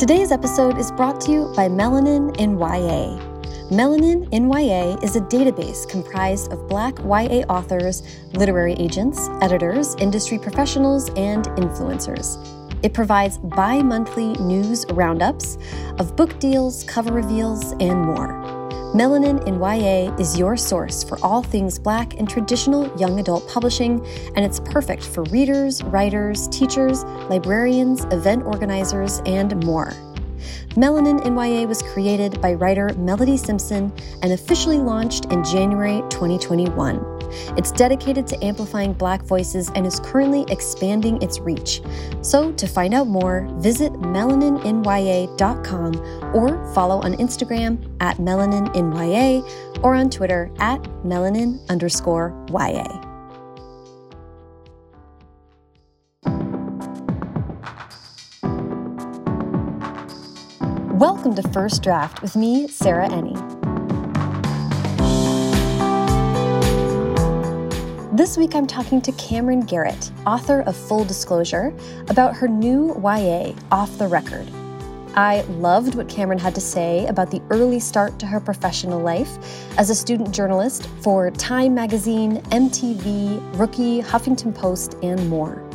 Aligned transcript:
Today's 0.00 0.32
episode 0.32 0.78
is 0.78 0.90
brought 0.90 1.20
to 1.20 1.30
you 1.30 1.52
by 1.54 1.68
Melanin 1.68 2.34
in 2.38 2.58
YA. 2.58 3.20
Melanin 3.68 4.26
in 4.32 4.50
YA 4.50 4.96
is 5.02 5.14
a 5.14 5.20
database 5.20 5.86
comprised 5.86 6.50
of 6.50 6.66
Black 6.68 6.98
YA 7.00 7.44
authors, 7.50 8.02
literary 8.32 8.72
agents, 8.78 9.28
editors, 9.42 9.94
industry 9.96 10.38
professionals, 10.38 11.10
and 11.16 11.44
influencers. 11.58 12.38
It 12.82 12.94
provides 12.94 13.36
bi 13.36 13.82
monthly 13.82 14.32
news 14.38 14.86
roundups 14.92 15.58
of 15.98 16.16
book 16.16 16.38
deals, 16.38 16.82
cover 16.84 17.12
reveals, 17.12 17.72
and 17.72 18.00
more. 18.00 18.59
Melanin 18.92 19.46
in 19.46 19.60
YA 19.60 20.12
is 20.16 20.36
your 20.36 20.56
source 20.56 21.04
for 21.04 21.16
all 21.22 21.44
things 21.44 21.78
Black 21.78 22.14
and 22.14 22.28
traditional 22.28 22.92
young 22.98 23.20
adult 23.20 23.48
publishing, 23.48 24.04
and 24.34 24.44
it's 24.44 24.58
perfect 24.58 25.04
for 25.04 25.22
readers, 25.24 25.80
writers, 25.84 26.48
teachers, 26.48 27.04
librarians, 27.30 28.02
event 28.06 28.42
organizers, 28.42 29.22
and 29.26 29.64
more. 29.64 29.92
Melanin 30.70 31.24
in 31.24 31.36
YA 31.36 31.68
was 31.68 31.82
created 31.82 32.40
by 32.40 32.54
writer 32.54 32.92
Melody 32.94 33.36
Simpson 33.36 33.92
and 34.22 34.32
officially 34.32 34.78
launched 34.78 35.26
in 35.26 35.44
January 35.44 36.02
2021. 36.10 37.19
It's 37.56 37.72
dedicated 37.72 38.26
to 38.28 38.44
amplifying 38.44 38.92
Black 38.92 39.22
voices 39.22 39.70
and 39.74 39.84
is 39.86 39.98
currently 40.00 40.44
expanding 40.48 41.22
its 41.22 41.40
reach. 41.40 41.80
So, 42.22 42.52
to 42.52 42.66
find 42.66 42.92
out 42.94 43.06
more, 43.06 43.48
visit 43.58 43.92
melanininya.com 43.94 46.34
or 46.34 46.74
follow 46.74 47.00
on 47.00 47.14
Instagram 47.14 47.96
at 48.00 48.18
melanininya 48.18 49.80
or 49.82 49.94
on 49.94 50.10
Twitter 50.10 50.50
at 50.58 50.82
melanin 51.04 51.66
underscore 51.68 52.34
YA. 52.50 53.10
Welcome 61.00 61.34
to 61.36 61.42
First 61.48 61.82
Draft 61.82 62.20
with 62.20 62.36
me, 62.36 62.68
Sarah 62.68 63.08
Enni. 63.08 63.59
This 68.20 68.36
week 68.36 68.54
I'm 68.54 68.66
talking 68.66 69.00
to 69.00 69.12
Camryn 69.12 69.66
Garrett, 69.66 70.12
author 70.26 70.60
of 70.60 70.76
Full 70.76 71.06
Disclosure, 71.06 71.72
about 72.10 72.36
her 72.36 72.48
new 72.48 72.94
YA, 73.02 73.54
Off 73.72 73.96
the 73.96 74.08
Record. 74.08 74.46
I 75.14 75.40
loved 75.48 75.94
what 75.94 76.06
Camryn 76.06 76.38
had 76.38 76.54
to 76.56 76.60
say 76.60 77.06
about 77.06 77.30
the 77.30 77.40
early 77.48 77.80
start 77.80 78.18
to 78.18 78.26
her 78.26 78.38
professional 78.38 79.00
life 79.00 79.38
as 79.78 79.88
a 79.88 79.94
student 79.94 80.34
journalist 80.34 80.86
for 81.00 81.30
Time 81.30 81.74
Magazine, 81.74 82.42
MTV, 82.50 83.58
Rookie, 83.58 84.02
Huffington 84.02 84.54
Post, 84.54 84.96
and 85.02 85.26
more. 85.30 85.66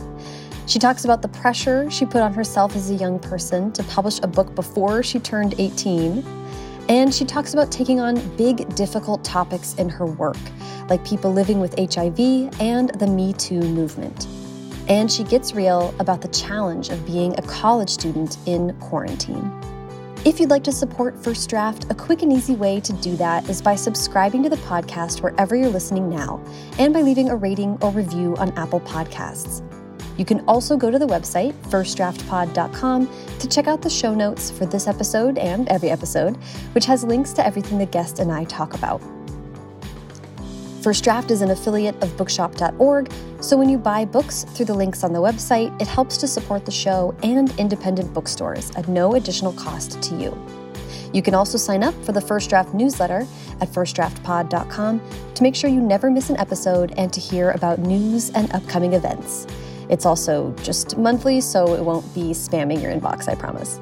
She 0.67 0.77
talks 0.77 1.03
about 1.03 1.23
the 1.23 1.29
pressure 1.29 1.89
she 1.89 2.05
put 2.05 2.21
on 2.21 2.31
herself 2.31 2.75
as 2.75 2.91
a 2.91 2.93
young 2.93 3.17
person 3.17 3.71
to 3.71 3.81
publish 3.85 4.19
a 4.21 4.27
book 4.27 4.53
before 4.53 5.01
she 5.01 5.19
turned 5.19 5.55
18. 5.57 6.44
And 6.88 7.14
she 7.14 7.25
talks 7.25 7.53
about 7.53 7.72
taking 7.72 8.00
on 8.00 8.16
big, 8.38 8.73
difficult 8.75 9.23
topics 9.23 9.73
in 9.75 9.89
her 9.89 10.05
work, 10.05 10.38
like 10.89 11.05
people 11.05 11.33
living 11.33 11.59
with 11.59 11.73
HIV 11.80 12.19
and 12.59 12.89
the 13.00 13.08
Me 13.08 13.33
Too 13.33 13.59
movement. 13.59 14.28
And 14.88 15.11
she 15.11 15.23
gets 15.23 15.53
real 15.53 15.95
about 16.00 16.22
the 16.22 16.28
challenge 16.28 16.89
of 16.89 17.03
being 17.06 17.33
a 17.39 17.41
college 17.41 17.89
student 17.89 18.38
in 18.45 18.78
quarantine. 18.80 19.52
If 20.25 20.39
you'd 20.39 20.50
like 20.50 20.63
to 20.63 20.72
support 20.72 21.23
First 21.23 21.50
Draft, 21.50 21.86
a 21.91 21.95
quick 21.95 22.23
and 22.23 22.33
easy 22.33 22.56
way 22.56 22.80
to 22.81 22.94
do 22.94 23.16
that 23.17 23.47
is 23.47 23.61
by 23.61 23.75
subscribing 23.75 24.41
to 24.44 24.50
the 24.50 24.58
podcast 24.58 25.22
wherever 25.22 25.56
you're 25.56 25.69
listening 25.69 26.09
now 26.09 26.44
and 26.80 26.94
by 26.94 27.02
leaving 27.02 27.30
a 27.30 27.36
rating 27.36 27.78
or 27.81 27.91
review 27.91 28.36
on 28.38 28.52
Apple 28.58 28.80
Podcasts. 28.81 29.61
You 30.17 30.25
can 30.25 30.44
also 30.47 30.77
go 30.77 30.89
to 30.89 30.97
the 30.97 31.08
website, 31.08 31.53
firstdraftpod.com, 31.69 33.09
to 33.39 33.47
check 33.47 33.67
out 33.67 33.81
the 33.81 33.89
show 33.89 34.13
notes 34.13 34.49
for 34.49 34.66
this 34.66 34.88
episode 34.88 35.38
and 35.38 35.67
every 35.69 35.89
episode, 35.89 36.38
which 36.73 36.85
has 36.85 37.03
links 37.03 37.33
to 37.33 37.45
everything 37.45 37.77
the 37.77 37.85
guest 37.85 38.19
and 38.19 38.31
I 38.31 38.45
talk 38.45 38.73
about. 38.73 39.02
First 40.81 41.03
Draft 41.03 41.31
is 41.31 41.41
an 41.41 41.49
affiliate 41.49 42.01
of 42.03 42.16
bookshop.org, 42.16 43.12
so 43.41 43.57
when 43.57 43.69
you 43.69 43.78
buy 43.79 44.06
books 44.06 44.44
through 44.44 44.67
the 44.67 44.73
links 44.73 45.03
on 45.03 45.13
the 45.13 45.19
website, 45.19 45.81
it 45.81 45.88
helps 45.88 46.16
to 46.17 46.28
support 46.28 46.63
the 46.63 46.72
show 46.72 47.16
and 47.23 47.51
independent 47.59 48.13
bookstores 48.13 48.69
at 48.75 48.88
no 48.88 49.16
additional 49.16 49.51
cost 49.53 50.00
to 50.03 50.16
you. 50.16 50.38
You 51.11 51.23
can 51.23 51.34
also 51.34 51.57
sign 51.57 51.81
up 51.81 51.95
for 52.03 52.11
the 52.11 52.22
First 52.22 52.50
Draft 52.50 52.73
newsletter 52.73 53.25
at 53.61 53.69
firstdraftpod.com 53.69 55.01
to 55.34 55.44
make 55.44 55.56
sure 55.56 55.69
you 55.69 55.81
never 55.81 56.11
miss 56.11 56.29
an 56.29 56.38
episode 56.38 56.94
and 56.97 57.11
to 57.13 57.19
hear 57.19 57.51
about 57.51 57.79
news 57.79 58.29
and 58.31 58.51
upcoming 58.53 58.94
events. 58.94 59.47
It's 59.90 60.06
also 60.06 60.53
just 60.63 60.97
monthly, 60.97 61.41
so 61.41 61.73
it 61.73 61.84
won't 61.84 62.12
be 62.13 62.31
spamming 62.31 62.81
your 62.81 62.91
inbox, 62.91 63.28
I 63.28 63.35
promise. 63.35 63.79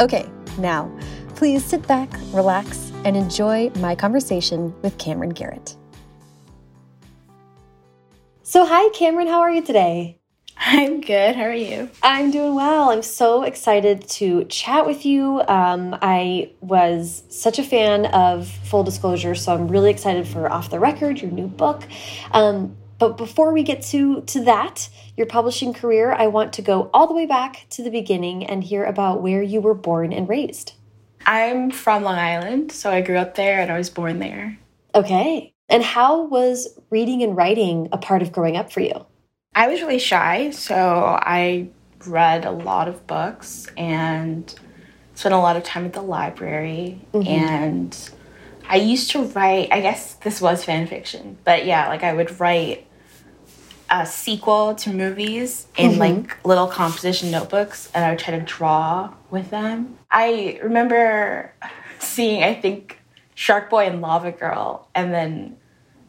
Okay, 0.00 0.28
now, 0.58 0.90
please 1.34 1.64
sit 1.64 1.86
back, 1.86 2.10
relax, 2.32 2.92
and 3.04 3.16
enjoy 3.16 3.70
my 3.76 3.94
conversation 3.94 4.74
with 4.82 4.96
Camryn 4.98 5.34
Garrett. 5.34 5.76
So, 8.42 8.64
hi, 8.64 8.88
Camryn, 8.90 9.28
how 9.28 9.40
are 9.40 9.50
you 9.50 9.62
today? 9.62 10.18
I'm 10.60 11.00
good. 11.00 11.36
How 11.36 11.44
are 11.44 11.54
you? 11.54 11.88
I'm 12.02 12.30
doing 12.30 12.54
well. 12.54 12.90
I'm 12.90 13.02
so 13.02 13.42
excited 13.44 14.08
to 14.08 14.44
chat 14.46 14.86
with 14.86 15.06
you. 15.06 15.40
Um, 15.46 15.96
I 16.02 16.50
was 16.60 17.22
such 17.28 17.58
a 17.58 17.62
fan 17.62 18.06
of 18.06 18.48
Full 18.48 18.82
Disclosure, 18.82 19.34
so 19.34 19.54
I'm 19.54 19.68
really 19.68 19.90
excited 19.90 20.26
for 20.26 20.50
Off 20.50 20.70
the 20.70 20.80
Record, 20.80 21.20
your 21.20 21.30
new 21.30 21.46
book. 21.46 21.84
Um, 22.32 22.76
but 22.98 23.16
before 23.16 23.52
we 23.52 23.62
get 23.62 23.82
to, 23.82 24.22
to 24.22 24.44
that, 24.44 24.88
your 25.16 25.26
publishing 25.26 25.72
career, 25.72 26.12
I 26.12 26.26
want 26.26 26.52
to 26.54 26.62
go 26.62 26.90
all 26.92 27.06
the 27.06 27.14
way 27.14 27.26
back 27.26 27.66
to 27.70 27.82
the 27.82 27.90
beginning 27.90 28.44
and 28.44 28.62
hear 28.62 28.84
about 28.84 29.22
where 29.22 29.42
you 29.42 29.60
were 29.60 29.74
born 29.74 30.12
and 30.12 30.28
raised. 30.28 30.72
I'm 31.24 31.70
from 31.70 32.02
Long 32.02 32.18
Island, 32.18 32.72
so 32.72 32.90
I 32.90 33.00
grew 33.00 33.16
up 33.16 33.34
there 33.34 33.60
and 33.60 33.70
I 33.70 33.78
was 33.78 33.90
born 33.90 34.18
there. 34.18 34.58
Okay. 34.94 35.52
And 35.68 35.82
how 35.82 36.22
was 36.22 36.78
reading 36.90 37.22
and 37.22 37.36
writing 37.36 37.88
a 37.92 37.98
part 37.98 38.22
of 38.22 38.32
growing 38.32 38.56
up 38.56 38.72
for 38.72 38.80
you? 38.80 39.06
I 39.54 39.68
was 39.68 39.80
really 39.80 39.98
shy, 39.98 40.50
so 40.50 41.18
I 41.20 41.68
read 42.06 42.44
a 42.44 42.50
lot 42.50 42.88
of 42.88 43.06
books 43.06 43.66
and 43.76 44.52
spent 45.14 45.34
a 45.34 45.38
lot 45.38 45.56
of 45.56 45.64
time 45.64 45.84
at 45.84 45.92
the 45.92 46.02
library. 46.02 47.00
Mm 47.12 47.20
-hmm. 47.20 47.28
And 47.28 48.10
I 48.70 48.92
used 48.92 49.10
to 49.12 49.22
write, 49.22 49.68
I 49.72 49.80
guess 49.80 50.14
this 50.14 50.40
was 50.40 50.64
fan 50.64 50.86
fiction, 50.86 51.38
but 51.44 51.64
yeah, 51.64 51.90
like 51.92 52.04
I 52.06 52.12
would 52.12 52.40
write 52.40 52.84
a 53.90 54.06
sequel 54.06 54.74
to 54.74 54.90
movies 54.90 55.66
in 55.76 55.92
mm-hmm. 55.92 56.00
like 56.00 56.44
little 56.44 56.66
composition 56.66 57.30
notebooks 57.30 57.90
and 57.94 58.04
I 58.04 58.10
would 58.10 58.18
try 58.18 58.38
to 58.38 58.44
draw 58.44 59.12
with 59.30 59.50
them. 59.50 59.98
I 60.10 60.60
remember 60.62 61.52
seeing, 61.98 62.42
I 62.42 62.54
think, 62.54 63.00
Shark 63.34 63.70
Boy 63.70 63.86
and 63.86 64.00
Lava 64.00 64.32
Girl 64.32 64.88
and 64.94 65.12
then 65.12 65.56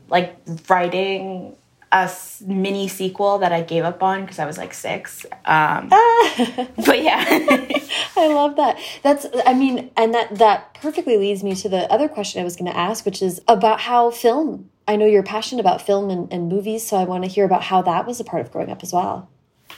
like 0.09 0.35
writing 0.67 1.56
a 1.91 2.12
mini 2.45 2.88
sequel 2.88 3.40
that 3.40 3.51
I 3.51 3.62
gave 3.62 3.84
up 3.84 4.03
on 4.03 4.22
because 4.22 4.40
I 4.40 4.46
was 4.46 4.57
like 4.57 4.73
six. 4.73 5.25
Um, 5.46 5.90
but 5.90 7.01
yeah, 7.01 7.23
I 8.16 8.28
love 8.28 8.56
that. 8.57 8.78
That's, 9.01 9.25
I 9.46 9.53
mean, 9.53 9.90
and 9.97 10.13
that 10.13 10.38
that 10.38 10.73
perfectly 10.75 11.17
leads 11.17 11.44
me 11.44 11.56
to 11.56 11.69
the 11.69 11.91
other 11.91 12.07
question 12.07 12.41
I 12.41 12.44
was 12.44 12.56
going 12.56 12.72
to 12.72 12.78
ask, 12.78 13.06
which 13.06 13.22
is 13.22 13.41
about 13.47 13.81
how 13.81 14.11
film 14.11 14.69
I 14.89 14.95
know 14.95 15.05
you're 15.05 15.22
passionate 15.22 15.61
about 15.61 15.83
film 15.83 16.09
and, 16.09 16.33
and 16.33 16.50
movies, 16.50 16.88
so 16.88 16.97
I 16.97 17.03
want 17.03 17.23
to 17.23 17.29
hear 17.29 17.45
about 17.45 17.61
how 17.61 17.83
that 17.83 18.07
was 18.07 18.19
a 18.19 18.23
part 18.23 18.41
of 18.41 18.51
growing 18.51 18.72
up 18.72 18.81
as 18.81 18.91
well. 18.91 19.29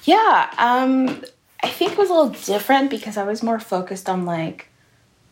Yeah, 0.06 0.50
um, 0.58 1.26
I 1.62 1.68
think 1.68 1.92
it 1.92 1.98
was 1.98 2.10
a 2.10 2.14
little 2.14 2.30
different 2.30 2.90
because 2.90 3.18
I 3.18 3.24
was 3.24 3.44
more 3.44 3.60
focused 3.60 4.08
on 4.08 4.26
like 4.26 4.70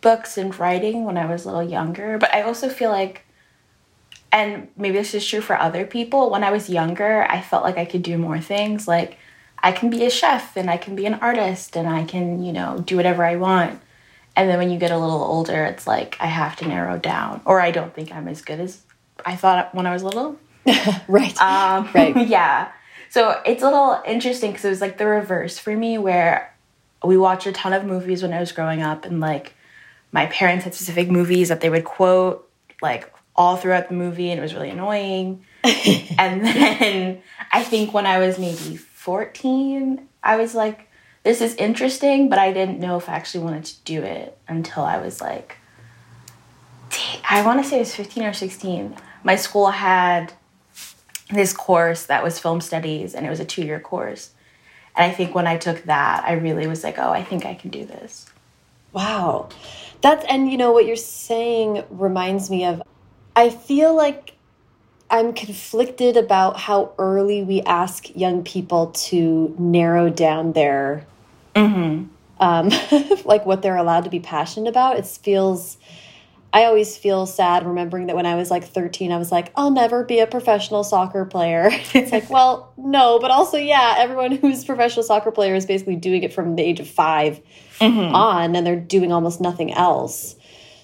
books 0.01 0.38
and 0.38 0.57
writing 0.59 1.06
when 1.06 1.18
I 1.18 1.25
was 1.25 1.45
a 1.45 1.47
little 1.47 1.63
younger. 1.63 2.18
But 2.18 2.34
I 2.35 2.41
also 2.41 2.68
feel 2.68 2.89
like, 2.89 3.22
and 4.34 4.68
maybe 4.75 4.97
this 4.97 5.13
is 5.13 5.25
true 5.25 5.39
for 5.39 5.57
other 5.57 5.85
people, 5.85 6.29
when 6.29 6.44
I 6.44 6.51
was 6.51 6.69
younger, 6.69 7.25
I 7.29 7.39
felt 7.39 7.63
like 7.63 7.78
I 7.78 7.85
could 7.85 8.03
do 8.03 8.18
more 8.18 8.41
things. 8.41 8.85
Like 8.85 9.18
I 9.63 9.72
can 9.72 9.89
be 9.89 10.06
a 10.06 10.09
chef 10.09 10.57
and 10.57 10.69
I 10.69 10.75
can 10.75 10.94
be 10.94 11.06
an 11.06 11.16
artist 11.16 11.78
and 11.78 11.88
I 11.88 12.03
can, 12.03 12.44
you 12.44 12.51
know, 12.51 12.84
do 12.85 12.97
whatever 12.97 13.23
I 13.23 13.38
want. 13.38 13.79
And 14.36 14.50
then 14.50 14.57
when 14.57 14.71
you 14.71 14.77
get 14.77 14.92
a 14.92 14.98
little 14.98 15.24
older, 15.24 15.63
it's 15.63 15.88
like 15.88 16.18
I 16.19 16.27
have 16.27 16.57
to 16.57 16.68
narrow 16.68 16.98
down, 16.98 17.42
or 17.45 17.62
I 17.62 17.71
don't 17.71 17.94
think 17.94 18.12
I'm 18.12 18.27
as 18.27 18.42
good 18.42 18.59
as 18.59 18.81
I 19.25 19.36
thought 19.36 19.74
when 19.74 19.86
I 19.86 19.94
was 19.94 20.04
little. 20.04 20.38
right. 21.07 21.42
Um, 21.42 21.89
right. 21.95 22.27
Yeah. 22.27 22.71
So 23.10 23.42
it's 23.45 23.63
a 23.63 23.66
little 23.66 24.01
interesting 24.06 24.51
because 24.51 24.66
it 24.66 24.69
was 24.69 24.81
like 24.81 24.98
the 24.98 25.06
reverse 25.06 25.57
for 25.57 25.75
me, 25.75 25.98
where 25.98 26.54
we 27.04 27.18
watched 27.18 27.48
a 27.48 27.51
ton 27.51 27.74
of 27.74 27.86
movies 27.86 28.21
when 28.21 28.33
I 28.33 28.39
was 28.39 28.51
growing 28.51 28.81
up, 28.81 29.06
and 29.06 29.19
like 29.19 29.54
my 30.12 30.27
parents 30.27 30.66
had 30.66 30.74
specific 30.74 31.10
movies 31.10 31.50
that 31.50 31.62
they 31.62 31.69
would 31.69 31.86
quote 31.86 32.50
like 32.81 33.12
all 33.36 33.57
throughout 33.57 33.89
the 33.89 33.95
movie, 33.95 34.31
and 34.31 34.39
it 34.39 34.44
was 34.44 34.54
really 34.54 34.69
annoying. 34.69 35.44
and 35.63 36.45
then 36.45 37.21
I 37.51 37.63
think 37.63 37.94
when 37.94 38.06
I 38.06 38.19
was 38.19 38.38
maybe 38.38 38.77
14, 38.77 40.07
I 40.24 40.38
was 40.38 40.56
like, 40.56 40.89
this 41.24 41.42
is 41.42 41.56
interesting, 41.56 42.30
but 42.30 42.39
I 42.39 42.54
didn't 42.54 42.80
know 42.80 42.98
if 42.98 43.10
I 43.10 43.13
actually 43.13 43.44
wanted 43.44 43.66
to 43.66 43.75
do 43.83 44.04
it 44.04 44.38
until 44.48 44.83
I 44.83 44.98
was 44.98 45.19
like, 45.19 45.57
I 47.30 47.45
want 47.45 47.62
to 47.62 47.69
say 47.69 47.77
it 47.77 47.80
was 47.80 47.95
15 47.95 48.24
or 48.24 48.33
16 48.33 48.95
my 49.24 49.36
school 49.36 49.71
had 49.71 50.33
this 51.30 51.54
course 51.54 52.06
that 52.06 52.24
was 52.24 52.39
film 52.39 52.62
studies 52.62 53.13
and 53.13 53.25
it 53.25 53.30
was 53.30 53.39
a 53.39 53.45
two 53.45 53.63
year 53.63 53.80
course. 53.80 54.31
And 54.95 55.12
I 55.12 55.16
think 55.16 55.36
when 55.36 55.48
I 55.48 55.57
took 55.57 55.83
that, 55.83 56.24
I 56.25 56.33
really 56.33 56.68
was 56.68 56.83
like, 56.83 56.98
oh, 56.98 57.12
I 57.12 57.24
think 57.24 57.45
I 57.45 57.54
can 57.54 57.69
do 57.69 57.86
this. 57.86 58.25
Wow. 58.92 59.50
That's, 60.01 60.25
and 60.25 60.51
you 60.51 60.57
know, 60.57 60.71
what 60.71 60.86
you're 60.86 60.95
saying 60.95 61.83
reminds 61.89 62.50
me 62.50 62.66
of, 62.66 62.81
I 63.36 63.50
feel 63.50 63.95
like 63.95 64.33
I'm 65.12 65.33
conflicted 65.33 66.18
about 66.18 66.57
how 66.57 66.94
early 66.98 67.44
we 67.44 67.62
ask 67.62 68.16
young 68.16 68.44
people 68.44 68.88
to 68.88 69.56
narrow 69.57 70.10
down 70.10 70.54
their, 70.54 71.06
mm 71.56 71.74
-hmm. 71.74 72.06
um, 72.39 72.66
like 73.31 73.45
what 73.45 73.62
they're 73.62 73.77
allowed 73.77 74.04
to 74.04 74.10
be 74.10 74.19
passionate 74.19 74.69
about. 74.69 74.98
It 74.98 75.06
feels, 75.24 75.77
I 76.51 76.66
always 76.66 76.98
feel 76.98 77.25
sad 77.28 77.66
remembering 77.66 78.07
that 78.07 78.16
when 78.16 78.25
I 78.25 78.36
was 78.36 78.50
like 78.50 78.63
13, 78.63 79.12
I 79.12 79.18
was 79.18 79.31
like, 79.31 79.51
I'll 79.56 79.69
never 79.69 80.04
be 80.04 80.19
a 80.19 80.28
professional 80.28 80.84
soccer 80.84 81.25
player. 81.25 81.69
it's 81.94 82.12
like, 82.12 82.30
well, 82.30 82.74
no, 82.75 83.19
but 83.19 83.30
also, 83.30 83.57
yeah, 83.57 83.96
everyone 83.98 84.31
who's 84.42 84.66
professional 84.66 85.04
soccer 85.04 85.31
player 85.31 85.54
is 85.54 85.66
basically 85.66 85.96
doing 85.96 86.24
it 86.24 86.34
from 86.34 86.56
the 86.56 86.63
age 86.63 86.80
of 86.80 86.88
5 86.88 87.42
mm 87.80 87.92
-hmm. 87.92 88.13
on, 88.13 88.56
and 88.56 88.66
they're 88.66 88.86
doing 88.98 89.12
almost 89.12 89.40
nothing 89.40 89.72
else. 89.74 90.36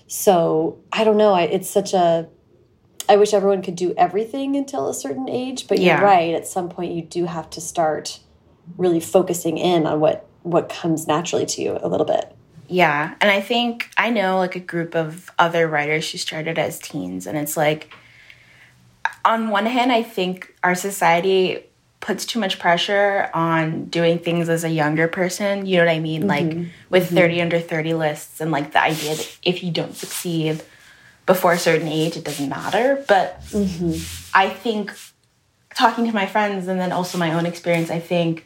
So 0.08 0.76
I 0.92 1.04
don't 1.04 1.18
know. 1.18 1.34
I, 1.34 1.44
it's 1.44 1.70
such 1.70 1.94
a, 1.94 2.28
I 3.10 3.18
wish 3.18 3.34
everyone 3.34 3.62
could 3.62 3.76
do 3.76 3.94
everything 3.98 4.56
until 4.56 4.88
a 4.88 4.94
certain 4.94 5.28
age, 5.30 5.68
but 5.68 5.80
you're 5.80 6.02
right. 6.16 6.36
At 6.36 6.48
some 6.48 6.70
point, 6.70 6.92
you 6.92 7.02
do 7.02 7.26
have 7.26 7.50
to 7.50 7.62
start 7.62 8.20
really 8.78 9.00
focusing 9.00 9.58
in 9.58 9.86
on 9.86 10.00
what 10.00 10.26
what 10.44 10.70
comes 10.82 11.08
naturally 11.08 11.46
to 11.46 11.62
you 11.62 11.78
a 11.82 11.88
little 11.88 12.06
bit. 12.06 12.36
Yeah. 12.68 13.16
And 13.22 13.32
I 13.32 13.42
think 13.42 13.90
I 13.98 14.10
know 14.10 14.38
like 14.38 14.56
a 14.56 14.60
group 14.60 14.96
of 14.96 15.32
other 15.38 15.68
writers 15.68 16.12
who 16.12 16.18
started 16.18 16.58
as 16.58 16.80
teens. 16.80 17.28
And 17.28 17.38
it's 17.38 17.58
like, 17.58 17.94
on 19.24 19.50
one 19.50 19.66
hand, 19.66 19.92
I 19.92 20.04
think 20.04 20.54
our 20.64 20.76
society 20.76 21.64
puts 22.00 22.26
too 22.26 22.40
much 22.40 22.60
pressure 22.60 23.30
on 23.34 23.86
doing 23.86 24.20
things 24.20 24.48
as 24.48 24.64
a 24.64 24.70
younger 24.70 25.08
person. 25.08 25.66
You 25.66 25.78
know 25.78 25.86
what 25.86 25.92
I 25.92 26.00
mean? 26.00 26.24
Mm 26.24 26.30
-hmm. 26.30 26.38
Like 26.38 26.72
with 26.90 27.12
mm 27.12 27.18
-hmm. 27.18 27.22
30 27.22 27.42
under 27.42 27.60
30 27.60 27.94
lists 27.94 28.42
and 28.42 28.52
like 28.52 28.72
the 28.72 28.84
idea 28.92 29.16
that 29.16 29.38
if 29.42 29.64
you 29.64 29.72
don't 29.72 29.98
succeed 29.98 30.64
before 31.26 31.54
a 31.54 31.58
certain 31.58 31.88
age, 31.88 32.16
it 32.16 32.26
doesn't 32.26 32.50
matter. 32.50 33.04
But 33.08 33.28
mm 33.52 33.68
-hmm. 33.68 33.94
I 34.44 34.50
think 34.64 34.92
talking 35.76 36.12
to 36.12 36.20
my 36.20 36.28
friends 36.28 36.68
and 36.68 36.80
then 36.80 36.92
also 36.92 37.18
my 37.18 37.34
own 37.34 37.46
experience, 37.46 37.94
I 37.94 38.02
think 38.08 38.46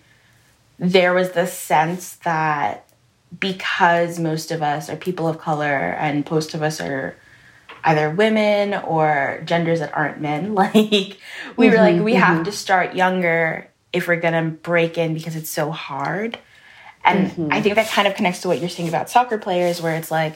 there 0.79 1.13
was 1.13 1.31
this 1.31 1.51
sense 1.67 2.17
that 2.23 2.88
because 3.37 4.19
most 4.19 4.51
of 4.51 4.61
us 4.61 4.89
are 4.89 4.95
people 4.95 5.27
of 5.27 5.39
color 5.39 5.65
and 5.99 6.29
most 6.29 6.53
of 6.53 6.61
us 6.61 6.81
are 6.81 7.15
either 7.83 8.09
women 8.09 8.73
or 8.73 9.41
genders 9.45 9.79
that 9.79 9.95
aren't 9.95 10.19
men 10.19 10.55
like 10.61 10.73
we 10.75 10.87
mm 10.87 11.15
-hmm, 11.55 11.69
were 11.69 11.77
like 11.77 12.03
we 12.03 12.13
mm 12.13 12.17
-hmm. 12.17 12.23
have 12.23 12.35
mm-hmm. 12.35 12.43
to 12.43 12.51
start 12.51 12.95
younger 12.95 13.69
if 13.93 14.07
we're 14.07 14.21
gonna 14.21 14.43
break 14.43 14.97
in 14.97 15.13
because 15.13 15.35
it's 15.35 15.49
so 15.49 15.71
hard 15.71 16.37
and 17.03 17.19
mm 17.19 17.31
-hmm. 17.35 17.57
i 17.57 17.61
think 17.61 17.75
that 17.75 17.89
kind 17.95 18.07
of 18.07 18.15
connects 18.15 18.41
to 18.41 18.47
what 18.47 18.57
you're 18.59 18.75
saying 18.75 18.93
about 18.93 19.09
soccer 19.09 19.37
players 19.37 19.81
where 19.81 19.95
it's 19.99 20.11
like 20.11 20.35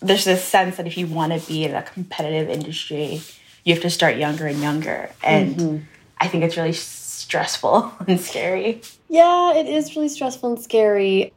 there's 0.00 0.24
this 0.24 0.42
sense 0.44 0.76
that 0.76 0.86
if 0.86 0.96
you 0.98 1.06
want 1.06 1.32
to 1.32 1.40
be 1.52 1.58
in 1.64 1.74
a 1.74 1.82
competitive 1.94 2.52
industry 2.52 3.20
you 3.64 3.74
have 3.74 3.82
to 3.82 3.90
start 3.90 4.16
younger 4.16 4.46
and 4.46 4.58
younger 4.68 5.10
and 5.22 5.56
mm-hmm. 5.56 5.76
i 6.24 6.28
think 6.28 6.44
it's 6.44 6.56
really 6.56 6.72
stressful 6.72 7.92
and 8.08 8.20
scary 8.20 8.80
yeah 9.08 9.60
it 9.60 9.66
is 9.66 9.94
really 9.94 10.08
stressful 10.08 10.48
and 10.52 10.60
scary 10.62 11.32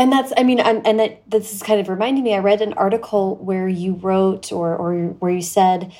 and 0.00 0.10
that's 0.10 0.32
i 0.36 0.42
mean 0.42 0.60
I'm, 0.60 0.80
and 0.84 0.98
that 0.98 1.30
this 1.30 1.52
is 1.52 1.62
kind 1.62 1.78
of 1.78 1.88
reminding 1.88 2.24
me 2.24 2.34
i 2.34 2.38
read 2.38 2.62
an 2.62 2.72
article 2.72 3.36
where 3.36 3.68
you 3.68 3.94
wrote 3.94 4.50
or 4.50 4.74
or 4.74 4.94
where 5.20 5.30
you 5.30 5.42
said 5.42 5.92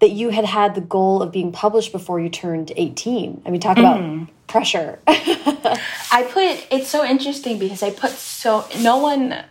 that 0.00 0.10
you 0.10 0.30
had 0.30 0.44
had 0.44 0.74
the 0.74 0.80
goal 0.80 1.22
of 1.22 1.30
being 1.30 1.52
published 1.52 1.92
before 1.92 2.18
you 2.18 2.30
turned 2.30 2.72
18 2.74 3.42
i 3.44 3.50
mean 3.50 3.60
talk 3.60 3.76
about 3.76 4.00
mm. 4.00 4.28
pressure. 4.46 4.98
I 5.06 6.26
put 6.30 6.66
it's 6.70 6.88
so 6.88 7.04
interesting 7.04 7.58
because 7.58 7.82
i 7.82 7.90
put 7.90 8.10
so 8.10 8.66
no 8.80 8.96
one 8.96 9.44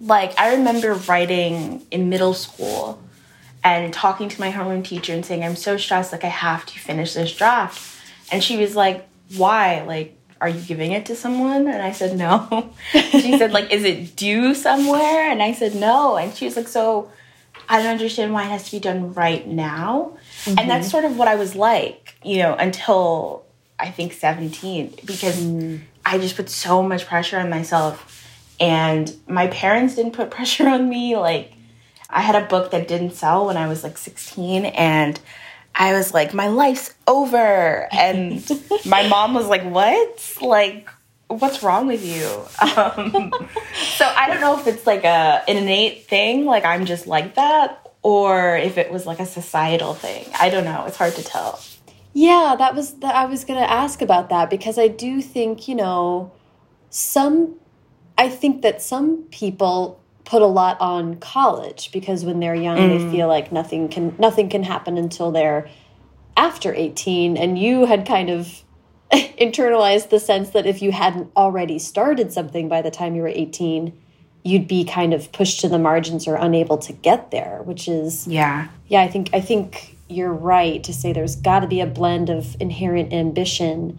like 0.00 0.38
i 0.38 0.54
remember 0.54 0.94
writing 0.94 1.86
in 1.90 2.10
middle 2.10 2.34
school 2.34 3.02
and 3.64 3.92
talking 3.92 4.28
to 4.28 4.40
my 4.40 4.52
homeroom 4.52 4.84
teacher 4.84 5.14
and 5.14 5.24
saying 5.24 5.42
i'm 5.42 5.56
so 5.56 5.76
stressed 5.76 6.12
like 6.12 6.24
i 6.24 6.28
have 6.28 6.66
to 6.66 6.78
finish 6.78 7.14
this 7.14 7.34
draft. 7.34 7.96
And 8.30 8.44
she 8.44 8.58
was 8.58 8.76
like 8.76 9.08
why? 9.36 9.82
Like 9.82 10.17
are 10.40 10.48
you 10.48 10.60
giving 10.60 10.92
it 10.92 11.06
to 11.06 11.16
someone? 11.16 11.66
And 11.66 11.82
I 11.82 11.92
said, 11.92 12.16
no. 12.16 12.72
she 12.92 13.36
said, 13.38 13.52
like, 13.52 13.72
is 13.72 13.84
it 13.84 14.16
due 14.16 14.54
somewhere? 14.54 15.30
And 15.30 15.42
I 15.42 15.52
said, 15.52 15.74
no. 15.74 16.16
And 16.16 16.34
she 16.34 16.44
was 16.44 16.56
like, 16.56 16.68
so 16.68 17.10
I 17.68 17.78
don't 17.78 17.92
understand 17.92 18.32
why 18.32 18.44
it 18.44 18.50
has 18.50 18.64
to 18.66 18.70
be 18.72 18.80
done 18.80 19.12
right 19.14 19.46
now. 19.46 20.16
Mm-hmm. 20.44 20.58
And 20.58 20.70
that's 20.70 20.90
sort 20.90 21.04
of 21.04 21.16
what 21.16 21.28
I 21.28 21.34
was 21.34 21.54
like, 21.54 22.14
you 22.24 22.38
know, 22.38 22.54
until 22.54 23.44
I 23.78 23.90
think 23.90 24.12
17, 24.12 24.94
because 25.04 25.40
mm. 25.40 25.80
I 26.04 26.18
just 26.18 26.36
put 26.36 26.48
so 26.48 26.82
much 26.82 27.06
pressure 27.06 27.38
on 27.38 27.50
myself. 27.50 28.14
And 28.60 29.14
my 29.28 29.48
parents 29.48 29.94
didn't 29.94 30.12
put 30.12 30.30
pressure 30.32 30.68
on 30.68 30.88
me. 30.88 31.16
Like, 31.16 31.52
I 32.10 32.22
had 32.22 32.42
a 32.42 32.46
book 32.46 32.70
that 32.70 32.88
didn't 32.88 33.12
sell 33.12 33.46
when 33.46 33.56
I 33.56 33.68
was 33.68 33.82
like 33.82 33.98
16, 33.98 34.64
and 34.66 35.20
I 35.78 35.92
was 35.92 36.12
like, 36.12 36.34
my 36.34 36.48
life's 36.48 36.92
over. 37.06 37.88
And 37.92 38.44
my 38.84 39.06
mom 39.08 39.32
was 39.32 39.46
like, 39.46 39.62
what? 39.62 40.36
Like, 40.42 40.90
what's 41.28 41.62
wrong 41.62 41.86
with 41.86 42.04
you? 42.04 42.26
Um, 42.78 43.32
so 43.96 44.04
I 44.04 44.28
don't 44.28 44.40
know 44.40 44.58
if 44.58 44.66
it's 44.66 44.86
like 44.86 45.04
a 45.04 45.42
an 45.48 45.56
innate 45.56 46.06
thing, 46.06 46.44
like 46.44 46.64
I'm 46.64 46.84
just 46.84 47.06
like 47.06 47.34
that, 47.34 47.90
or 48.02 48.56
if 48.56 48.78
it 48.78 48.90
was 48.92 49.06
like 49.06 49.20
a 49.20 49.26
societal 49.26 49.94
thing. 49.94 50.26
I 50.38 50.48
don't 50.48 50.64
know. 50.64 50.84
It's 50.86 50.96
hard 50.96 51.14
to 51.14 51.24
tell. 51.24 51.60
Yeah, 52.12 52.56
that 52.58 52.74
was 52.74 52.94
that 52.94 53.14
I 53.14 53.26
was 53.26 53.44
going 53.44 53.60
to 53.60 53.70
ask 53.70 54.00
about 54.02 54.28
that 54.30 54.50
because 54.50 54.78
I 54.78 54.88
do 54.88 55.20
think, 55.22 55.68
you 55.68 55.74
know, 55.74 56.32
some 56.90 57.56
I 58.16 58.28
think 58.28 58.62
that 58.62 58.82
some 58.82 59.24
people 59.30 60.00
put 60.28 60.42
a 60.42 60.46
lot 60.46 60.78
on 60.78 61.16
college 61.16 61.90
because 61.90 62.22
when 62.22 62.38
they're 62.38 62.54
young 62.54 62.76
mm. 62.76 62.88
they 62.90 63.16
feel 63.16 63.28
like 63.28 63.50
nothing 63.50 63.88
can 63.88 64.14
nothing 64.18 64.50
can 64.50 64.62
happen 64.62 64.98
until 64.98 65.32
they're 65.32 65.66
after 66.36 66.74
18 66.74 67.38
and 67.38 67.58
you 67.58 67.86
had 67.86 68.06
kind 68.06 68.28
of 68.28 68.62
internalized 69.12 70.10
the 70.10 70.20
sense 70.20 70.50
that 70.50 70.66
if 70.66 70.82
you 70.82 70.92
hadn't 70.92 71.30
already 71.34 71.78
started 71.78 72.30
something 72.30 72.68
by 72.68 72.82
the 72.82 72.90
time 72.90 73.14
you 73.14 73.22
were 73.22 73.28
18 73.28 73.98
you'd 74.44 74.68
be 74.68 74.84
kind 74.84 75.14
of 75.14 75.32
pushed 75.32 75.60
to 75.60 75.68
the 75.68 75.78
margins 75.78 76.28
or 76.28 76.34
unable 76.34 76.76
to 76.76 76.92
get 76.92 77.30
there 77.30 77.62
which 77.64 77.88
is 77.88 78.26
yeah 78.26 78.68
yeah 78.88 79.00
i 79.00 79.08
think 79.08 79.30
i 79.32 79.40
think 79.40 79.96
you're 80.10 80.32
right 80.32 80.84
to 80.84 80.92
say 80.92 81.10
there's 81.10 81.36
got 81.36 81.60
to 81.60 81.66
be 81.66 81.80
a 81.80 81.86
blend 81.86 82.28
of 82.28 82.54
inherent 82.60 83.14
ambition 83.14 83.98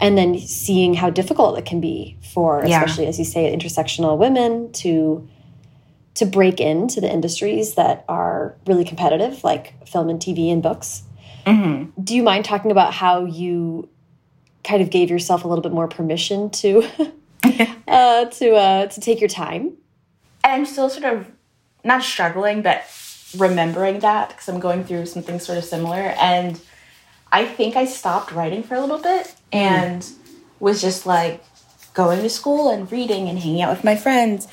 and 0.00 0.16
then 0.16 0.38
seeing 0.38 0.94
how 0.94 1.10
difficult 1.10 1.58
it 1.58 1.66
can 1.66 1.80
be 1.80 2.16
for 2.32 2.64
yeah. 2.64 2.78
especially 2.78 3.08
as 3.08 3.18
you 3.18 3.24
say 3.24 3.52
intersectional 3.52 4.16
women 4.16 4.70
to 4.70 5.28
to 6.20 6.26
break 6.26 6.60
into 6.60 7.00
the 7.00 7.10
industries 7.10 7.76
that 7.76 8.04
are 8.06 8.54
really 8.66 8.84
competitive, 8.84 9.42
like 9.42 9.88
film 9.88 10.10
and 10.10 10.20
TV 10.20 10.52
and 10.52 10.62
books. 10.62 11.02
Mm 11.46 11.62
-hmm. 11.62 12.04
Do 12.04 12.14
you 12.14 12.22
mind 12.22 12.44
talking 12.44 12.70
about 12.70 12.94
how 12.94 13.24
you 13.24 13.88
kind 14.62 14.82
of 14.82 14.90
gave 14.90 15.06
yourself 15.08 15.44
a 15.44 15.48
little 15.48 15.62
bit 15.62 15.72
more 15.72 15.88
permission 15.88 16.50
to 16.50 16.68
uh, 17.96 18.22
to 18.38 18.46
uh, 18.66 18.86
to 18.94 19.00
take 19.00 19.18
your 19.20 19.30
time? 19.30 19.62
And 20.42 20.52
I'm 20.54 20.66
still 20.66 20.90
sort 20.90 21.06
of 21.12 21.26
not 21.82 22.02
struggling, 22.02 22.62
but 22.62 22.78
remembering 23.38 24.00
that 24.00 24.28
because 24.28 24.52
I'm 24.52 24.60
going 24.60 24.84
through 24.84 25.06
something 25.06 25.40
sort 25.40 25.58
of 25.58 25.64
similar. 25.64 26.14
And 26.18 26.60
I 27.40 27.46
think 27.56 27.76
I 27.76 27.86
stopped 27.86 28.30
writing 28.32 28.62
for 28.62 28.74
a 28.74 28.80
little 28.80 29.02
bit 29.12 29.34
and 29.52 30.02
mm. 30.02 30.14
was 30.58 30.82
just 30.82 31.06
like 31.06 31.40
going 31.94 32.22
to 32.22 32.28
school 32.28 32.70
and 32.70 32.92
reading 32.92 33.28
and 33.28 33.38
hanging 33.38 33.62
out 33.62 33.70
with 33.74 33.84
my 33.84 33.96
friends. 33.96 34.48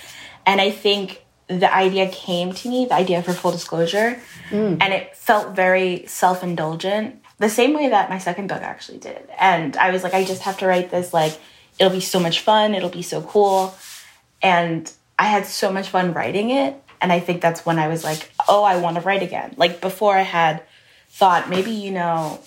And 0.46 0.62
I 0.62 0.72
think 0.72 1.27
the 1.48 1.74
idea 1.74 2.10
came 2.10 2.54
to 2.54 2.70
me, 2.70 2.86
the 2.86 2.94
idea 2.94 3.24
for 3.24 3.34
full 3.34 3.52
disclosure, 3.52 4.20
mm. 4.50 4.78
and 4.82 4.94
it 4.94 5.16
felt 5.16 5.56
very 5.56 6.06
self 6.08 6.44
indulgent, 6.44 7.22
the 7.38 7.50
same 7.50 7.74
way 7.74 7.90
that 7.90 8.10
my 8.10 8.18
second 8.18 8.48
book 8.48 8.62
actually 8.62 8.98
did. 8.98 9.28
And 9.40 9.78
I 9.78 9.92
was 9.92 10.04
like, 10.04 10.14
I 10.14 10.24
just 10.24 10.42
have 10.42 10.58
to 10.60 10.68
write 10.68 10.92
this, 10.92 11.14
like, 11.14 11.40
it'll 11.80 11.94
be 11.94 12.02
so 12.02 12.20
much 12.20 12.42
fun, 12.42 12.76
it'll 12.76 12.90
be 12.90 13.02
so 13.02 13.22
cool. 13.22 13.76
And 14.42 14.92
I 15.18 15.26
had 15.26 15.46
so 15.46 15.72
much 15.72 15.90
fun 15.90 16.14
writing 16.14 16.52
it. 16.52 16.76
And 17.00 17.12
I 17.12 17.20
think 17.20 17.42
that's 17.42 17.66
when 17.66 17.78
I 17.78 17.88
was 17.88 18.04
like, 18.04 18.32
oh, 18.50 18.64
I 18.64 18.78
want 18.78 18.98
to 18.98 19.02
write 19.02 19.22
again. 19.22 19.54
Like, 19.56 19.82
before 19.82 20.16
I 20.18 20.24
had 20.24 20.64
thought, 21.10 21.50
maybe, 21.50 21.72
you 21.72 21.92
know, 21.92 22.40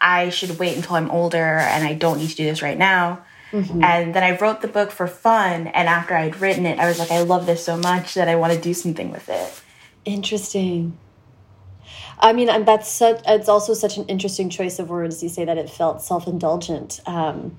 I 0.00 0.30
should 0.30 0.58
wait 0.58 0.76
until 0.76 0.96
I'm 0.96 1.10
older 1.10 1.38
and 1.58 1.86
I 1.86 1.94
don't 1.94 2.18
need 2.18 2.30
to 2.30 2.36
do 2.36 2.44
this 2.44 2.62
right 2.62 2.76
now. 2.76 3.24
Mm 3.52 3.62
-hmm. 3.62 3.84
And 3.84 4.14
then 4.14 4.22
I 4.22 4.36
wrote 4.36 4.60
the 4.60 4.72
book 4.78 4.90
for 4.90 5.06
fun. 5.06 5.66
And 5.74 5.88
after 5.88 6.16
I'd 6.16 6.40
written 6.40 6.66
it, 6.66 6.78
I 6.78 6.84
was 6.84 6.98
like, 6.98 7.14
I 7.14 7.22
love 7.24 7.46
this 7.46 7.64
so 7.64 7.76
much 7.76 8.14
that 8.14 8.28
I 8.28 8.36
want 8.36 8.52
to 8.52 8.68
do 8.68 8.74
something 8.74 9.12
with 9.12 9.28
it. 9.28 9.62
Interesting. 10.04 10.92
I 12.22 12.32
mean, 12.32 12.48
and 12.48 12.66
that's 12.66 12.88
such, 12.88 13.20
it's 13.26 13.48
also 13.48 13.74
such 13.74 13.98
an 13.98 14.04
interesting 14.06 14.50
choice 14.50 14.82
of 14.82 14.88
words. 14.88 15.22
You 15.22 15.28
say 15.28 15.44
that 15.44 15.56
it 15.56 15.70
felt 15.70 16.02
self 16.02 16.26
indulgent. 16.26 17.00
Um, 17.06 17.56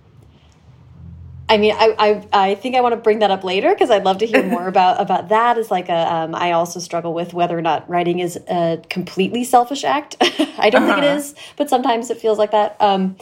I 1.49 1.57
mean, 1.57 1.75
I, 1.77 1.95
I, 1.99 2.27
I 2.49 2.55
think 2.55 2.75
I 2.75 2.81
want 2.81 2.93
to 2.93 3.01
bring 3.01 3.19
that 3.19 3.29
up 3.29 3.43
later 3.43 3.73
because 3.73 3.91
I'd 3.91 4.05
love 4.05 4.19
to 4.19 4.25
hear 4.25 4.43
more 4.43 4.67
about 4.75 4.99
about 5.01 5.29
that. 5.29 5.57
As 5.57 5.69
like 5.69 5.89
a, 5.89 6.13
um, 6.13 6.33
I 6.33 6.53
also 6.53 6.79
struggle 6.79 7.13
with 7.13 7.33
whether 7.33 7.57
or 7.57 7.61
not 7.61 7.87
writing 7.89 8.19
is 8.19 8.37
a 8.47 8.81
completely 8.89 9.43
selfish 9.43 9.83
act. 9.83 10.15
I 10.21 10.69
don't 10.69 10.83
uh 10.83 10.87
-huh. 10.87 11.01
think 11.01 11.03
it 11.03 11.19
uh-huh. 11.19 11.53
but 11.57 11.69
sometimes 11.69 12.09
it 12.09 12.19
feels 12.21 12.39
like 12.39 12.51
that. 12.51 12.75
Um, 12.79 13.15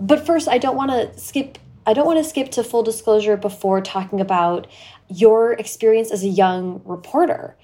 but 0.00 0.26
first, 0.26 0.48
I 0.48 0.58
don't 0.58 0.76
want 0.76 0.90
to 0.90 1.20
skip 1.20 1.58
I 1.88 1.94
don't 1.94 2.04
want 2.04 2.18
to 2.18 2.24
skip 2.24 2.50
to 2.50 2.62
full 2.62 2.82
disclosure 2.82 3.38
before 3.38 3.80
talking 3.80 4.20
about 4.20 4.66
your 5.08 5.54
experience 5.54 6.10
as 6.10 6.22
a 6.22 6.28
young 6.28 6.82
reporter. 6.84 7.56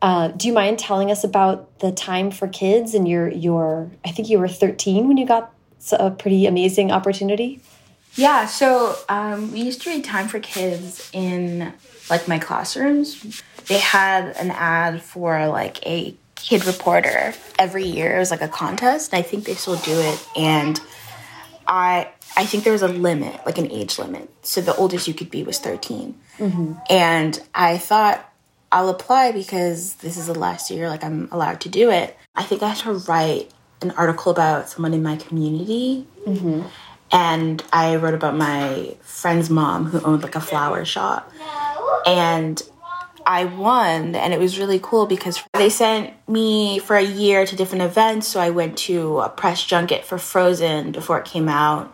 Uh, 0.00 0.28
do 0.28 0.48
you 0.48 0.54
mind 0.54 0.78
telling 0.78 1.10
us 1.10 1.24
about 1.24 1.80
the 1.80 1.92
time 1.92 2.30
for 2.30 2.48
kids 2.48 2.94
and 2.94 3.06
your 3.06 3.28
your? 3.28 3.90
I 4.02 4.12
think 4.12 4.30
you 4.30 4.38
were 4.38 4.48
13 4.48 5.08
when 5.08 5.18
you 5.18 5.26
got 5.26 5.52
a 5.92 6.10
pretty 6.10 6.46
amazing 6.46 6.90
opportunity. 6.90 7.60
Yeah, 8.14 8.46
so 8.46 8.96
um, 9.10 9.52
we 9.52 9.60
used 9.60 9.82
to 9.82 9.90
read 9.90 10.04
Time 10.04 10.26
for 10.26 10.40
Kids 10.40 11.10
in 11.12 11.74
like 12.08 12.26
my 12.26 12.38
classrooms. 12.38 13.42
They 13.66 13.78
had 13.78 14.34
an 14.38 14.52
ad 14.52 15.02
for 15.02 15.48
like 15.48 15.86
a 15.86 16.16
kid 16.34 16.64
reporter 16.64 17.34
every 17.58 17.84
year. 17.84 18.16
It 18.16 18.20
was 18.20 18.30
like 18.30 18.40
a 18.40 18.48
contest. 18.48 19.12
I 19.12 19.20
think 19.20 19.44
they 19.44 19.54
still 19.54 19.76
do 19.76 20.00
it, 20.00 20.26
and 20.34 20.80
I 21.66 22.08
I 22.36 22.44
think 22.44 22.64
there 22.64 22.72
was 22.72 22.82
a 22.82 22.88
limit, 22.88 23.40
like 23.46 23.58
an 23.58 23.70
age 23.70 23.98
limit. 23.98 24.28
So 24.42 24.60
the 24.60 24.74
oldest 24.76 25.08
you 25.08 25.14
could 25.14 25.30
be 25.30 25.42
was 25.42 25.58
13. 25.58 26.14
Mm-hmm. 26.38 26.74
And 26.90 27.42
I 27.54 27.78
thought 27.78 28.30
I'll 28.70 28.90
apply 28.90 29.32
because 29.32 29.94
this 29.96 30.16
is 30.16 30.26
the 30.26 30.38
last 30.38 30.70
year, 30.70 30.88
like 30.88 31.02
I'm 31.02 31.28
allowed 31.32 31.60
to 31.62 31.68
do 31.68 31.90
it. 31.90 32.16
I 32.34 32.42
think 32.42 32.62
I 32.62 32.68
had 32.68 32.78
to 32.78 32.92
write 32.92 33.50
an 33.80 33.92
article 33.92 34.32
about 34.32 34.68
someone 34.68 34.92
in 34.92 35.02
my 35.02 35.16
community. 35.16 36.06
Mm-hmm. 36.26 36.66
And 37.12 37.62
I 37.72 37.96
wrote 37.96 38.14
about 38.14 38.36
my 38.36 38.96
friend's 39.00 39.48
mom 39.48 39.86
who 39.86 40.00
owned 40.00 40.22
like 40.22 40.34
a 40.34 40.40
flower 40.40 40.84
shop. 40.84 41.32
And 42.04 42.62
I 43.24 43.44
won, 43.44 44.14
and 44.14 44.32
it 44.32 44.38
was 44.38 44.58
really 44.58 44.78
cool 44.80 45.06
because 45.06 45.42
they 45.54 45.68
sent 45.68 46.14
me 46.28 46.78
for 46.78 46.94
a 46.96 47.02
year 47.02 47.44
to 47.44 47.56
different 47.56 47.82
events. 47.82 48.28
So 48.28 48.40
I 48.40 48.50
went 48.50 48.76
to 48.78 49.20
a 49.20 49.28
press 49.28 49.64
junket 49.64 50.04
for 50.04 50.16
Frozen 50.16 50.92
before 50.92 51.18
it 51.18 51.24
came 51.24 51.48
out, 51.48 51.92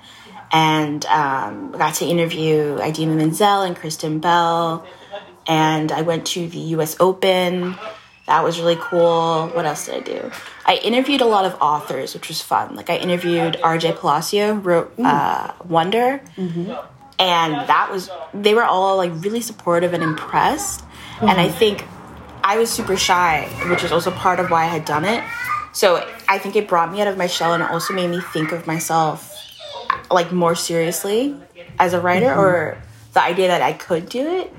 and 0.53 1.05
um, 1.07 1.73
got 1.73 1.95
to 1.95 2.07
interview 2.07 2.79
Idina 2.81 3.15
Menzel 3.15 3.63
and 3.63 3.75
Kristen 3.77 4.21
Bell. 4.21 4.87
And 5.47 5.91
I 5.91 6.03
went 6.03 6.27
to 6.29 6.47
the 6.47 6.59
U.S. 6.59 6.97
Open. 7.01 7.75
That 8.27 8.45
was 8.45 8.61
really 8.61 8.79
cool. 8.79 9.49
What 9.49 9.67
else 9.67 9.87
did 9.87 9.97
I 9.97 10.01
do? 10.01 10.31
I 10.65 10.77
interviewed 10.77 11.21
a 11.21 11.27
lot 11.27 11.45
of 11.45 11.55
authors, 11.61 12.15
which 12.15 12.29
was 12.29 12.41
fun. 12.41 12.77
Like 12.77 12.91
I 12.91 12.97
interviewed 12.97 13.59
R.J. 13.63 13.95
Palacio, 13.95 14.55
wrote 14.55 14.93
uh, 15.01 15.53
Wonder, 15.65 16.23
mm-hmm. 16.37 16.73
and 17.19 17.55
that 17.69 17.91
was 17.91 18.09
they 18.33 18.55
were 18.55 18.63
all 18.63 18.97
like 18.97 19.11
really 19.25 19.41
supportive 19.41 19.93
and 19.93 20.05
impressed 20.05 20.85
Mm-hmm. 21.23 21.29
And 21.29 21.41
I 21.41 21.49
think 21.49 21.85
I 22.43 22.59
was 22.59 22.69
super 22.69 22.97
shy, 22.97 23.49
which 23.71 23.85
is 23.85 23.93
also 23.93 24.11
part 24.11 24.41
of 24.41 24.51
why 24.51 24.65
I 24.65 24.67
had 24.67 24.85
done 24.85 25.05
it. 25.05 25.23
So 25.73 26.05
I 26.29 26.39
think 26.39 26.57
it 26.57 26.67
brought 26.67 26.91
me 26.91 27.01
out 27.01 27.07
of 27.07 27.17
my 27.17 27.29
shell 27.29 27.55
and 27.55 27.63
also 27.63 27.95
made 27.95 28.09
me 28.09 28.21
think 28.21 28.51
of 28.51 28.67
myself 28.67 29.32
like 30.15 30.33
more 30.33 30.55
seriously 30.55 31.37
as 31.79 31.93
a 31.93 32.01
writer 32.01 32.27
mm-hmm. 32.27 32.41
or 32.41 32.83
the 33.13 33.23
idea 33.23 33.49
that 33.49 33.63
I 33.63 33.73
could 33.73 34.09
do 34.09 34.27
it. 34.41 34.53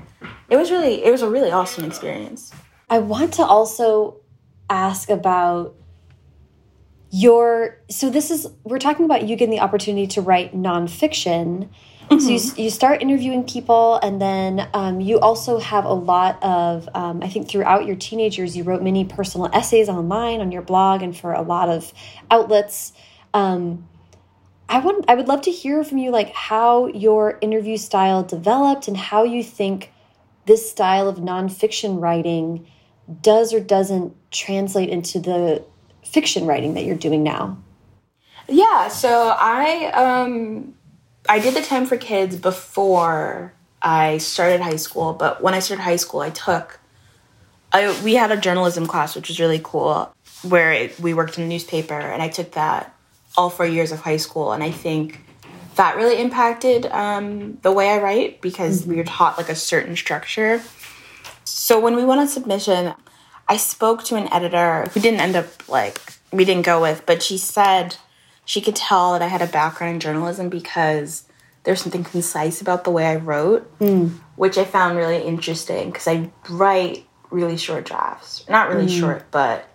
It 0.48 0.56
was 0.56 0.70
really 0.70 1.04
it 1.04 1.10
was 1.10 1.22
a 1.22 1.28
really 1.28 1.50
awesome 1.50 1.84
experience. 1.84 2.52
I 2.88 2.98
want 2.98 3.34
to 3.34 3.42
also 3.42 4.20
ask 4.70 5.10
about 5.10 5.74
your 7.10 7.78
so 7.90 8.10
this 8.10 8.30
is 8.30 8.46
we're 8.64 8.78
talking 8.78 9.04
about 9.04 9.24
you 9.24 9.36
getting 9.36 9.54
the 9.54 9.60
opportunity 9.60 10.06
to 10.08 10.20
write 10.20 10.54
nonfiction 10.54 11.68
Mm 12.10 12.16
-hmm. 12.16 12.20
So 12.20 12.30
you, 12.30 12.38
mm-hmm. 12.38 12.60
you 12.60 12.70
start 12.70 13.02
interviewing 13.02 13.44
people, 13.44 13.98
and 14.02 14.20
then 14.20 14.68
um, 14.74 15.00
you 15.00 15.18
also 15.20 15.58
have 15.58 15.88
a 15.88 15.94
lot 15.94 16.34
of, 16.42 16.88
um, 16.94 17.22
I 17.22 17.28
think 17.32 17.48
throughout 17.48 17.86
your 17.86 17.96
teenage 17.96 18.36
years, 18.38 18.54
you 18.56 18.64
wrote 18.64 18.82
many 18.82 19.04
personal 19.04 19.48
essays 19.52 19.88
online 19.88 20.40
on 20.40 20.52
your 20.52 20.62
blog 20.62 21.02
and 21.02 21.16
for 21.16 21.32
a 21.32 21.42
lot 21.42 21.68
of 21.68 21.92
outlets. 22.30 22.92
Um, 23.32 23.88
I 24.68 24.78
want, 24.78 25.04
I 25.08 25.14
would 25.14 25.28
love 25.28 25.42
to 25.42 25.50
hear 25.50 25.84
from 25.84 25.98
you, 25.98 26.10
like 26.10 26.32
how 26.32 26.86
your 26.88 27.38
interview 27.40 27.76
style 27.76 28.22
developed 28.22 28.88
and 28.88 28.96
how 28.96 29.22
you 29.22 29.42
think 29.42 29.92
this 30.46 30.70
style 30.70 31.08
of 31.08 31.16
nonfiction 31.16 32.00
writing 32.00 32.66
does 33.20 33.52
or 33.52 33.60
doesn't 33.60 34.14
translate 34.30 34.88
into 34.88 35.20
the 35.20 35.64
fiction 36.04 36.46
writing 36.46 36.74
that 36.74 36.84
you're 36.84 36.96
doing 36.96 37.22
now. 37.22 37.58
Yeah, 38.48 38.88
so 38.88 39.34
I 39.38 39.90
um 39.92 40.74
I 41.28 41.38
did 41.38 41.54
the 41.54 41.62
time 41.62 41.86
for 41.86 41.96
kids 41.96 42.36
before 42.36 43.54
I 43.80 44.18
started 44.18 44.60
high 44.60 44.76
school, 44.76 45.12
but 45.14 45.42
when 45.42 45.54
I 45.54 45.60
started 45.60 45.82
high 45.82 45.96
school, 45.96 46.20
I 46.20 46.30
took 46.30 46.80
I, 47.72 48.00
we 48.04 48.14
had 48.14 48.30
a 48.30 48.36
journalism 48.36 48.86
class, 48.86 49.16
which 49.16 49.28
was 49.28 49.40
really 49.40 49.60
cool, 49.62 50.14
where 50.42 50.72
it, 50.72 51.00
we 51.00 51.12
worked 51.12 51.38
in 51.38 51.44
a 51.44 51.48
newspaper, 51.48 51.98
and 51.98 52.22
I 52.22 52.28
took 52.28 52.52
that 52.52 52.93
all 53.36 53.50
four 53.50 53.66
years 53.66 53.92
of 53.92 54.00
high 54.00 54.16
school, 54.16 54.52
and 54.52 54.62
I 54.62 54.70
think 54.70 55.20
that 55.76 55.96
really 55.96 56.20
impacted 56.20 56.86
um, 56.86 57.58
the 57.62 57.72
way 57.72 57.90
I 57.90 57.98
write 57.98 58.40
because 58.40 58.82
mm-hmm. 58.82 58.90
we 58.90 58.96
were 58.96 59.04
taught 59.04 59.38
like 59.38 59.48
a 59.48 59.54
certain 59.54 59.96
structure. 59.96 60.62
So 61.44 61.80
when 61.80 61.96
we 61.96 62.04
went 62.04 62.20
on 62.20 62.28
submission, 62.28 62.94
I 63.48 63.56
spoke 63.56 64.04
to 64.04 64.16
an 64.16 64.32
editor 64.32 64.88
who 64.92 65.00
didn't 65.00 65.20
end 65.20 65.36
up 65.36 65.68
like 65.68 66.00
we 66.32 66.44
didn't 66.44 66.64
go 66.64 66.80
with, 66.80 67.04
but 67.06 67.22
she 67.22 67.38
said 67.38 67.96
she 68.44 68.60
could 68.60 68.76
tell 68.76 69.12
that 69.12 69.22
I 69.22 69.28
had 69.28 69.42
a 69.42 69.46
background 69.46 69.94
in 69.94 70.00
journalism 70.00 70.48
because 70.48 71.24
there's 71.64 71.80
something 71.80 72.04
concise 72.04 72.60
about 72.60 72.84
the 72.84 72.90
way 72.90 73.06
I 73.06 73.16
wrote, 73.16 73.78
mm. 73.78 74.10
which 74.36 74.58
I 74.58 74.64
found 74.64 74.96
really 74.96 75.22
interesting 75.22 75.90
because 75.90 76.06
I 76.06 76.30
write 76.50 77.06
really 77.30 77.56
short 77.56 77.84
drafts. 77.84 78.48
Not 78.48 78.68
really 78.68 78.86
mm. 78.86 79.00
short, 79.00 79.30
but 79.30 79.68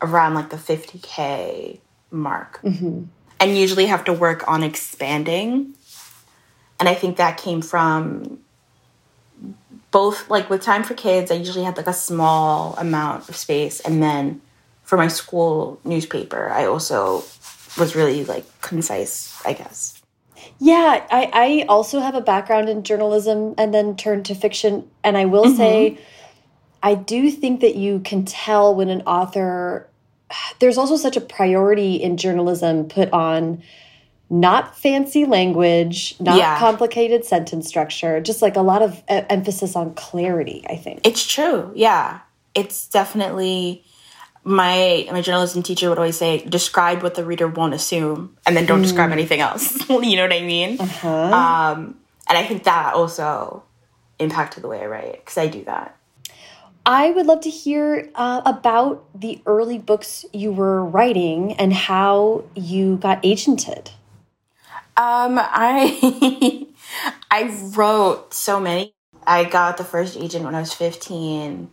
around 0.00 0.34
like 0.34 0.50
the 0.50 0.56
50K 0.56 1.80
mark. 2.14 2.60
Mm-hmm. 2.62 3.04
And 3.40 3.58
usually 3.58 3.86
have 3.86 4.04
to 4.04 4.12
work 4.12 4.46
on 4.48 4.62
expanding. 4.62 5.74
And 6.80 6.88
I 6.88 6.94
think 6.94 7.16
that 7.16 7.36
came 7.36 7.60
from 7.60 8.38
both, 9.90 10.30
like 10.30 10.48
with 10.48 10.62
Time 10.62 10.82
for 10.82 10.94
Kids, 10.94 11.30
I 11.30 11.34
usually 11.34 11.64
had 11.64 11.76
like 11.76 11.86
a 11.86 11.92
small 11.92 12.74
amount 12.78 13.28
of 13.28 13.36
space. 13.36 13.80
And 13.80 14.02
then 14.02 14.40
for 14.82 14.96
my 14.96 15.08
school 15.08 15.80
newspaper, 15.84 16.48
I 16.50 16.66
also 16.66 17.24
was 17.78 17.94
really 17.94 18.24
like 18.24 18.44
concise, 18.60 19.40
I 19.44 19.52
guess. 19.52 20.00
Yeah, 20.58 21.06
I, 21.10 21.30
I 21.32 21.66
also 21.68 22.00
have 22.00 22.14
a 22.14 22.20
background 22.20 22.68
in 22.68 22.82
journalism 22.82 23.54
and 23.58 23.74
then 23.74 23.96
turned 23.96 24.26
to 24.26 24.34
fiction. 24.34 24.88
And 25.02 25.16
I 25.16 25.24
will 25.26 25.44
mm 25.44 25.52
-hmm. 25.52 25.56
say, 25.56 25.98
I 26.82 26.94
do 26.94 27.30
think 27.30 27.60
that 27.60 27.76
you 27.76 28.00
can 28.00 28.24
tell 28.24 28.74
when 28.74 28.90
an 28.90 29.02
author, 29.06 29.88
there's 30.58 30.78
also 30.78 30.96
such 30.96 31.16
a 31.16 31.20
priority 31.20 31.96
in 31.96 32.16
journalism 32.16 32.88
put 32.88 33.12
on 33.12 33.62
not 34.30 34.76
fancy 34.76 35.26
language, 35.26 36.16
not 36.18 36.38
yeah. 36.38 36.58
complicated 36.58 37.24
sentence 37.24 37.68
structure, 37.68 38.20
just 38.20 38.42
like 38.42 38.56
a 38.56 38.62
lot 38.62 38.82
of 38.82 39.02
emphasis 39.08 39.76
on 39.76 39.94
clarity, 39.94 40.64
I 40.68 40.76
think. 40.76 41.00
It's 41.04 41.26
true. 41.26 41.70
Yeah. 41.74 42.20
It's 42.54 42.88
definitely 42.88 43.84
my 44.44 45.08
my 45.10 45.22
journalism 45.22 45.62
teacher 45.62 45.88
would 45.88 45.98
always 45.98 46.16
say, 46.16 46.44
describe 46.44 47.02
what 47.02 47.14
the 47.14 47.24
reader 47.24 47.48
won't 47.48 47.74
assume, 47.74 48.36
and 48.46 48.56
then 48.56 48.66
don't 48.66 48.80
mm. 48.80 48.84
describe 48.84 49.10
anything 49.10 49.40
else. 49.40 49.88
you 49.88 50.16
know 50.16 50.22
what 50.22 50.32
I 50.32 50.42
mean? 50.42 50.76
Uh 50.78 50.86
-huh. 50.86 51.32
um, 51.32 51.94
and 52.28 52.38
I 52.38 52.46
think 52.46 52.64
that 52.64 52.94
also 52.94 53.62
impacted 54.18 54.62
the 54.62 54.68
way 54.68 54.80
I 54.80 54.86
write 54.86 55.24
because 55.24 55.38
I 55.38 55.48
do 55.48 55.64
that. 55.64 55.96
I 56.86 57.10
would 57.10 57.26
love 57.26 57.40
to 57.42 57.50
hear 57.50 58.10
uh, 58.14 58.42
about 58.44 59.04
the 59.18 59.40
early 59.46 59.78
books 59.78 60.26
you 60.32 60.52
were 60.52 60.84
writing 60.84 61.54
and 61.54 61.72
how 61.72 62.44
you 62.54 62.96
got 62.96 63.22
agented. 63.22 63.88
Um, 64.96 65.38
I 65.40 66.66
I 67.30 67.56
wrote 67.74 68.34
so 68.34 68.60
many. 68.60 68.94
I 69.26 69.44
got 69.44 69.78
the 69.78 69.84
first 69.84 70.16
agent 70.16 70.44
when 70.44 70.54
I 70.54 70.60
was 70.60 70.74
15, 70.74 71.70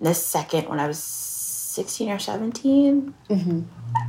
the 0.00 0.14
second 0.14 0.68
when 0.68 0.80
I 0.80 0.88
was 0.88 0.98
16 0.98 2.10
or 2.10 2.18
17. 2.18 3.14
Mm-hmm. 3.28 3.60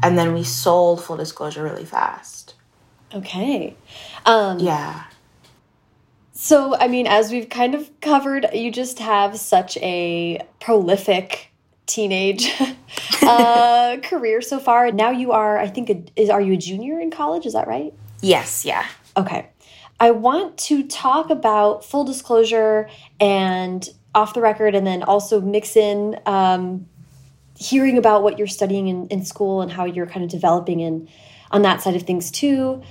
And 0.02 0.18
then 0.18 0.34
we 0.34 0.44
sold 0.44 1.04
full 1.04 1.18
disclosure 1.18 1.64
really 1.64 1.86
fast. 1.86 2.56
Okay. 3.14 3.76
Um, 4.26 4.60
yeah. 4.60 5.04
So, 6.34 6.76
I 6.76 6.88
mean, 6.88 7.06
as 7.06 7.32
we've 7.32 7.48
kind 7.48 7.76
of 7.76 7.90
covered, 8.02 8.48
you 8.54 8.72
just 8.72 8.98
have 9.00 9.38
such 9.38 9.78
a 9.78 10.42
prolific 10.60 11.52
teenage 11.86 12.52
uh, 13.22 13.98
career 14.04 14.42
so 14.42 14.60
far. 14.60 14.92
Now 14.92 15.12
you 15.12 15.32
are, 15.32 15.60
I 15.60 15.68
think, 15.68 15.90
a, 15.92 16.04
is, 16.16 16.32
are 16.32 16.42
you 16.42 16.54
a 16.54 16.58
junior 16.58 17.00
in 17.00 17.12
college? 17.12 17.46
Is 17.46 17.54
that 17.54 17.68
right? 17.68 17.94
Yes, 18.22 18.66
yeah. 18.66 18.88
Okay. 19.16 19.48
I 20.00 20.10
want 20.10 20.58
to 20.58 20.88
talk 20.88 21.30
about 21.30 21.86
full 21.86 22.04
disclosure 22.04 22.90
and 23.20 23.88
off 24.16 24.34
the 24.34 24.42
record, 24.42 24.74
and 24.74 24.86
then 24.86 25.04
also 25.04 25.40
mix 25.40 25.76
in 25.76 26.20
um, 26.26 26.88
hearing 27.56 27.98
about 27.98 28.24
what 28.24 28.38
you're 28.40 28.48
studying 28.48 28.88
in, 28.88 29.08
in 29.08 29.24
school 29.24 29.62
and 29.62 29.72
how 29.72 29.86
you're 29.86 30.08
kind 30.08 30.24
of 30.24 30.32
developing 30.32 30.80
in 30.80 31.08
on 31.52 31.62
that 31.62 31.82
side 31.82 31.96
of 31.96 32.04
things 32.04 32.32
too. 32.32 32.82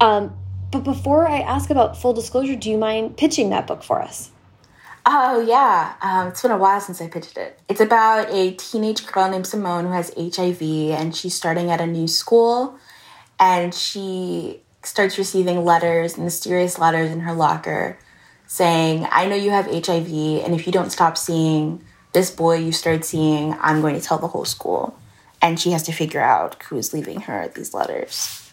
Um, 0.00 0.36
but 0.70 0.84
before 0.84 1.28
I 1.28 1.40
ask 1.40 1.70
about 1.70 2.00
full 2.00 2.12
disclosure, 2.12 2.56
do 2.56 2.70
you 2.70 2.78
mind 2.78 3.16
pitching 3.16 3.50
that 3.50 3.66
book 3.66 3.82
for 3.82 4.02
us? 4.02 4.30
Oh, 5.04 5.40
yeah. 5.40 5.94
Um, 6.02 6.28
it's 6.28 6.42
been 6.42 6.50
a 6.50 6.56
while 6.56 6.80
since 6.80 7.00
I 7.00 7.08
pitched 7.08 7.36
it. 7.36 7.60
It's 7.68 7.80
about 7.80 8.28
a 8.30 8.52
teenage 8.52 9.06
girl 9.06 9.30
named 9.30 9.46
Simone 9.46 9.86
who 9.86 9.92
has 9.92 10.12
HIV 10.16 10.60
and 10.60 11.14
she's 11.14 11.34
starting 11.34 11.70
at 11.70 11.80
a 11.80 11.86
new 11.86 12.08
school 12.08 12.76
and 13.38 13.72
she 13.72 14.62
starts 14.82 15.16
receiving 15.16 15.64
letters, 15.64 16.18
mysterious 16.18 16.78
letters 16.78 17.10
in 17.10 17.20
her 17.20 17.32
locker 17.32 17.98
saying, 18.46 19.06
I 19.10 19.26
know 19.26 19.36
you 19.36 19.50
have 19.50 19.66
HIV, 19.66 20.08
and 20.44 20.54
if 20.54 20.66
you 20.66 20.72
don't 20.72 20.90
stop 20.90 21.16
seeing 21.18 21.82
this 22.12 22.30
boy 22.30 22.56
you 22.56 22.72
started 22.72 23.04
seeing, 23.04 23.56
I'm 23.60 23.80
going 23.80 23.94
to 23.94 24.00
tell 24.00 24.18
the 24.18 24.28
whole 24.28 24.44
school. 24.44 24.98
And 25.42 25.60
she 25.60 25.72
has 25.72 25.82
to 25.84 25.92
figure 25.92 26.20
out 26.20 26.62
who's 26.62 26.94
leaving 26.94 27.22
her 27.22 27.48
these 27.54 27.74
letters. 27.74 28.45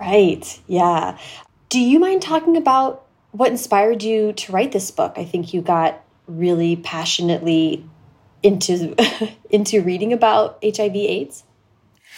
Right, 0.00 0.60
yeah. 0.66 1.18
Do 1.68 1.78
you 1.78 2.00
mind 2.00 2.22
talking 2.22 2.56
about 2.56 3.06
what 3.32 3.50
inspired 3.50 4.02
you 4.02 4.32
to 4.32 4.52
write 4.52 4.72
this 4.72 4.90
book? 4.90 5.14
I 5.16 5.24
think 5.24 5.52
you 5.52 5.60
got 5.60 6.02
really 6.26 6.76
passionately 6.76 7.84
into 8.42 8.96
into 9.50 9.82
reading 9.82 10.12
about 10.12 10.58
HIV 10.64 10.96
AIDS. 10.96 11.44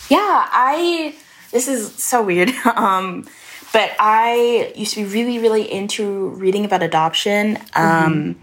Yeah, 0.09 0.19
I 0.19 1.15
this 1.51 1.67
is 1.67 1.93
so 1.95 2.23
weird. 2.23 2.51
um 2.77 3.27
but 3.73 3.91
I 3.99 4.73
used 4.77 4.95
to 4.95 5.05
be 5.05 5.11
really, 5.11 5.39
really 5.39 5.71
into 5.73 6.29
reading 6.29 6.65
about 6.67 6.83
adoption. 6.83 7.57
Um, 7.75 7.85
mm 7.85 8.13
-hmm. 8.13 8.35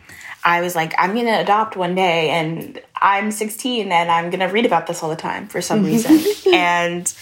I 0.44 0.62
was 0.62 0.76
like, 0.76 0.96
I'm 0.98 1.14
gonna 1.14 1.40
adopt 1.40 1.76
one 1.76 1.96
day, 1.96 2.30
and 2.30 2.82
I'm 3.02 3.32
16, 3.32 3.92
and 3.92 4.10
I'm 4.10 4.30
gonna 4.32 4.52
read 4.52 4.66
about 4.66 4.86
this 4.88 5.04
all 5.04 5.16
the 5.16 5.22
time 5.22 5.48
for 5.48 5.62
some 5.62 5.86
reason. 5.86 6.20
and 6.54 7.14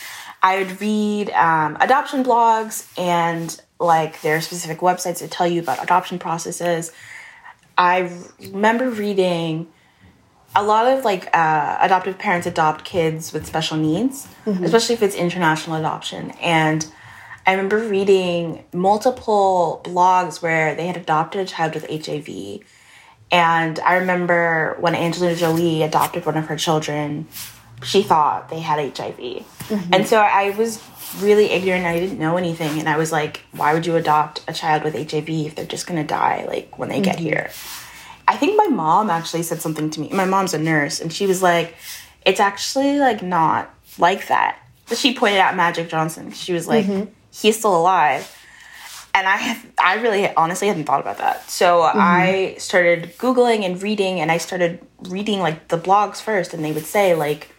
I 0.41 0.59
would 0.59 0.79
read 0.79 1.29
um, 1.31 1.77
adoption 1.79 2.23
blogs, 2.23 2.87
and 2.97 3.59
like 3.79 4.21
there 4.21 4.37
are 4.37 4.41
specific 4.41 4.79
websites 4.79 5.19
that 5.19 5.31
tell 5.31 5.47
you 5.47 5.61
about 5.61 5.83
adoption 5.83 6.19
processes. 6.19 6.91
I 7.77 8.11
remember 8.39 8.89
reading 8.89 9.67
a 10.55 10.63
lot 10.63 10.87
of 10.87 11.05
like 11.05 11.35
uh, 11.35 11.77
adoptive 11.81 12.17
parents 12.17 12.47
adopt 12.47 12.85
kids 12.85 13.33
with 13.33 13.45
special 13.45 13.77
needs, 13.77 14.27
mm 14.45 14.53
-hmm. 14.53 14.65
especially 14.65 14.95
if 14.95 15.01
it's 15.01 15.15
international 15.15 15.75
adoption, 15.77 16.31
and 16.41 16.85
I 17.47 17.51
remember 17.51 17.77
reading 17.77 18.65
multiple 18.73 19.79
blogs 19.85 20.41
where 20.41 20.75
they 20.75 20.85
had 20.85 20.97
adopted 20.97 21.39
a 21.39 21.45
child 21.45 21.75
with 21.75 21.85
HIV. 21.89 22.59
And 23.31 23.79
I 23.79 23.95
remember 23.95 24.75
when 24.81 24.93
Angelina 24.95 25.33
Jolie 25.33 25.81
adopted 25.81 26.25
one 26.25 26.35
of 26.35 26.47
her 26.47 26.57
children, 26.57 27.27
she 27.83 28.03
thought 28.03 28.49
they 28.49 28.59
had 28.59 28.79
HIV. 28.79 29.17
Mm-hmm. 29.17 29.93
And 29.93 30.07
so 30.07 30.17
I 30.17 30.51
was 30.51 30.83
really 31.19 31.51
ignorant. 31.51 31.85
I 31.85 31.99
didn't 31.99 32.19
know 32.19 32.37
anything. 32.37 32.79
And 32.79 32.89
I 32.89 32.97
was 32.97 33.11
like, 33.11 33.41
why 33.51 33.73
would 33.73 33.85
you 33.85 33.95
adopt 33.95 34.41
a 34.47 34.53
child 34.53 34.83
with 34.83 34.93
HIV 34.93 35.29
if 35.29 35.55
they're 35.55 35.65
just 35.65 35.87
going 35.87 36.01
to 36.01 36.07
die 36.07 36.45
like 36.47 36.77
when 36.77 36.89
they 36.89 36.95
mm-hmm. 36.95 37.03
get 37.03 37.19
here? 37.19 37.49
I 38.27 38.35
think 38.35 38.57
my 38.57 38.67
mom 38.67 39.09
actually 39.09 39.43
said 39.43 39.61
something 39.61 39.89
to 39.91 40.01
me. 40.01 40.09
My 40.09 40.25
mom's 40.25 40.53
a 40.53 40.59
nurse 40.59 40.99
and 40.99 41.13
she 41.13 41.27
was 41.27 41.41
like, 41.41 41.75
it's 42.25 42.39
actually 42.39 42.99
like 42.99 43.21
not 43.21 43.73
like 43.97 44.27
that. 44.27 44.59
But 44.89 44.97
she 44.97 45.13
pointed 45.13 45.39
out 45.39 45.55
Magic 45.55 45.89
Johnson. 45.89 46.31
She 46.31 46.53
was 46.53 46.67
like, 46.67 46.85
mm-hmm 46.85 47.11
he's 47.41 47.57
still 47.57 47.75
alive. 47.75 48.33
And 49.13 49.27
I 49.27 49.37
have, 49.37 49.65
I 49.79 49.95
really 49.95 50.33
honestly 50.35 50.67
hadn't 50.67 50.85
thought 50.85 51.01
about 51.01 51.17
that. 51.17 51.49
So 51.49 51.81
mm-hmm. 51.81 51.97
I 51.99 52.55
started 52.59 53.17
Googling 53.17 53.65
and 53.65 53.81
reading, 53.81 54.19
and 54.19 54.31
I 54.31 54.37
started 54.37 54.79
reading 55.01 55.39
like 55.39 55.69
the 55.69 55.77
blogs 55.77 56.21
first, 56.21 56.53
and 56.53 56.63
they 56.63 56.71
would 56.71 56.85
say, 56.85 57.15
like, 57.15 57.49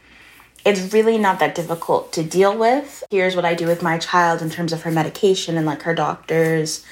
it's 0.64 0.92
really 0.92 1.18
not 1.18 1.38
that 1.40 1.54
difficult 1.54 2.12
to 2.14 2.22
deal 2.22 2.56
with. 2.56 3.04
Here's 3.10 3.36
what 3.36 3.44
I 3.44 3.54
do 3.54 3.66
with 3.66 3.82
my 3.82 3.98
child 3.98 4.42
in 4.42 4.50
terms 4.50 4.72
of 4.72 4.82
her 4.82 4.90
medication 4.90 5.56
and 5.56 5.66
like 5.66 5.82
her 5.82 5.94
doctors. 5.94 6.84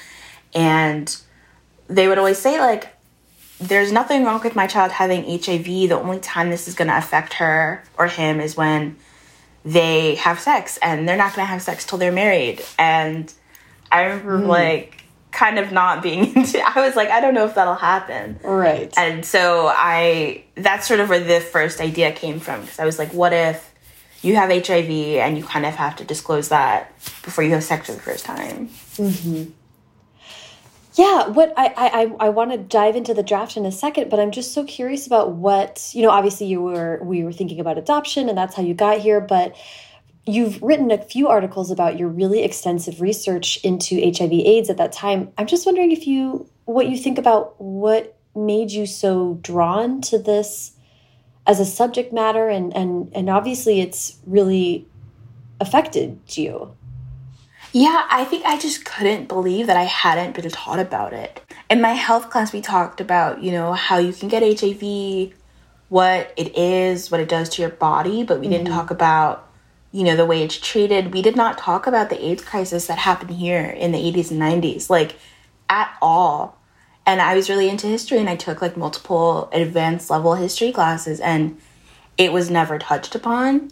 And 0.53 1.15
they 1.87 2.07
would 2.07 2.17
always 2.17 2.37
say, 2.37 2.59
like, 2.59 2.93
there's 3.59 3.91
nothing 3.91 4.23
wrong 4.23 4.41
with 4.43 4.55
my 4.55 4.67
child 4.67 4.91
having 4.91 5.23
HIV. 5.23 5.65
The 5.65 5.93
only 5.93 6.19
time 6.19 6.49
this 6.49 6.67
is 6.67 6.75
going 6.75 6.89
to 6.89 6.97
affect 6.97 7.33
her 7.33 7.83
or 7.97 8.07
him 8.07 8.39
is 8.39 8.55
when 8.55 8.97
they 9.65 10.15
have 10.15 10.39
sex 10.39 10.77
and 10.81 11.07
they're 11.07 11.17
not 11.17 11.35
going 11.35 11.45
to 11.45 11.51
have 11.51 11.61
sex 11.61 11.85
till 11.85 11.97
they're 11.97 12.11
married. 12.11 12.63
And 12.79 13.31
I 13.91 14.03
remember 14.03 14.39
mm. 14.39 14.47
like 14.47 14.96
kind 15.31 15.59
of 15.59 15.71
not 15.71 16.01
being 16.01 16.25
into 16.35 16.59
I 16.59 16.85
was 16.85 16.95
like 16.95 17.09
I 17.09 17.19
don't 17.21 17.33
know 17.33 17.45
if 17.45 17.55
that'll 17.55 17.75
happen. 17.75 18.39
Right. 18.43 18.93
And 18.97 19.25
so 19.25 19.67
I 19.67 20.43
that's 20.55 20.87
sort 20.87 20.99
of 20.99 21.09
where 21.09 21.19
the 21.19 21.39
first 21.39 21.79
idea 21.79 22.11
came 22.11 22.39
from 22.39 22.61
because 22.61 22.79
I 22.79 22.85
was 22.85 22.97
like 22.97 23.13
what 23.13 23.33
if 23.33 23.73
you 24.21 24.35
have 24.35 24.49
HIV 24.49 24.89
and 24.89 25.37
you 25.37 25.43
kind 25.43 25.65
of 25.65 25.75
have 25.75 25.95
to 25.97 26.03
disclose 26.03 26.49
that 26.49 26.91
before 27.23 27.43
you 27.43 27.51
have 27.51 27.63
sex 27.63 27.87
for 27.87 27.93
the 27.93 28.01
first 28.01 28.25
time. 28.25 28.69
Mm 28.97 29.09
-hmm. 29.09 29.47
Yeah, 30.97 31.27
what 31.27 31.53
I 31.55 31.67
I 31.75 32.25
I 32.25 32.29
want 32.29 32.51
to 32.51 32.57
dive 32.57 32.97
into 32.97 33.13
the 33.13 33.21
draft 33.21 33.55
in 33.55 33.65
a 33.65 33.71
second, 33.71 34.09
but 34.09 34.19
I'm 34.19 34.31
just 34.31 34.51
so 34.53 34.63
curious 34.63 35.05
about 35.05 35.33
what 35.33 35.91
you 35.93 36.01
know. 36.01 36.09
Obviously, 36.09 36.47
you 36.47 36.63
were 36.63 36.99
we 37.03 37.23
were 37.23 37.33
thinking 37.33 37.59
about 37.59 37.77
adoption, 37.77 38.29
and 38.29 38.37
that's 38.37 38.55
how 38.55 38.63
you 38.63 38.73
got 38.73 38.97
here. 38.97 39.21
But 39.21 39.55
you've 40.27 40.61
written 40.61 40.91
a 40.91 40.97
few 40.97 41.27
articles 41.27 41.71
about 41.71 41.97
your 41.97 42.09
really 42.09 42.43
extensive 42.43 43.01
research 43.01 43.57
into 43.63 43.95
HIV/AIDS 43.95 44.69
at 44.69 44.77
that 44.77 44.91
time. 44.91 45.31
I'm 45.37 45.47
just 45.47 45.65
wondering 45.65 45.91
if 45.91 46.05
you 46.05 46.49
what 46.65 46.89
you 46.89 46.97
think 46.97 47.17
about 47.17 47.59
what 47.61 48.17
made 48.35 48.71
you 48.71 48.85
so 48.85 49.39
drawn 49.41 50.01
to 50.01 50.19
this 50.19 50.73
as 51.47 51.59
a 51.59 51.65
subject 51.65 52.11
matter, 52.11 52.49
and 52.49 52.75
and 52.75 53.09
and 53.15 53.29
obviously, 53.29 53.79
it's 53.79 54.17
really 54.25 54.87
affected 55.59 56.19
you. 56.29 56.75
Yeah, 57.73 58.07
I 58.09 58.25
think 58.25 58.45
I 58.45 58.57
just 58.57 58.85
couldn't 58.85 59.27
believe 59.27 59.67
that 59.67 59.77
I 59.77 59.83
hadn't 59.83 60.35
been 60.35 60.49
taught 60.49 60.79
about 60.79 61.13
it. 61.13 61.41
In 61.69 61.81
my 61.81 61.93
health 61.93 62.29
class, 62.29 62.53
we 62.53 62.61
talked 62.61 63.01
about, 63.01 63.43
you 63.43 63.51
know, 63.51 63.73
how 63.73 63.97
you 63.97 64.13
can 64.13 64.29
get 64.29 64.41
HIV, 64.41 65.33
what 65.89 66.33
it 66.37 66.57
is, 66.57 67.11
what 67.11 67.19
it 67.19 67.29
does 67.29 67.49
to 67.49 67.61
your 67.61 67.71
body, 67.71 68.23
but 68.23 68.39
we 68.39 68.47
mm 68.47 68.49
-hmm. 68.49 68.51
didn't 68.51 68.67
mm-hmm. 68.67 68.79
talk 68.79 68.91
about, 68.91 69.46
you 69.91 70.03
know, 70.03 70.15
the 70.15 70.25
way 70.25 70.43
it's 70.43 70.59
treated. 70.59 71.13
We 71.13 71.21
did 71.21 71.35
not 71.35 71.57
talk 71.57 71.87
about 71.87 72.09
the 72.09 72.23
AIDS 72.23 72.43
crisis 72.43 72.87
that 72.87 72.97
happened 72.97 73.31
here 73.31 73.65
in 73.65 73.91
the 73.91 73.97
80s 73.97 74.31
and 74.31 74.41
90s, 74.41 74.89
like 74.89 75.15
at 75.69 75.95
all. 76.01 76.57
And 77.05 77.21
I 77.21 77.35
was 77.35 77.49
really 77.49 77.69
into 77.69 77.87
history 77.87 78.17
and 78.17 78.29
I 78.29 78.35
took 78.35 78.61
like 78.61 78.75
multiple 78.75 79.49
advanced 79.53 80.09
level 80.09 80.35
history 80.35 80.71
classes 80.71 81.19
and 81.19 81.57
it 82.17 82.33
was 82.33 82.49
never 82.49 82.77
touched 82.77 83.15
upon 83.15 83.71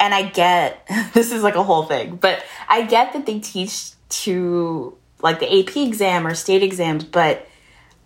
and 0.00 0.14
I 0.14 0.22
get 0.22 0.86
this 1.12 1.32
is 1.32 1.42
like 1.42 1.56
a 1.56 1.62
whole 1.62 1.84
thing, 1.84 2.16
but 2.16 2.42
I 2.68 2.82
get 2.82 3.12
that 3.12 3.26
they 3.26 3.40
teach 3.40 3.92
to 4.08 4.96
like 5.20 5.40
the 5.40 5.60
AP 5.60 5.76
exam 5.76 6.26
or 6.26 6.34
state 6.34 6.62
exams, 6.62 7.04
but 7.04 7.46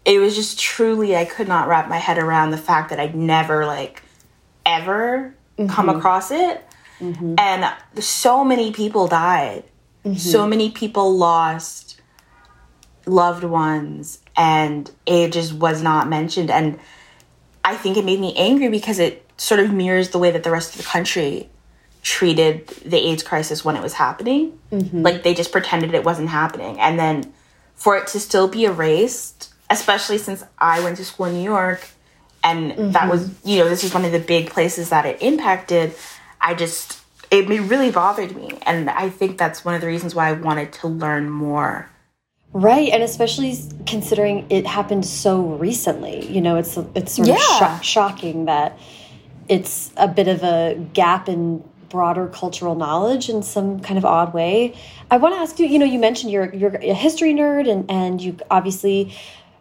it 0.05 0.19
was 0.19 0.35
just 0.35 0.59
truly 0.59 1.17
I 1.17 1.25
could 1.25 1.49
not 1.49 1.69
wrap 1.69 1.89
my 1.89 1.99
head 1.99 2.19
around 2.19 2.51
the 2.51 2.59
fact 2.59 2.91
that 2.91 2.99
I'd 2.99 3.15
never 3.15 3.67
like 3.67 4.03
ever 4.65 5.35
mm 5.59 5.67
-hmm. 5.67 5.75
come 5.75 5.89
mm-hmm. 5.89 5.99
across 5.99 6.31
it. 6.31 6.65
Mm 7.03 7.15
-hmm. 7.15 7.35
And 7.37 7.61
so 8.05 8.45
many 8.45 8.71
people 8.71 9.09
died. 9.09 9.63
Mm 10.05 10.13
-hmm. 10.13 10.19
So 10.19 10.47
many 10.47 10.71
people 10.71 11.19
lost 11.19 12.01
loved 13.05 13.45
ones 13.45 14.19
and 14.35 14.91
it 15.05 15.35
just 15.35 15.53
was 15.53 15.83
not 15.83 16.09
mentioned 16.09 16.51
and 16.51 16.79
I 17.65 17.77
think 17.77 17.97
it 17.97 18.05
made 18.05 18.21
me 18.21 18.33
angry 18.37 18.69
because 18.69 18.99
it 18.99 19.15
sort 19.37 19.61
of 19.61 19.73
mirrors 19.73 20.09
the 20.09 20.19
way 20.19 20.31
that 20.31 20.43
the 20.43 20.51
rest 20.51 20.75
of 20.75 20.79
the 20.83 20.89
country 20.93 21.49
treated 22.03 22.67
the 22.85 22.97
AIDS 22.97 23.23
crisis 23.23 23.65
when 23.65 23.77
it 23.77 23.83
was 23.83 23.95
happening. 23.95 24.59
Mm-hmm. 24.73 25.03
Like 25.03 25.23
they 25.23 25.35
just 25.35 25.53
pretended 25.53 25.95
it 25.95 26.05
wasn't 26.05 26.29
happening. 26.29 26.81
And 26.81 26.99
then 26.99 27.33
for 27.77 27.97
it 27.97 28.09
to 28.09 28.21
still 28.21 28.49
be 28.49 28.65
erased, 28.65 29.53
especially 29.71 30.19
since 30.19 30.45
I 30.59 30.83
went 30.83 30.97
to 30.97 31.05
school 31.05 31.27
in 31.27 31.35
New 31.35 31.45
York 31.45 31.89
and 32.43 32.73
mm-hmm. 32.73 32.91
that 32.93 33.09
was, 33.09 33.31
you 33.45 33.59
know, 33.59 33.69
this 33.69 33.85
is 33.85 33.95
one 33.95 34.05
of 34.05 34.13
the 34.13 34.19
big 34.19 34.51
places 34.51 34.91
that 34.91 35.07
it 35.07 35.23
impacted, 35.23 35.95
I 36.43 36.55
just, 36.55 37.01
it 37.31 37.49
really 37.49 37.91
bothered 37.91 38.37
me. 38.37 38.59
And 38.63 38.91
I 38.91 39.09
think 39.09 39.39
that's 39.39 39.65
one 39.65 39.75
of 39.75 39.81
the 39.81 39.87
reasons 39.87 40.15
why 40.15 40.29
I 40.29 40.33
wanted 40.33 40.73
to 40.75 40.89
learn 40.89 41.31
more. 41.31 41.89
Right, 42.55 42.91
and 42.91 43.03
especially 43.03 43.57
considering 43.87 44.47
it 44.51 44.67
happened 44.67 45.07
so 45.07 45.41
recently, 45.41 46.31
you 46.31 46.43
know, 46.43 46.57
it's 46.57 46.77
it's 46.95 47.15
sort 47.15 47.29
yeah. 47.29 47.77
of 47.77 47.83
shocking 47.83 48.45
that 48.45 48.79
it's 49.49 49.91
a 49.97 50.07
bit 50.07 50.29
of 50.29 50.43
a 50.43 50.75
gap 50.93 51.31
in 51.31 51.65
broader 51.89 52.29
cultural 52.29 52.75
knowledge 52.75 53.31
in 53.31 53.43
some 53.43 53.81
kind 53.81 53.97
of 53.97 54.05
odd 54.05 54.35
way. 54.35 54.75
I 55.11 55.17
want 55.17 55.35
to 55.35 55.41
ask 55.41 55.59
you, 55.59 55.67
you 55.67 55.79
know, 55.79 55.87
you 55.87 55.99
mentioned 55.99 56.31
you're 56.31 56.55
you're 56.55 56.75
a 56.75 56.93
history 56.93 57.33
nerd 57.33 57.71
and 57.71 57.91
and 57.91 58.21
you 58.21 58.37
obviously 58.51 59.15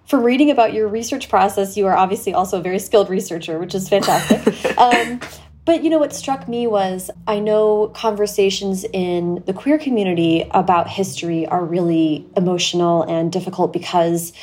from 0.05 0.23
reading 0.23 0.51
about 0.51 0.73
your 0.73 0.89
research 0.89 1.29
process, 1.29 1.77
you 1.77 1.87
are 1.87 1.95
obviously 1.95 2.33
also 2.33 2.59
a 2.59 2.61
very 2.61 2.79
skilled 2.79 3.09
researcher, 3.09 3.57
which 3.57 3.73
is 3.73 3.87
fantastic. 3.87 4.77
um, 4.77 5.21
but 5.65 5.83
you 5.83 5.89
know 5.89 5.99
what 5.99 6.13
struck 6.13 6.47
me 6.47 6.67
was 6.67 7.11
I 7.27 7.39
know 7.39 7.91
conversations 7.93 8.83
in 8.83 9.43
the 9.45 9.53
queer 9.53 9.77
community 9.77 10.47
about 10.51 10.87
history 10.87 11.45
are 11.47 11.63
really 11.63 12.25
emotional 12.35 13.03
and 13.03 13.31
difficult 13.31 13.73
because 13.73 14.33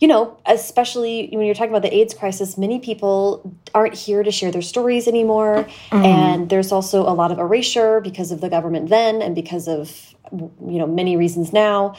you 0.00 0.06
know, 0.06 0.38
especially 0.46 1.28
when 1.32 1.44
you're 1.44 1.56
talking 1.56 1.70
about 1.70 1.82
the 1.82 1.92
AIDS 1.92 2.14
crisis, 2.14 2.56
many 2.56 2.78
people 2.78 3.52
aren't 3.74 3.94
here 3.94 4.22
to 4.22 4.30
share 4.30 4.52
their 4.52 4.62
stories 4.62 5.08
anymore. 5.08 5.66
Mm. 5.90 6.04
And 6.04 6.48
there's 6.50 6.70
also 6.70 7.02
a 7.02 7.10
lot 7.10 7.32
of 7.32 7.38
erasure 7.38 8.00
because 8.00 8.30
of 8.30 8.40
the 8.40 8.48
government 8.48 8.90
then 8.90 9.20
and 9.20 9.34
because 9.34 9.66
of, 9.66 10.14
you 10.32 10.78
know, 10.78 10.86
many 10.86 11.16
reasons 11.16 11.52
now. 11.52 11.96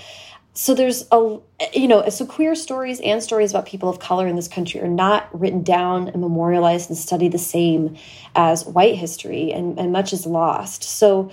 So 0.61 0.73
there's 0.73 1.05
a, 1.09 1.37
you 1.71 1.87
know, 1.87 2.09
so 2.09 2.25
queer 2.25 2.53
stories 2.53 2.99
and 2.99 3.23
stories 3.23 3.51
about 3.51 3.65
people 3.65 3.87
of 3.87 3.99
color 3.99 4.27
in 4.27 4.35
this 4.35 4.49
country 4.49 4.81
are 4.81 4.89
not 4.89 5.29
written 5.31 5.63
down 5.63 6.09
and 6.09 6.19
memorialized 6.19 6.89
and 6.89 6.99
studied 6.99 7.31
the 7.31 7.37
same 7.37 7.95
as 8.35 8.65
white 8.65 8.95
history, 8.95 9.53
and, 9.53 9.79
and 9.79 9.93
much 9.93 10.11
is 10.11 10.25
lost. 10.25 10.83
So 10.83 11.31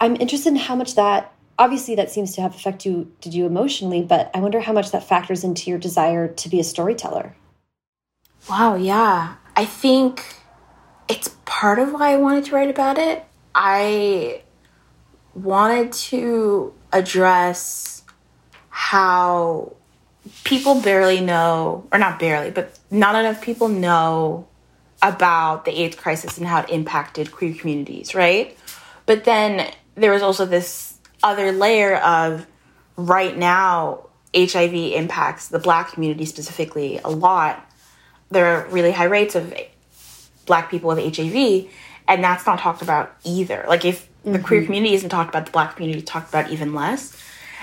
I'm 0.00 0.14
interested 0.14 0.50
in 0.50 0.56
how 0.56 0.76
much 0.76 0.94
that 0.94 1.32
obviously 1.58 1.96
that 1.96 2.12
seems 2.12 2.36
to 2.36 2.42
have 2.42 2.54
affected 2.54 2.88
you, 2.88 3.12
did 3.20 3.34
you 3.34 3.44
emotionally, 3.44 4.02
but 4.02 4.30
I 4.34 4.38
wonder 4.38 4.60
how 4.60 4.72
much 4.72 4.92
that 4.92 5.02
factors 5.02 5.42
into 5.42 5.68
your 5.68 5.80
desire 5.80 6.28
to 6.28 6.48
be 6.48 6.60
a 6.60 6.64
storyteller. 6.64 7.34
Wow, 8.48 8.76
yeah. 8.76 9.34
I 9.56 9.64
think 9.64 10.36
it's 11.08 11.34
part 11.44 11.80
of 11.80 11.92
why 11.92 12.12
I 12.12 12.18
wanted 12.18 12.44
to 12.44 12.54
write 12.54 12.70
about 12.70 12.98
it. 12.98 13.24
I 13.52 14.42
wanted 15.34 15.92
to 15.92 16.72
address 16.92 17.99
how 18.70 19.74
people 20.44 20.80
barely 20.80 21.20
know, 21.20 21.86
or 21.92 21.98
not 21.98 22.18
barely, 22.18 22.50
but 22.50 22.78
not 22.90 23.14
enough 23.14 23.42
people 23.42 23.68
know 23.68 24.46
about 25.02 25.64
the 25.64 25.80
AIDS 25.80 25.96
crisis 25.96 26.38
and 26.38 26.46
how 26.46 26.60
it 26.60 26.70
impacted 26.70 27.32
queer 27.32 27.54
communities, 27.54 28.14
right? 28.14 28.56
But 29.06 29.24
then 29.24 29.70
there 29.94 30.12
was 30.12 30.22
also 30.22 30.46
this 30.46 30.98
other 31.22 31.52
layer 31.52 31.96
of 31.96 32.46
right 32.96 33.36
now, 33.36 34.06
HIV 34.34 34.74
impacts 34.74 35.48
the 35.48 35.58
black 35.58 35.92
community 35.92 36.24
specifically 36.24 37.00
a 37.04 37.10
lot. 37.10 37.66
There 38.30 38.46
are 38.46 38.68
really 38.68 38.92
high 38.92 39.04
rates 39.04 39.34
of 39.34 39.52
black 40.46 40.70
people 40.70 40.88
with 40.88 41.16
HIV, 41.16 41.68
and 42.06 42.22
that's 42.22 42.46
not 42.46 42.58
talked 42.58 42.82
about 42.82 43.16
either. 43.24 43.64
Like, 43.68 43.84
if 43.84 44.08
the 44.22 44.30
mm-hmm. 44.30 44.42
queer 44.42 44.64
community 44.64 44.94
isn't 44.94 45.10
talked 45.10 45.30
about, 45.30 45.46
the 45.46 45.52
black 45.52 45.76
community 45.76 46.02
talked 46.02 46.28
about 46.28 46.50
even 46.50 46.74
less. 46.74 47.20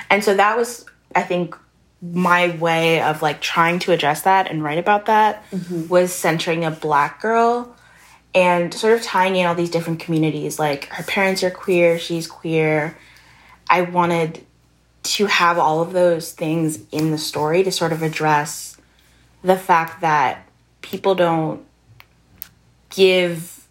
And 0.09 0.23
so 0.23 0.35
that 0.35 0.57
was, 0.57 0.85
I 1.17 1.23
think, 1.23 1.55
my 2.01 2.55
way 2.57 3.01
of 3.01 3.21
like 3.21 3.41
trying 3.41 3.79
to 3.79 3.91
address 3.91 4.21
that 4.21 4.49
and 4.49 4.63
write 4.63 4.77
about 4.77 5.07
that 5.07 5.49
mm-hmm. 5.49 5.87
was 5.87 6.13
centering 6.13 6.63
a 6.63 6.71
black 6.71 7.21
girl 7.21 7.75
and 8.35 8.71
sort 8.73 8.93
of 8.93 9.01
tying 9.01 9.35
in 9.35 9.47
all 9.47 9.55
these 9.55 9.71
different 9.71 9.99
communities 9.99 10.59
like 10.59 10.85
her 10.89 11.03
parents 11.03 11.43
are 11.43 11.49
queer 11.49 11.97
she's 11.97 12.27
queer 12.27 12.95
i 13.69 13.81
wanted 13.81 14.45
to 15.01 15.25
have 15.25 15.57
all 15.57 15.81
of 15.81 15.91
those 15.93 16.33
things 16.33 16.79
in 16.91 17.09
the 17.09 17.17
story 17.17 17.63
to 17.63 17.71
sort 17.71 17.91
of 17.91 18.03
address 18.03 18.77
the 19.43 19.57
fact 19.57 20.01
that 20.01 20.47
people 20.81 21.15
don't 21.15 21.65
give 22.89 23.67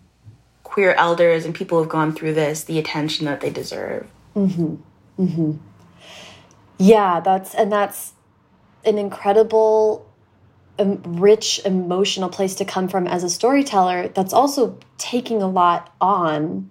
queer 0.65 0.95
elders 0.95 1.45
and 1.45 1.55
people 1.55 1.79
who've 1.79 1.89
gone 1.89 2.13
through 2.13 2.35
this 2.35 2.65
the 2.65 2.79
attention 2.79 3.27
that 3.27 3.41
they 3.41 3.51
deserve 3.51 4.11
mm-hmm. 4.35 4.75
Mm-hmm. 5.23 5.53
Yeah 6.79 7.21
that's 7.21 7.55
and 7.55 7.73
that's 7.73 8.13
an 8.85 8.99
incredible 8.99 10.07
um, 10.79 11.03
rich 11.05 11.61
emotional 11.65 12.29
place 12.29 12.55
to 12.57 12.65
come 12.65 12.89
from 12.89 13.07
as 13.07 13.25
a 13.25 13.31
storyteller 13.31 14.09
that's 14.09 14.33
also 14.33 14.79
taking 14.99 15.43
a 15.43 15.49
lot 15.49 15.95
on 16.01 16.71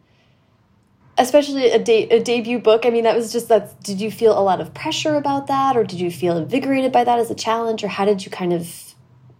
especially 1.17 1.71
a, 1.71 1.79
de 1.79 2.03
a 2.09 2.21
debut 2.21 2.59
book. 2.59 2.85
I 2.85 2.89
mean 2.89 3.03
that 3.03 3.15
was 3.15 3.31
just 3.31 3.47
that 3.49 3.81
did 3.81 4.01
you 4.01 4.11
feel 4.11 4.37
a 4.37 4.41
lot 4.41 4.61
of 4.61 4.73
pressure 4.73 5.15
about 5.15 5.47
that 5.47 5.77
or 5.77 5.83
did 5.83 5.99
you 5.99 6.11
feel 6.11 6.37
invigorated 6.37 6.91
by 6.91 7.03
that 7.03 7.19
as 7.19 7.31
a 7.31 7.35
challenge 7.35 7.83
or 7.83 7.87
how 7.87 8.05
did 8.05 8.25
you 8.25 8.31
kind 8.31 8.53
of 8.53 8.67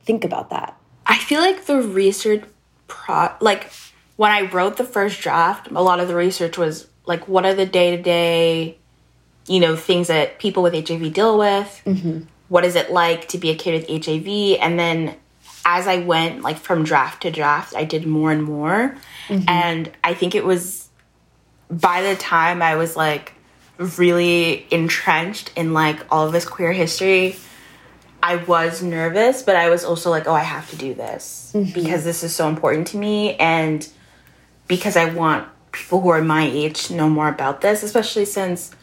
think 0.04 0.24
about 0.24 0.50
that? 0.50 0.78
I 1.06 1.18
feel 1.18 1.42
like 1.42 1.66
the 1.66 1.82
research 1.82 2.44
pro 2.88 3.30
like 3.42 3.72
when 4.16 4.32
i 4.32 4.42
wrote 4.42 4.78
the 4.78 4.84
first 4.84 5.20
draft 5.20 5.68
a 5.72 5.82
lot 5.82 6.00
of 6.00 6.08
the 6.08 6.16
research 6.16 6.56
was 6.58 6.88
like 7.06 7.28
what 7.28 7.46
are 7.46 7.54
the 7.56 7.66
day-to-day 7.66 8.78
-day, 8.78 8.85
you 9.48 9.60
know 9.60 9.76
things 9.76 10.08
that 10.08 10.40
people 10.40 10.64
with 10.64 10.74
hiv 10.74 11.14
deal 11.14 11.38
with 11.38 11.82
mm 11.86 11.96
-hmm 11.96 12.26
what 12.48 12.66
is 12.66 12.76
it 12.76 12.92
like 12.92 13.28
to 13.30 13.38
be 13.38 13.50
a 13.50 13.56
kid 13.56 13.74
with 13.74 14.06
HIV? 14.06 14.60
And 14.62 14.78
then 14.80 15.16
as 15.66 15.88
I 15.88 15.98
went 15.98 16.42
like 16.42 16.58
from 16.58 16.84
draft 16.84 17.24
to 17.24 17.32
draft, 17.32 17.76
I 17.76 17.86
did 17.86 18.06
more 18.06 18.32
and 18.32 18.44
more. 18.44 18.96
Mm 19.28 19.38
-hmm. 19.38 19.44
And 19.48 19.92
I 20.04 20.14
think 20.14 20.36
it 20.36 20.44
was 20.44 20.88
by 21.70 22.02
the 22.02 22.16
time 22.16 22.62
I 22.62 22.76
was 22.76 22.96
like 22.96 23.32
really 23.78 24.66
entrenched 24.70 25.52
in 25.56 25.74
like 25.74 26.00
all 26.10 26.28
of 26.28 26.34
this 26.34 26.46
queer 26.46 26.72
history, 26.72 27.36
I 28.24 28.38
was 28.48 28.82
nervous, 28.82 29.44
but 29.44 29.56
I 29.56 29.70
was 29.70 29.84
also 29.84 30.14
like, 30.14 30.30
oh, 30.30 30.36
I 30.36 30.44
have 30.44 30.68
to 30.70 30.78
do 30.78 30.94
this 30.94 31.52
mm 31.54 31.64
-hmm. 31.64 31.74
because 31.74 32.04
this 32.04 32.24
is 32.24 32.36
so 32.36 32.48
important 32.48 32.92
to 32.92 32.98
me 32.98 33.36
and 33.40 33.88
because 34.68 35.00
I 35.00 35.06
want 35.14 35.44
people 35.72 36.00
who 36.00 36.12
are 36.12 36.24
my 36.24 36.66
age 36.66 36.88
to 36.88 36.94
know 36.94 37.10
more 37.10 37.30
about 37.30 37.62
this, 37.62 37.84
especially 37.84 38.26
since 38.26 38.76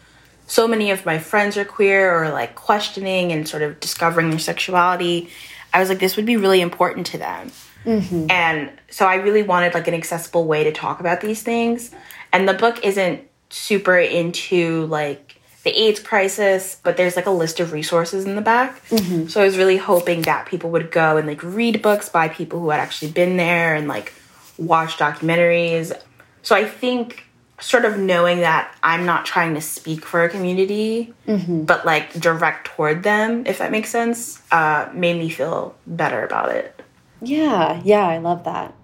so 0.52 0.68
many 0.68 0.90
of 0.90 1.06
my 1.06 1.18
friends 1.18 1.56
are 1.56 1.64
queer 1.64 2.14
or 2.14 2.28
like 2.28 2.54
questioning 2.54 3.32
and 3.32 3.48
sort 3.48 3.62
of 3.62 3.80
discovering 3.80 4.28
their 4.28 4.38
sexuality. 4.38 5.30
I 5.72 5.80
was 5.80 5.88
like, 5.88 5.98
this 5.98 6.14
would 6.16 6.26
be 6.26 6.36
really 6.36 6.60
important 6.60 7.06
to 7.06 7.16
them. 7.16 7.50
Mm-hmm. 7.86 8.30
And 8.30 8.70
so 8.90 9.06
I 9.06 9.14
really 9.14 9.42
wanted 9.42 9.72
like 9.72 9.88
an 9.88 9.94
accessible 9.94 10.44
way 10.44 10.64
to 10.64 10.70
talk 10.70 11.00
about 11.00 11.22
these 11.22 11.42
things. 11.42 11.90
And 12.34 12.46
the 12.46 12.52
book 12.52 12.84
isn't 12.84 13.22
super 13.48 13.96
into 13.96 14.84
like 14.88 15.40
the 15.62 15.70
AIDS 15.70 16.00
crisis, 16.00 16.78
but 16.82 16.98
there's 16.98 17.16
like 17.16 17.24
a 17.24 17.30
list 17.30 17.58
of 17.58 17.72
resources 17.72 18.26
in 18.26 18.36
the 18.36 18.42
back. 18.42 18.86
Mm-hmm. 18.88 19.28
So 19.28 19.40
I 19.40 19.46
was 19.46 19.56
really 19.56 19.78
hoping 19.78 20.20
that 20.22 20.44
people 20.44 20.68
would 20.72 20.90
go 20.90 21.16
and 21.16 21.26
like 21.26 21.42
read 21.42 21.80
books 21.80 22.10
by 22.10 22.28
people 22.28 22.60
who 22.60 22.68
had 22.68 22.80
actually 22.80 23.12
been 23.12 23.38
there 23.38 23.74
and 23.74 23.88
like 23.88 24.12
watch 24.58 24.98
documentaries. 24.98 25.98
So 26.42 26.54
I 26.54 26.66
think 26.66 27.24
sort 27.62 27.84
of 27.84 27.98
knowing 27.98 28.40
that 28.40 28.74
I'm 28.82 29.06
not 29.06 29.24
trying 29.24 29.54
to 29.54 29.60
speak 29.60 30.04
for 30.04 30.24
a 30.24 30.28
community, 30.28 31.14
mm-hmm. 31.26 31.64
but 31.64 31.86
like 31.86 32.12
direct 32.14 32.66
toward 32.66 33.02
them, 33.02 33.46
if 33.46 33.58
that 33.58 33.70
makes 33.70 33.88
sense, 33.88 34.42
uh, 34.50 34.88
made 34.92 35.18
me 35.18 35.30
feel 35.30 35.74
better 35.86 36.24
about 36.24 36.50
it. 36.50 36.82
Yeah, 37.22 37.80
yeah, 37.84 38.06
I 38.06 38.18
love 38.18 38.44
that. 38.44 38.74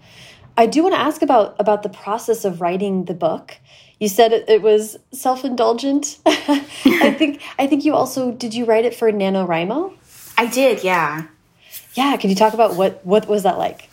I 0.56 0.66
do 0.66 0.82
want 0.82 0.94
to 0.94 1.00
ask 1.00 1.22
about 1.22 1.56
about 1.58 1.82
the 1.82 1.88
process 1.88 2.44
of 2.44 2.60
writing 2.60 3.04
the 3.04 3.14
book. 3.14 3.56
You 3.98 4.08
said 4.08 4.32
it, 4.32 4.48
it 4.48 4.62
was 4.62 4.96
self 5.12 5.44
indulgent. 5.44 6.18
I 6.26 7.14
think 7.18 7.42
I 7.58 7.66
think 7.66 7.84
you 7.84 7.94
also 7.94 8.32
did. 8.32 8.54
You 8.54 8.64
write 8.64 8.84
it 8.84 8.94
for 8.94 9.10
NaNoWriMo? 9.10 9.92
I 10.36 10.46
did. 10.46 10.84
Yeah. 10.84 11.26
Yeah. 11.94 12.16
Can 12.16 12.30
you 12.30 12.36
talk 12.36 12.54
about 12.54 12.76
what 12.76 13.04
what 13.04 13.28
was 13.28 13.42
that 13.42 13.58
like? 13.58 13.88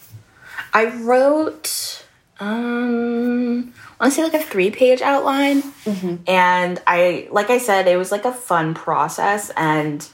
I 0.73 0.85
wrote. 0.85 2.03
Um, 2.39 3.73
honestly 3.99 4.23
like 4.23 4.33
a 4.33 4.43
three 4.43 4.71
page 4.71 5.01
outline. 5.01 5.61
Mm-hmm. 5.61 6.15
And 6.27 6.81
I, 6.87 7.27
like 7.31 7.49
I 7.49 7.57
said, 7.57 7.87
it 7.87 7.97
was 7.97 8.11
like 8.11 8.25
a 8.25 8.33
fun 8.33 8.73
process. 8.73 9.51
And 9.55 10.07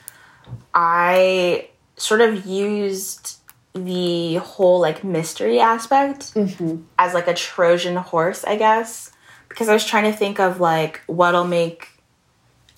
I 0.74 1.70
sort 1.98 2.22
of 2.22 2.46
used 2.46 3.38
the 3.74 4.36
whole 4.36 4.80
like 4.80 5.04
mystery 5.04 5.60
aspect 5.60 6.34
mm-hmm. 6.34 6.84
as 7.00 7.13
like 7.13 7.28
a 7.28 7.34
Trojan 7.34 7.96
horse, 7.96 8.44
I 8.44 8.56
guess. 8.56 9.12
Because 9.50 9.67
I 9.67 9.74
was 9.74 9.86
trying 9.86 10.10
to 10.12 10.17
think 10.17 10.39
of 10.39 10.60
like 10.60 11.02
what'll 11.08 11.46
make. 11.46 11.89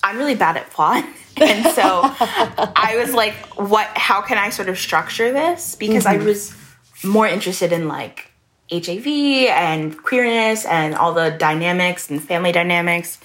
I'm 0.02 0.18
really 0.18 0.34
bad 0.34 0.56
at 0.56 0.70
plot. 0.70 1.04
and 1.40 1.74
so 1.74 2.00
I 2.04 2.96
was 2.98 3.12
like, 3.12 3.34
what, 3.56 3.88
how 3.96 4.20
can 4.20 4.38
I 4.38 4.50
sort 4.50 4.68
of 4.68 4.78
structure 4.78 5.32
this? 5.32 5.74
Because 5.74 6.04
mm-hmm. 6.04 6.22
I 6.22 6.24
was 6.24 6.54
more 7.02 7.26
interested 7.26 7.72
in 7.72 7.88
like 7.88 8.30
HIV 8.70 9.06
and 9.06 9.96
queerness 10.02 10.64
and 10.64 10.94
all 10.94 11.12
the 11.12 11.30
dynamics 11.30 12.10
and 12.10 12.22
family 12.22 12.52
dynamics. 12.52 13.18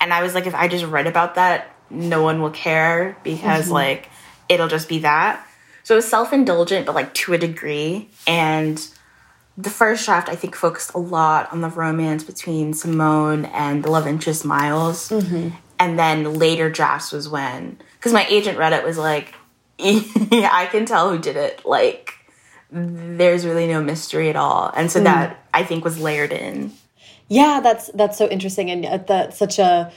And 0.00 0.12
I 0.12 0.22
was 0.22 0.34
like, 0.34 0.46
if 0.46 0.54
I 0.54 0.68
just 0.68 0.84
read 0.84 1.06
about 1.06 1.34
that, 1.34 1.74
no 1.90 2.22
one 2.22 2.40
will 2.40 2.50
care 2.50 3.16
because 3.22 3.64
mm-hmm. 3.64 3.74
like 3.74 4.08
it'll 4.48 4.68
just 4.68 4.88
be 4.88 5.00
that. 5.00 5.46
So 5.82 5.94
it 5.94 5.98
was 5.98 6.08
self 6.08 6.32
indulgent, 6.32 6.86
but 6.86 6.94
like 6.94 7.14
to 7.14 7.34
a 7.34 7.38
degree. 7.38 8.08
And 8.26 8.84
the 9.56 9.70
first 9.70 10.04
draft, 10.04 10.28
I 10.28 10.34
think, 10.34 10.54
focused 10.54 10.94
a 10.94 10.98
lot 10.98 11.52
on 11.52 11.60
the 11.60 11.68
romance 11.68 12.24
between 12.24 12.74
Simone 12.74 13.46
and 13.46 13.82
the 13.84 13.90
love 13.90 14.06
interest 14.06 14.44
Miles. 14.44 15.08
Mm-hmm. 15.08 15.50
And 15.78 15.98
then 15.98 16.34
later 16.34 16.70
drafts 16.70 17.12
was 17.12 17.28
when, 17.28 17.78
because 17.94 18.12
my 18.12 18.26
agent 18.28 18.58
read 18.58 18.72
it, 18.72 18.84
was 18.84 18.98
like, 18.98 19.34
I 19.78 20.68
can 20.70 20.86
tell 20.86 21.10
who 21.10 21.18
did 21.18 21.36
it. 21.36 21.64
Like, 21.64 22.14
there's 22.70 23.46
really 23.46 23.66
no 23.66 23.82
mystery 23.82 24.28
at 24.28 24.36
all. 24.36 24.70
And 24.74 24.90
so 24.90 25.00
mm. 25.00 25.04
that 25.04 25.44
I 25.54 25.64
think 25.64 25.84
was 25.84 25.98
layered 25.98 26.32
in. 26.32 26.72
Yeah, 27.28 27.60
that's 27.62 27.90
that's 27.94 28.16
so 28.16 28.28
interesting 28.28 28.70
and 28.70 29.06
that's 29.06 29.38
such 29.38 29.58
a 29.58 29.92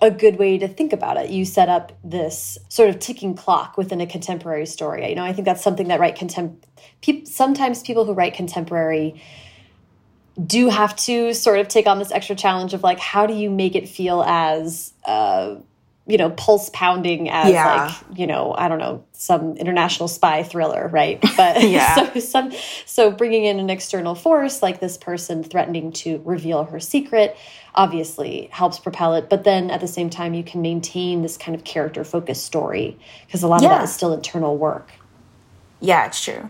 a 0.00 0.10
good 0.10 0.38
way 0.38 0.58
to 0.58 0.68
think 0.68 0.92
about 0.92 1.16
it. 1.16 1.30
You 1.30 1.44
set 1.44 1.68
up 1.68 1.96
this 2.04 2.58
sort 2.68 2.90
of 2.90 2.98
ticking 2.98 3.34
clock 3.34 3.78
within 3.78 4.00
a 4.00 4.06
contemporary 4.06 4.66
story. 4.66 5.08
You 5.08 5.14
know, 5.14 5.24
I 5.24 5.32
think 5.32 5.46
that's 5.46 5.62
something 5.62 5.88
that 5.88 6.00
write 6.00 6.16
contem 6.16 6.56
pe 7.02 7.24
sometimes 7.24 7.82
people 7.82 8.04
who 8.04 8.12
write 8.12 8.34
contemporary 8.34 9.22
do 10.44 10.68
have 10.68 10.94
to 10.96 11.32
sort 11.32 11.58
of 11.58 11.68
take 11.68 11.86
on 11.86 11.98
this 11.98 12.10
extra 12.12 12.36
challenge 12.36 12.74
of 12.74 12.82
like 12.82 12.98
how 12.98 13.26
do 13.26 13.32
you 13.32 13.48
make 13.48 13.74
it 13.74 13.88
feel 13.88 14.22
as 14.26 14.92
uh, 15.06 15.56
you 16.06 16.16
know, 16.16 16.30
pulse 16.30 16.70
pounding 16.72 17.28
as 17.28 17.52
yeah. 17.52 17.86
like, 17.86 18.18
you 18.18 18.26
know, 18.26 18.54
I 18.56 18.68
don't 18.68 18.78
know, 18.78 19.04
some 19.12 19.56
international 19.56 20.08
spy 20.08 20.42
thriller, 20.42 20.88
right? 20.88 21.22
But 21.36 21.62
yeah. 21.68 22.12
so 22.12 22.20
some 22.20 22.52
so 22.84 23.10
bringing 23.10 23.44
in 23.44 23.58
an 23.58 23.70
external 23.70 24.14
force 24.14 24.62
like 24.62 24.80
this 24.80 24.96
person 24.96 25.42
threatening 25.42 25.92
to 25.92 26.22
reveal 26.24 26.64
her 26.64 26.80
secret 26.80 27.36
obviously 27.74 28.48
helps 28.52 28.78
propel 28.78 29.14
it, 29.14 29.28
but 29.28 29.44
then 29.44 29.70
at 29.70 29.80
the 29.80 29.88
same 29.88 30.08
time 30.08 30.32
you 30.32 30.44
can 30.44 30.62
maintain 30.62 31.22
this 31.22 31.36
kind 31.36 31.54
of 31.54 31.64
character 31.64 32.04
focused 32.04 32.44
story 32.44 32.98
because 33.26 33.42
a 33.42 33.48
lot 33.48 33.60
yeah. 33.60 33.68
of 33.68 33.78
that 33.78 33.84
is 33.84 33.94
still 33.94 34.14
internal 34.14 34.56
work. 34.56 34.92
Yeah, 35.80 36.06
it's 36.06 36.22
true. 36.22 36.48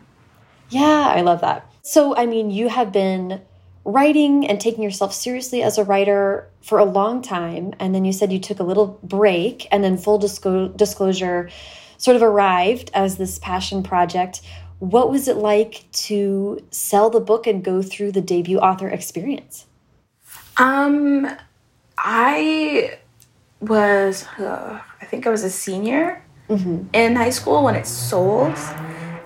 Yeah, 0.68 1.12
I 1.14 1.22
love 1.22 1.40
that. 1.40 1.70
So, 1.82 2.16
I 2.16 2.26
mean, 2.26 2.50
you 2.50 2.68
have 2.68 2.92
been 2.92 3.40
writing 3.86 4.46
and 4.48 4.60
taking 4.60 4.82
yourself 4.82 5.14
seriously 5.14 5.62
as 5.62 5.78
a 5.78 5.84
writer 5.84 6.50
for 6.60 6.78
a 6.78 6.84
long 6.84 7.22
time. 7.22 7.72
And 7.78 7.94
then 7.94 8.04
you 8.04 8.12
said 8.12 8.32
you 8.32 8.40
took 8.40 8.58
a 8.58 8.64
little 8.64 8.98
break, 9.02 9.66
and 9.70 9.82
then 9.82 9.96
full 9.96 10.18
disclo 10.18 10.76
disclosure 10.76 11.48
sort 11.96 12.16
of 12.16 12.22
arrived 12.22 12.90
as 12.92 13.16
this 13.16 13.38
passion 13.38 13.82
project. 13.82 14.42
What 14.80 15.10
was 15.10 15.28
it 15.28 15.36
like 15.36 15.84
to 16.08 16.62
sell 16.70 17.08
the 17.08 17.20
book 17.20 17.46
and 17.46 17.64
go 17.64 17.80
through 17.80 18.12
the 18.12 18.20
debut 18.20 18.58
author 18.58 18.88
experience? 18.88 19.66
Um, 20.58 21.30
I 21.96 22.98
was, 23.60 24.26
uh, 24.38 24.80
I 25.00 25.04
think 25.06 25.26
I 25.26 25.30
was 25.30 25.44
a 25.44 25.50
senior 25.50 26.22
mm 26.48 26.56
-hmm. 26.56 26.86
in 26.92 27.16
high 27.16 27.32
school 27.32 27.62
when 27.62 27.76
it 27.76 27.86
sold. 27.86 28.58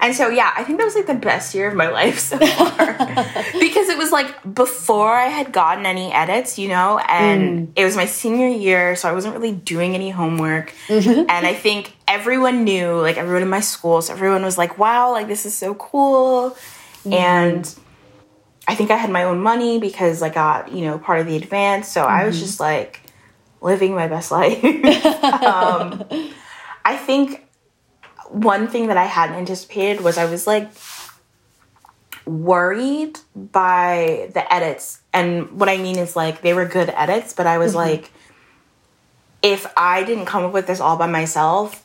And 0.00 0.14
so, 0.14 0.28
yeah, 0.28 0.52
I 0.56 0.64
think 0.64 0.78
that 0.78 0.84
was 0.84 0.94
like 0.94 1.06
the 1.06 1.14
best 1.14 1.54
year 1.54 1.68
of 1.68 1.74
my 1.74 1.88
life 2.00 2.18
so 2.18 2.38
far. 2.38 2.92
because 3.60 3.88
it 3.88 3.98
was 3.98 4.10
like 4.10 4.54
before 4.54 5.14
I 5.14 5.26
had 5.26 5.52
gotten 5.52 5.86
any 5.86 6.12
edits, 6.12 6.58
you 6.58 6.68
know, 6.68 6.98
and 6.98 7.68
mm. 7.68 7.72
it 7.76 7.84
was 7.84 7.96
my 7.96 8.06
senior 8.06 8.48
year, 8.48 8.96
so 8.96 9.08
I 9.08 9.12
wasn't 9.12 9.34
really 9.34 9.52
doing 9.52 9.94
any 9.94 10.10
homework. 10.10 10.72
Mm-hmm. 10.88 11.30
And 11.30 11.46
I 11.46 11.54
think 11.54 11.94
everyone 12.08 12.64
knew, 12.64 13.00
like 13.00 13.16
everyone 13.16 13.42
in 13.42 13.48
my 13.48 13.60
school, 13.60 14.02
so 14.02 14.12
everyone 14.12 14.42
was 14.42 14.58
like, 14.58 14.78
wow, 14.78 15.12
like 15.12 15.28
this 15.28 15.46
is 15.46 15.56
so 15.56 15.74
cool. 15.74 16.56
Mm. 17.04 17.12
And 17.12 17.74
I 18.66 18.74
think 18.74 18.90
I 18.90 18.96
had 18.96 19.10
my 19.10 19.24
own 19.24 19.40
money 19.40 19.78
because 19.78 20.22
I 20.22 20.28
got, 20.28 20.72
you 20.72 20.82
know, 20.82 20.98
part 20.98 21.20
of 21.20 21.26
the 21.26 21.36
advance. 21.36 21.88
So 21.88 22.02
mm-hmm. 22.02 22.10
I 22.10 22.24
was 22.24 22.36
mm-hmm. 22.36 22.44
just 22.44 22.60
like 22.60 23.02
living 23.60 23.94
my 23.94 24.08
best 24.08 24.30
life. 24.30 24.62
um, 25.44 26.04
I 26.84 26.96
think 26.96 27.46
one 28.30 28.68
thing 28.68 28.86
that 28.88 28.96
I 28.96 29.04
hadn't 29.04 29.36
anticipated 29.36 30.02
was 30.02 30.16
I 30.18 30.26
was 30.26 30.46
like 30.46 30.70
worried 32.24 33.18
by 33.34 34.30
the 34.34 34.52
edits. 34.52 35.00
And 35.12 35.58
what 35.58 35.68
I 35.68 35.76
mean 35.76 35.98
is 35.98 36.16
like 36.16 36.42
they 36.42 36.54
were 36.54 36.64
good 36.64 36.90
edits, 36.90 37.32
but 37.32 37.46
I 37.46 37.58
was 37.58 37.72
mm-hmm. 37.72 37.90
like, 37.90 38.10
if 39.42 39.66
I 39.76 40.04
didn't 40.04 40.26
come 40.26 40.44
up 40.44 40.52
with 40.52 40.66
this 40.66 40.80
all 40.80 40.96
by 40.96 41.06
myself, 41.06 41.84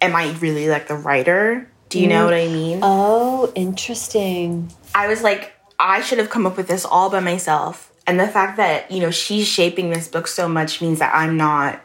am 0.00 0.14
I 0.14 0.30
really 0.40 0.68
like 0.68 0.88
the 0.88 0.94
writer? 0.94 1.68
Do 1.88 1.98
you 1.98 2.06
mm. 2.06 2.10
know 2.10 2.24
what 2.24 2.34
I 2.34 2.46
mean? 2.46 2.80
Oh, 2.82 3.52
interesting. 3.54 4.70
I 4.94 5.08
was 5.08 5.22
like, 5.22 5.52
I 5.78 6.02
should 6.02 6.18
have 6.18 6.30
come 6.30 6.46
up 6.46 6.56
with 6.56 6.68
this 6.68 6.84
all 6.84 7.10
by 7.10 7.20
myself. 7.20 7.92
And 8.06 8.18
the 8.18 8.28
fact 8.28 8.56
that, 8.58 8.90
you 8.90 9.00
know, 9.00 9.10
she's 9.10 9.46
shaping 9.46 9.90
this 9.90 10.08
book 10.08 10.28
so 10.28 10.48
much 10.48 10.80
means 10.80 10.98
that 11.00 11.14
I'm 11.14 11.36
not 11.36 11.80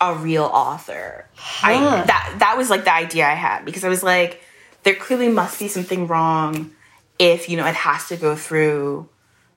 a 0.00 0.14
real 0.14 0.44
author. 0.44 1.26
Huh. 1.34 1.68
I 1.68 2.06
that 2.06 2.36
that 2.38 2.56
was 2.56 2.70
like 2.70 2.84
the 2.84 2.94
idea 2.94 3.26
I 3.26 3.34
had 3.34 3.64
because 3.64 3.84
I 3.84 3.88
was 3.88 4.02
like, 4.02 4.42
there 4.82 4.94
clearly 4.94 5.28
must 5.28 5.58
be 5.58 5.68
something 5.68 6.06
wrong 6.06 6.72
if 7.18 7.48
you 7.48 7.56
know 7.56 7.66
it 7.66 7.74
has 7.74 8.08
to 8.08 8.16
go 8.16 8.36
through 8.36 9.08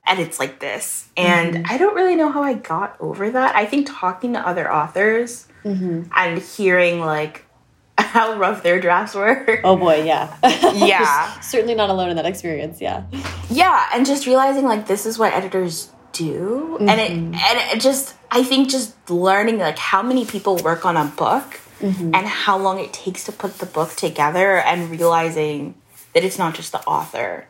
edits 0.06 0.38
like 0.38 0.58
this. 0.58 1.08
And 1.16 1.54
mm-hmm. 1.54 1.72
I 1.72 1.78
don't 1.78 1.94
really 1.94 2.16
know 2.16 2.30
how 2.30 2.42
I 2.42 2.54
got 2.54 2.96
over 3.00 3.30
that. 3.30 3.54
I 3.54 3.66
think 3.66 3.86
talking 3.88 4.32
to 4.32 4.46
other 4.46 4.70
authors 4.70 5.46
mm-hmm. 5.64 6.02
and 6.14 6.38
hearing 6.42 7.00
like 7.00 7.44
how 7.98 8.36
rough 8.36 8.62
their 8.62 8.80
drafts 8.80 9.14
were. 9.14 9.60
Oh 9.64 9.76
boy, 9.76 10.02
yeah. 10.04 10.36
yeah. 10.74 11.40
Certainly 11.40 11.74
not 11.74 11.90
alone 11.90 12.10
in 12.10 12.16
that 12.16 12.26
experience, 12.26 12.80
yeah. 12.80 13.04
Yeah, 13.50 13.88
and 13.92 14.04
just 14.04 14.26
realizing 14.26 14.64
like 14.64 14.86
this 14.86 15.06
is 15.06 15.18
what 15.18 15.32
editors 15.32 15.90
do. 16.12 16.78
Mm-hmm. 16.80 16.88
And 16.88 17.00
it 17.00 17.10
and 17.10 17.36
it 17.76 17.80
just 17.80 18.14
I 18.34 18.42
think 18.42 18.70
just 18.70 18.94
learning 19.10 19.58
like 19.58 19.78
how 19.78 20.02
many 20.02 20.24
people 20.24 20.56
work 20.56 20.86
on 20.86 20.96
a 20.96 21.04
book 21.04 21.60
mm-hmm. 21.80 22.14
and 22.14 22.26
how 22.26 22.56
long 22.56 22.80
it 22.80 22.90
takes 22.90 23.24
to 23.24 23.32
put 23.32 23.58
the 23.58 23.66
book 23.66 23.90
together 23.94 24.56
and 24.56 24.90
realizing 24.90 25.74
that 26.14 26.24
it's 26.24 26.38
not 26.38 26.54
just 26.54 26.72
the 26.72 26.80
author. 26.86 27.46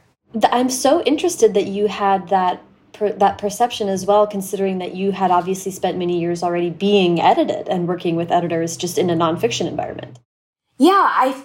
I'm 0.51 0.69
so 0.71 1.01
interested 1.03 1.55
that 1.55 1.69
you 1.69 1.87
had 1.87 2.31
that 2.31 2.63
per, 2.95 3.13
that 3.13 3.39
perception 3.39 3.89
as 3.89 4.07
well, 4.07 4.27
considering 4.27 4.79
that 4.79 4.97
you 4.97 5.13
had 5.13 5.31
obviously 5.31 5.71
spent 5.71 5.99
many 5.99 6.19
years 6.21 6.43
already 6.43 6.71
being 6.71 7.21
edited 7.21 7.69
and 7.69 7.87
working 7.87 8.17
with 8.17 8.33
editors 8.33 8.77
just 8.77 8.99
in 8.99 9.09
a 9.09 9.15
nonfiction 9.15 9.69
environment. 9.69 10.19
Yeah, 10.79 10.91
I 10.91 11.41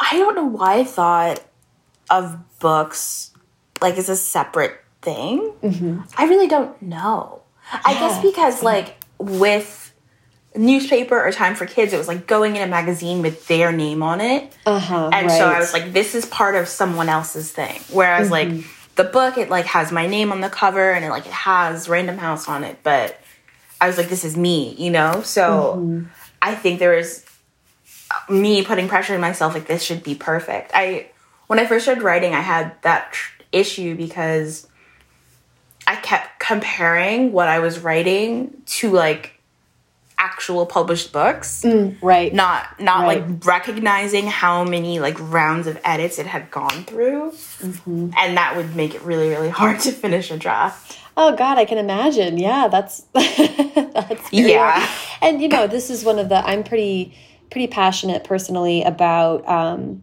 I 0.00 0.18
don't 0.18 0.34
know 0.34 0.46
why 0.46 0.80
I 0.80 0.84
thought 0.84 1.44
of 2.10 2.58
books 2.58 3.30
like 3.80 3.98
as 3.98 4.08
a 4.08 4.16
separate 4.16 4.80
thing. 5.00 5.52
Mm-hmm. 5.62 6.00
I 6.16 6.24
really 6.24 6.48
don't 6.48 6.80
know. 6.82 7.43
Yeah. 7.72 7.80
I 7.84 7.94
guess 7.94 8.22
because 8.22 8.62
like 8.62 8.96
with 9.18 9.92
newspaper 10.56 11.20
or 11.20 11.32
Time 11.32 11.54
for 11.54 11.66
Kids, 11.66 11.92
it 11.92 11.98
was 11.98 12.08
like 12.08 12.26
going 12.26 12.56
in 12.56 12.62
a 12.62 12.66
magazine 12.66 13.22
with 13.22 13.46
their 13.48 13.72
name 13.72 14.02
on 14.02 14.20
it. 14.20 14.56
Uh-huh, 14.66 15.10
and 15.12 15.26
right. 15.26 15.38
so 15.38 15.48
I 15.48 15.58
was 15.58 15.72
like, 15.72 15.92
this 15.92 16.14
is 16.14 16.26
part 16.26 16.54
of 16.54 16.68
someone 16.68 17.08
else's 17.08 17.50
thing. 17.50 17.80
Whereas 17.90 18.30
mm-hmm. 18.30 18.58
like 18.58 18.66
the 18.96 19.04
book, 19.04 19.38
it 19.38 19.50
like 19.50 19.66
has 19.66 19.90
my 19.90 20.06
name 20.06 20.32
on 20.32 20.40
the 20.40 20.50
cover 20.50 20.92
and 20.92 21.04
it 21.04 21.10
like 21.10 21.26
it 21.26 21.32
has 21.32 21.88
Random 21.88 22.18
House 22.18 22.48
on 22.48 22.64
it, 22.64 22.78
but 22.82 23.20
I 23.80 23.86
was 23.86 23.98
like, 23.98 24.08
this 24.08 24.24
is 24.24 24.36
me, 24.36 24.74
you 24.78 24.90
know? 24.90 25.22
So 25.22 25.76
mm-hmm. 25.76 26.04
I 26.40 26.54
think 26.54 26.78
there 26.78 26.96
was 26.96 27.24
me 28.28 28.64
putting 28.64 28.88
pressure 28.88 29.14
on 29.14 29.20
myself, 29.20 29.54
like 29.54 29.66
this 29.66 29.82
should 29.82 30.02
be 30.02 30.14
perfect. 30.14 30.70
I 30.74 31.08
when 31.46 31.58
I 31.58 31.66
first 31.66 31.84
started 31.84 32.02
writing, 32.02 32.34
I 32.34 32.40
had 32.40 32.80
that 32.82 33.12
tr- 33.12 33.42
issue 33.52 33.96
because 33.96 34.66
I 35.86 35.96
kept 35.96 36.38
comparing 36.40 37.32
what 37.32 37.48
I 37.48 37.58
was 37.58 37.78
writing 37.78 38.62
to 38.66 38.90
like 38.90 39.34
actual 40.18 40.64
published 40.66 41.12
books. 41.12 41.62
Mm, 41.62 41.96
right. 42.02 42.32
Not 42.32 42.80
not 42.80 43.02
right. 43.02 43.28
like 43.28 43.44
recognizing 43.44 44.26
how 44.26 44.64
many 44.64 45.00
like 45.00 45.16
rounds 45.20 45.66
of 45.66 45.78
edits 45.84 46.18
it 46.18 46.26
had 46.26 46.50
gone 46.50 46.84
through. 46.84 47.32
Mm-hmm. 47.32 48.10
And 48.16 48.36
that 48.36 48.56
would 48.56 48.74
make 48.76 48.94
it 48.94 49.02
really 49.02 49.28
really 49.28 49.50
hard 49.50 49.80
to 49.80 49.92
finish 49.92 50.30
a 50.30 50.36
draft. 50.36 50.98
Oh 51.16 51.36
god, 51.36 51.58
I 51.58 51.64
can 51.64 51.78
imagine. 51.78 52.38
Yeah, 52.38 52.68
that's 52.68 53.00
that's 53.12 54.32
Yeah. 54.32 54.88
And 55.20 55.40
you 55.40 55.48
know, 55.48 55.66
this 55.66 55.90
is 55.90 56.04
one 56.04 56.18
of 56.18 56.28
the 56.28 56.36
I'm 56.36 56.64
pretty 56.64 57.16
pretty 57.50 57.66
passionate 57.68 58.24
personally 58.24 58.82
about 58.82 59.46
um 59.48 60.02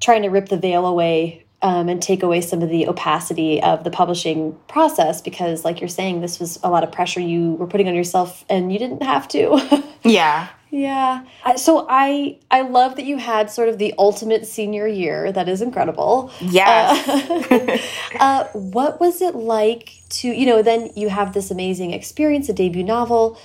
trying 0.00 0.22
to 0.22 0.28
rip 0.28 0.48
the 0.48 0.58
veil 0.58 0.86
away 0.86 1.45
um, 1.66 1.88
and 1.88 2.00
take 2.00 2.22
away 2.22 2.40
some 2.40 2.62
of 2.62 2.68
the 2.68 2.86
opacity 2.86 3.60
of 3.60 3.82
the 3.82 3.90
publishing 3.90 4.56
process 4.68 5.20
because 5.20 5.64
like 5.64 5.80
you're 5.80 5.88
saying 5.88 6.20
this 6.20 6.38
was 6.38 6.60
a 6.62 6.70
lot 6.70 6.84
of 6.84 6.92
pressure. 6.92 7.18
You 7.18 7.54
were 7.54 7.66
putting 7.66 7.88
on 7.88 7.94
yourself 7.96 8.44
and 8.48 8.72
you 8.72 8.78
didn't 8.78 9.02
have 9.02 9.26
to. 9.28 9.82
Yeah. 10.02 10.46
Yeah. 10.70 11.24
So 11.56 11.84
i 11.88 12.38
i 12.48 12.60
love 12.60 12.94
that 12.94 13.06
you 13.06 13.16
had 13.16 13.50
sort 13.50 13.68
of 13.68 13.78
the 13.78 13.92
ultimate 13.98 14.46
senior 14.46 14.86
year. 14.86 15.32
That 15.32 15.48
is 15.48 15.60
incredible. 15.60 16.30
Yeah 16.40 16.94
uh, 17.08 17.78
uh, 18.20 18.44
what 18.52 19.00
was 19.00 19.20
it 19.20 19.34
like 19.34 19.94
to 20.20 20.28
you 20.28 20.46
know 20.46 20.62
then 20.62 20.90
you 20.94 21.08
have 21.08 21.34
this 21.34 21.50
amazing 21.50 21.90
experience 21.90 22.48
a 22.48 22.52
debut 22.52 22.84
novel. 22.84 23.36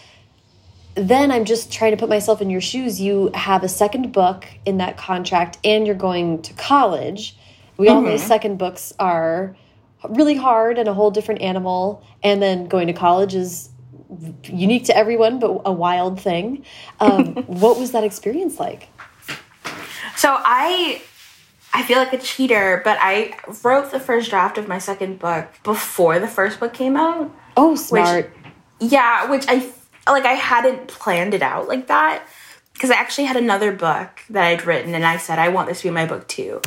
Then 0.93 1.31
I'm 1.31 1.45
just 1.45 1.73
trying 1.73 1.91
to 1.91 1.97
put 1.97 2.09
myself 2.09 2.41
in 2.41 2.51
your 2.51 2.61
shoes. 2.61 3.01
You 3.01 3.31
have 3.33 3.63
a 3.63 3.69
second 3.69 4.11
book 4.11 4.45
in 4.67 4.77
that 4.77 4.97
contract 4.97 5.57
and 5.63 5.87
you're 5.87 5.95
going 5.95 6.43
to 6.43 6.53
college. 6.53 7.35
We 7.81 7.87
all 7.87 8.03
know 8.03 8.09
mm-hmm. 8.09 8.27
second 8.27 8.59
books 8.59 8.93
are 8.99 9.55
really 10.07 10.35
hard 10.35 10.77
and 10.77 10.87
a 10.87 10.93
whole 10.93 11.09
different 11.09 11.41
animal. 11.41 12.03
And 12.21 12.39
then 12.39 12.67
going 12.67 12.85
to 12.85 12.93
college 12.93 13.33
is 13.33 13.69
unique 14.43 14.85
to 14.85 14.95
everyone, 14.95 15.39
but 15.39 15.63
a 15.65 15.71
wild 15.73 16.21
thing. 16.21 16.63
Um, 16.99 17.33
what 17.47 17.79
was 17.79 17.91
that 17.93 18.03
experience 18.03 18.59
like? 18.59 18.89
So 20.15 20.29
I 20.31 21.01
I 21.73 21.81
feel 21.81 21.97
like 21.97 22.13
a 22.13 22.19
cheater, 22.19 22.83
but 22.83 22.99
I 23.01 23.35
wrote 23.63 23.89
the 23.89 23.99
first 23.99 24.29
draft 24.29 24.59
of 24.59 24.67
my 24.67 24.77
second 24.77 25.17
book 25.17 25.47
before 25.63 26.19
the 26.19 26.27
first 26.27 26.59
book 26.59 26.75
came 26.75 26.95
out. 26.95 27.33
Oh, 27.57 27.73
smart. 27.73 28.29
Which, 28.79 28.91
yeah, 28.91 29.27
which 29.27 29.45
I 29.47 29.67
like 30.05 30.25
I 30.25 30.33
hadn't 30.33 30.87
planned 30.87 31.33
it 31.33 31.41
out 31.41 31.67
like 31.67 31.87
that 31.87 32.27
because 32.73 32.91
I 32.91 32.97
actually 32.97 33.25
had 33.25 33.37
another 33.37 33.71
book 33.71 34.21
that 34.29 34.43
I'd 34.43 34.67
written 34.67 34.93
and 34.93 35.03
I 35.03 35.17
said 35.17 35.39
I 35.39 35.49
want 35.49 35.67
this 35.67 35.79
to 35.81 35.87
be 35.87 35.89
my 35.89 36.05
book 36.05 36.27
too 36.27 36.61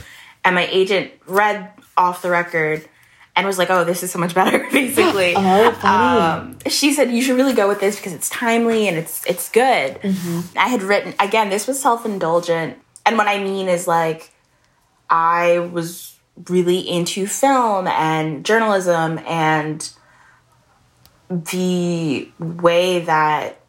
and 0.44 0.54
my 0.54 0.66
agent 0.70 1.12
read 1.26 1.70
off 1.96 2.22
the 2.22 2.30
record 2.30 2.86
and 3.36 3.46
was 3.46 3.58
like, 3.58 3.70
"Oh, 3.70 3.84
this 3.84 4.02
is 4.02 4.10
so 4.10 4.18
much 4.18 4.34
better." 4.34 4.58
Basically, 4.72 5.34
oh, 5.36 5.72
funny. 5.72 6.20
Um, 6.20 6.58
she 6.68 6.92
said 6.92 7.10
you 7.10 7.22
should 7.22 7.36
really 7.36 7.54
go 7.54 7.68
with 7.68 7.80
this 7.80 7.96
because 7.96 8.12
it's 8.12 8.28
timely 8.28 8.88
and 8.88 8.96
it's 8.96 9.26
it's 9.26 9.50
good. 9.50 10.00
Mm-hmm. 10.00 10.58
I 10.58 10.68
had 10.68 10.82
written 10.82 11.14
again. 11.18 11.50
This 11.50 11.66
was 11.66 11.80
self 11.80 12.04
indulgent, 12.04 12.78
and 13.04 13.16
what 13.16 13.26
I 13.26 13.42
mean 13.42 13.68
is 13.68 13.88
like 13.88 14.30
I 15.10 15.58
was 15.58 16.18
really 16.48 16.78
into 16.78 17.26
film 17.26 17.86
and 17.86 18.44
journalism 18.44 19.20
and 19.26 19.88
the 21.28 22.28
way 22.38 23.00
that 23.00 23.60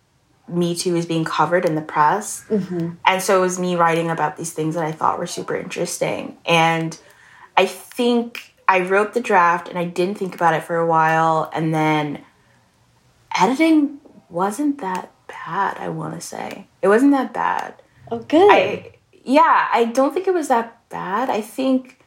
me 0.47 0.75
Too 0.75 0.95
is 0.95 1.05
being 1.05 1.25
covered 1.25 1.65
in 1.65 1.75
the 1.75 1.81
press. 1.81 2.45
Mm-hmm. 2.49 2.91
And 3.05 3.21
so 3.21 3.37
it 3.37 3.41
was 3.41 3.59
me 3.59 3.75
writing 3.75 4.09
about 4.09 4.37
these 4.37 4.53
things 4.53 4.75
that 4.75 4.85
I 4.85 4.91
thought 4.91 5.19
were 5.19 5.27
super 5.27 5.55
interesting. 5.55 6.37
And 6.45 6.97
I 7.57 7.65
think 7.65 8.53
I 8.67 8.81
wrote 8.81 9.13
the 9.13 9.21
draft 9.21 9.69
and 9.69 9.77
I 9.77 9.85
didn't 9.85 10.17
think 10.17 10.35
about 10.35 10.53
it 10.53 10.63
for 10.63 10.75
a 10.75 10.85
while. 10.85 11.49
And 11.53 11.73
then 11.73 12.23
editing 13.35 13.99
wasn't 14.29 14.79
that 14.79 15.11
bad, 15.27 15.77
I 15.77 15.89
want 15.89 16.13
to 16.13 16.21
say. 16.21 16.67
It 16.81 16.87
wasn't 16.87 17.11
that 17.11 17.33
bad. 17.33 17.75
Oh, 18.11 18.19
good. 18.19 18.51
I, 18.51 18.93
yeah, 19.23 19.67
I 19.71 19.85
don't 19.85 20.13
think 20.13 20.27
it 20.27 20.33
was 20.33 20.49
that 20.49 20.87
bad. 20.89 21.29
I 21.29 21.41
think 21.41 21.99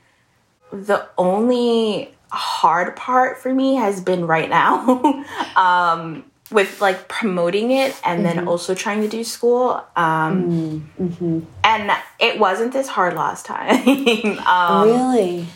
the 0.72 1.08
only 1.16 2.14
hard 2.30 2.94
part 2.94 3.38
for 3.38 3.52
me 3.52 3.76
has 3.76 4.00
been 4.00 4.26
right 4.26 4.48
now. 4.48 5.02
um, 5.56 6.24
with 6.50 6.80
like 6.80 7.08
promoting 7.08 7.70
it 7.70 7.98
and 8.04 8.24
mm-hmm. 8.24 8.36
then 8.36 8.48
also 8.48 8.74
trying 8.74 9.02
to 9.02 9.08
do 9.08 9.24
school. 9.24 9.84
Um, 9.96 10.90
mm-hmm. 10.98 11.40
And 11.64 11.90
it 12.18 12.38
wasn't 12.38 12.72
this 12.72 12.88
hard 12.88 13.14
last 13.14 13.46
time. 13.46 14.38
um, 14.46 14.88
really? 14.88 15.46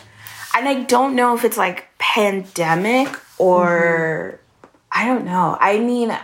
And 0.55 0.69
I 0.69 0.83
don't 0.83 1.17
know 1.17 1.35
if 1.35 1.45
it's 1.45 1.57
like 1.57 1.89
pandemic 1.99 3.09
or 3.39 4.39
mm-hmm. 4.39 4.67
I 4.93 5.07
don't 5.07 5.25
know. 5.25 5.57
I 5.59 5.79
mean, 5.79 6.17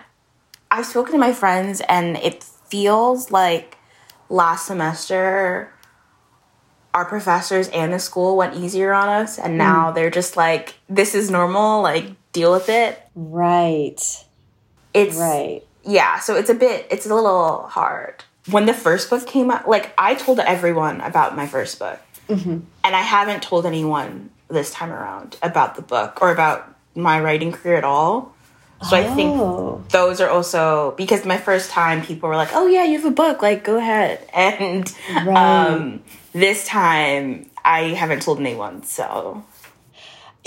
I've 0.71 0.87
spoken 0.87 1.13
to 1.13 1.19
my 1.19 1.33
friends 1.33 1.81
and 1.89 2.17
it 2.19 2.45
feels 2.45 3.31
like 3.31 3.79
last 4.29 4.67
semester 4.67 5.73
our 6.95 7.05
professors 7.05 7.69
and 7.69 7.93
the 7.93 7.99
school 7.99 8.37
went 8.37 8.55
easier 8.55 8.93
on 8.93 9.09
us 9.09 9.39
and 9.39 9.57
now 9.57 9.91
mm. 9.91 9.95
they're 9.95 10.11
just 10.11 10.37
like 10.37 10.75
this 10.89 11.15
is 11.15 11.31
normal 11.31 11.83
like 11.83 12.07
deal 12.33 12.53
with 12.53 12.69
it 12.69 13.01
right 13.15 14.25
it's 14.94 15.16
right. 15.16 15.62
Yeah, 15.85 16.18
so 16.18 16.37
it's 16.37 16.51
a 16.51 16.55
bit 16.55 16.87
it's 16.90 17.07
a 17.07 17.14
little 17.14 17.62
hard. 17.66 18.24
When 18.51 18.66
the 18.66 18.74
first 18.74 19.11
book 19.11 19.27
came 19.27 19.51
out, 19.51 19.68
like 19.68 19.92
I 19.98 20.14
told 20.14 20.40
everyone 20.40 21.01
about 21.01 21.37
my 21.37 21.46
first 21.46 21.79
book. 21.79 22.01
Mm-hmm. 22.29 22.61
And 22.85 22.96
I 22.96 23.01
haven't 23.01 23.42
told 23.42 23.64
anyone 23.64 24.31
this 24.48 24.70
time 24.70 24.90
around 24.90 25.37
about 25.42 25.77
the 25.77 25.83
book 25.83 26.20
or 26.20 26.31
about 26.31 26.74
my 26.94 27.20
writing 27.20 27.53
career 27.53 27.77
at 27.77 27.85
all. 27.85 28.35
So 28.88 28.96
oh. 28.96 29.01
I 29.01 29.05
think 29.14 29.40
oh. 29.40 29.85
those 29.90 30.20
are 30.20 30.29
also 30.29 30.94
because 30.96 31.24
my 31.24 31.38
first 31.38 31.70
time 31.70 32.03
people 32.03 32.29
were 32.29 32.37
like, 32.37 32.51
"Oh 32.53 32.66
yeah, 32.66 32.85
you 32.85 32.98
have 32.98 33.07
a 33.07 33.14
book, 33.14 33.42
like 33.42 33.64
go 33.64 33.77
ahead." 33.77 34.20
And 34.35 34.92
right. 35.24 35.66
um, 35.66 36.03
this 36.33 36.66
time 36.66 37.51
I 37.64 37.94
haven't 37.94 38.22
told 38.22 38.38
anyone, 38.38 38.85
so 38.85 39.42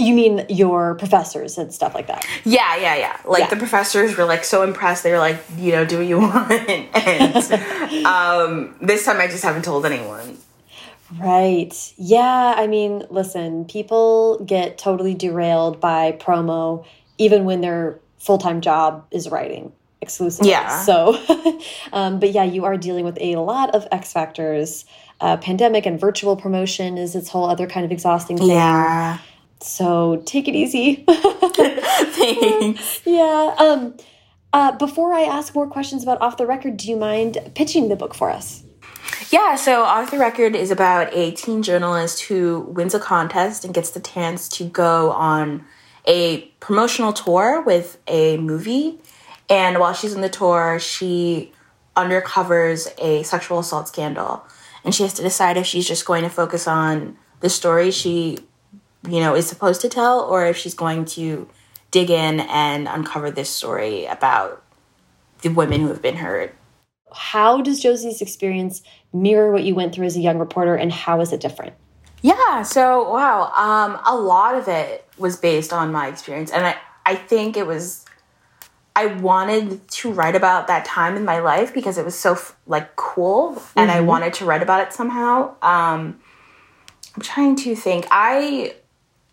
you 0.02 0.14
mean 0.14 0.46
your 0.50 0.96
professors 0.96 1.58
and 1.58 1.74
stuff 1.74 1.94
like 1.94 2.08
that? 2.08 2.26
Yeah, 2.44 2.76
yeah, 2.76 2.96
yeah. 2.96 3.18
Like 3.26 3.42
yeah. 3.42 3.50
the 3.50 3.56
professors 3.58 4.18
were 4.18 4.26
like 4.26 4.44
so 4.44 4.64
impressed. 4.64 5.04
They 5.04 5.12
were 5.12 5.20
like, 5.20 5.42
you 5.58 5.72
know, 5.72 5.86
do 5.86 5.98
what 5.98 6.08
you 6.08 6.18
want. 6.22 6.52
and 6.52 8.06
um, 8.06 8.76
this 8.82 9.06
time 9.06 9.20
I 9.20 9.28
just 9.28 9.44
haven't 9.44 9.64
told 9.64 9.86
anyone. 9.86 10.38
Right. 11.20 11.94
Yeah. 11.98 12.54
I 12.56 12.68
mean, 12.68 13.06
listen, 13.10 13.66
people 13.66 14.44
get 14.46 14.78
totally 14.78 15.14
derailed 15.14 15.82
by 15.82 16.14
promo 16.14 16.86
even 17.18 17.46
when 17.46 17.62
their 17.62 18.00
full 18.18 18.38
time 18.38 18.62
job 18.62 19.06
is 19.12 19.30
writing 19.30 19.74
exclusively. 20.02 20.50
Yeah. 20.50 20.84
So, 20.84 21.20
um, 21.94 22.20
but 22.20 22.32
yeah, 22.32 22.44
you 22.44 22.66
are 22.66 22.78
dealing 22.78 23.06
with 23.06 23.18
a 23.22 23.36
lot 23.36 23.76
of 23.76 23.88
X 23.92 24.12
factors. 24.12 24.86
Uh, 25.20 25.38
pandemic 25.38 25.86
and 25.86 26.00
virtual 26.00 26.36
promotion 26.36 26.98
is 26.98 27.14
its 27.14 27.30
whole 27.30 27.48
other 27.48 27.68
kind 27.68 27.86
of 27.86 27.92
exhausting 27.92 28.38
thing. 28.38 28.50
Yeah. 28.50 29.20
So 29.62 30.22
take 30.26 30.48
it 30.48 30.56
easy. 30.56 31.04
Thanks. 31.10 33.02
yeah. 33.06 33.56
Um, 33.58 33.96
uh, 34.54 34.72
before 34.74 35.14
I 35.14 35.22
ask 35.22 35.56
more 35.56 35.68
questions 35.68 36.04
about 36.04 36.22
Off 36.22 36.38
the 36.38 36.46
Record, 36.46 36.78
do 36.78 36.90
you 36.90 36.98
mind 36.98 37.38
pitching 37.56 37.90
the 37.90 37.96
book 37.96 38.14
for 38.14 38.30
us? 38.30 38.64
Yeah, 39.32 39.56
so 39.56 39.84
Off 39.84 40.12
the 40.12 40.18
Record 40.18 40.56
is 40.56 40.72
about 40.72 41.14
a 41.14 41.32
teen 41.32 41.64
journalist 41.64 42.24
who 42.24 42.60
wins 42.62 42.94
a 42.94 43.00
contest 43.00 43.64
and 43.64 43.74
gets 43.74 43.92
the 43.92 44.02
chance 44.02 44.50
to 44.50 44.66
go 44.66 45.12
on 45.12 45.66
a 46.06 46.42
promotional 46.60 47.14
tour 47.14 47.62
with 47.62 47.98
a 48.08 48.38
movie. 48.38 49.00
And 49.50 49.80
while 49.80 49.94
she's 49.94 50.16
on 50.16 50.22
the 50.22 50.30
tour, 50.30 50.80
she 50.80 51.54
undercovers 51.96 52.88
a 53.00 53.24
sexual 53.24 53.60
assault 53.60 53.88
scandal. 53.88 54.44
And 54.84 54.94
she 54.94 55.04
has 55.04 55.14
to 55.14 55.22
decide 55.22 55.58
if 55.58 55.66
she's 55.66 55.88
just 55.88 56.06
going 56.06 56.24
to 56.24 56.30
focus 56.30 56.68
on 56.68 57.18
the 57.40 57.50
story 57.50 57.92
she 57.92 58.40
you 59.08 59.20
know, 59.20 59.36
is 59.36 59.48
supposed 59.48 59.82
to 59.82 59.90
tell, 59.90 60.22
or 60.22 60.46
if 60.46 60.58
she's 60.58 60.74
going 60.74 61.06
to 61.06 61.48
dig 61.90 62.10
in 62.10 62.40
and 62.42 62.88
uncover 62.88 63.32
this 63.32 63.50
story 63.50 64.06
about 64.06 64.64
the 65.42 65.50
women 65.50 65.82
who 65.82 65.88
have 65.88 66.02
been 66.02 66.18
hurt. 66.18 66.56
How 67.14 67.62
does 67.62 67.82
Josie's 67.82 68.22
experience 68.22 68.82
mirror 69.12 69.52
what 69.52 69.64
you 69.64 69.76
went 69.76 69.94
through 69.94 70.06
as 70.06 70.16
a 70.16 70.22
young 70.22 70.40
reporter, 70.40 70.76
and 70.76 70.92
how 70.92 71.20
is 71.20 71.34
it 71.34 71.42
different? 71.42 71.74
Yeah, 72.22 72.62
so 72.62 73.12
wow, 73.12 73.52
um, 73.56 74.00
a 74.06 74.16
lot 74.16 74.56
of 74.56 74.68
it 74.68 75.06
was 75.18 75.36
based 75.38 75.74
on 75.74 75.92
my 75.92 76.08
experience, 76.08 76.52
and 76.52 76.66
I, 76.66 76.78
I 77.06 77.16
think 77.16 77.58
it 77.58 77.68
was. 77.68 78.06
I 78.94 79.06
wanted 79.06 79.88
to 79.88 80.12
write 80.12 80.36
about 80.36 80.68
that 80.68 80.84
time 80.84 81.16
in 81.16 81.24
my 81.24 81.40
life 81.40 81.74
because 81.74 81.98
it 81.98 82.04
was 82.04 82.18
so 82.18 82.38
like 82.68 82.96
cool, 82.96 83.50
and 83.50 83.58
mm 83.58 83.64
-hmm. 83.64 83.90
I 83.90 83.98
mm-hmm. 83.98 84.06
wanted 84.06 84.34
to 84.34 84.46
write 84.46 84.62
about 84.62 84.88
it 84.88 84.94
somehow. 84.94 85.56
Um, 85.62 86.20
I'm 87.16 87.22
trying 87.22 87.56
to 87.64 87.82
think. 87.82 88.06
I 88.12 88.74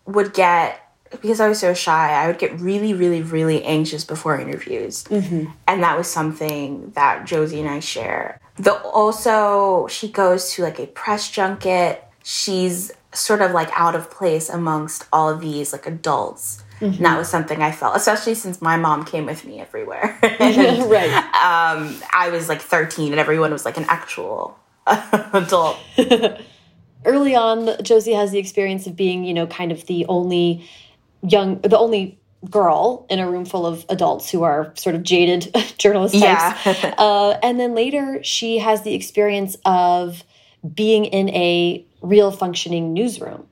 would 0.09 0.33
get 0.33 0.81
because 1.21 1.39
I 1.39 1.49
was 1.49 1.59
so 1.59 1.73
shy, 1.73 2.11
I 2.11 2.27
would 2.27 2.37
get 2.37 2.59
really, 2.59 2.93
really, 2.93 3.21
really 3.21 3.63
anxious 3.63 4.05
before 4.05 4.39
interviews. 4.39 5.03
Mm-hmm. 5.05 5.51
And 5.67 5.83
that 5.83 5.97
was 5.97 6.07
something 6.07 6.91
that 6.91 7.25
Josie 7.25 7.59
and 7.59 7.69
I 7.69 7.79
share. 7.79 8.39
The 8.57 8.75
also 8.81 9.87
she 9.87 10.09
goes 10.09 10.53
to 10.53 10.63
like 10.63 10.79
a 10.79 10.87
press 10.87 11.29
junket. 11.29 12.03
She's 12.23 12.91
sort 13.13 13.41
of 13.41 13.51
like 13.51 13.69
out 13.73 13.95
of 13.95 14.11
place 14.11 14.49
amongst 14.49 15.07
all 15.11 15.29
of 15.29 15.41
these 15.41 15.73
like 15.73 15.87
adults. 15.87 16.63
Mm-hmm. 16.79 16.95
And 16.97 17.05
that 17.05 17.17
was 17.17 17.27
something 17.27 17.61
I 17.61 17.71
felt, 17.71 17.95
especially 17.97 18.35
since 18.35 18.61
my 18.61 18.77
mom 18.77 19.03
came 19.03 19.25
with 19.25 19.43
me 19.45 19.59
everywhere. 19.59 20.17
and, 20.21 20.83
right. 20.89 21.11
Um, 21.11 21.99
I 22.13 22.29
was 22.31 22.47
like 22.47 22.61
13 22.61 23.11
and 23.11 23.19
everyone 23.19 23.51
was 23.51 23.65
like 23.65 23.77
an 23.77 23.85
actual 23.87 24.57
adult. 24.87 25.77
Early 27.05 27.35
on, 27.35 27.69
Josie 27.83 28.13
has 28.13 28.31
the 28.31 28.39
experience 28.39 28.87
of 28.87 28.95
being, 28.95 29.23
you 29.23 29.33
know, 29.33 29.47
kind 29.47 29.71
of 29.71 29.85
the 29.85 30.05
only 30.07 30.67
young, 31.21 31.59
the 31.61 31.77
only 31.77 32.19
girl 32.49 33.05
in 33.09 33.19
a 33.19 33.29
room 33.29 33.45
full 33.45 33.65
of 33.65 33.85
adults 33.89 34.29
who 34.29 34.43
are 34.43 34.73
sort 34.75 34.95
of 34.95 35.03
jaded 35.03 35.53
journalist 35.77 36.17
types. 36.17 36.65
Yeah. 36.65 36.95
uh, 36.97 37.37
and 37.43 37.59
then 37.59 37.75
later, 37.75 38.23
she 38.23 38.59
has 38.59 38.83
the 38.83 38.93
experience 38.93 39.57
of 39.65 40.23
being 40.73 41.05
in 41.05 41.29
a 41.29 41.85
real 42.01 42.31
functioning 42.31 42.93
newsroom 42.93 43.47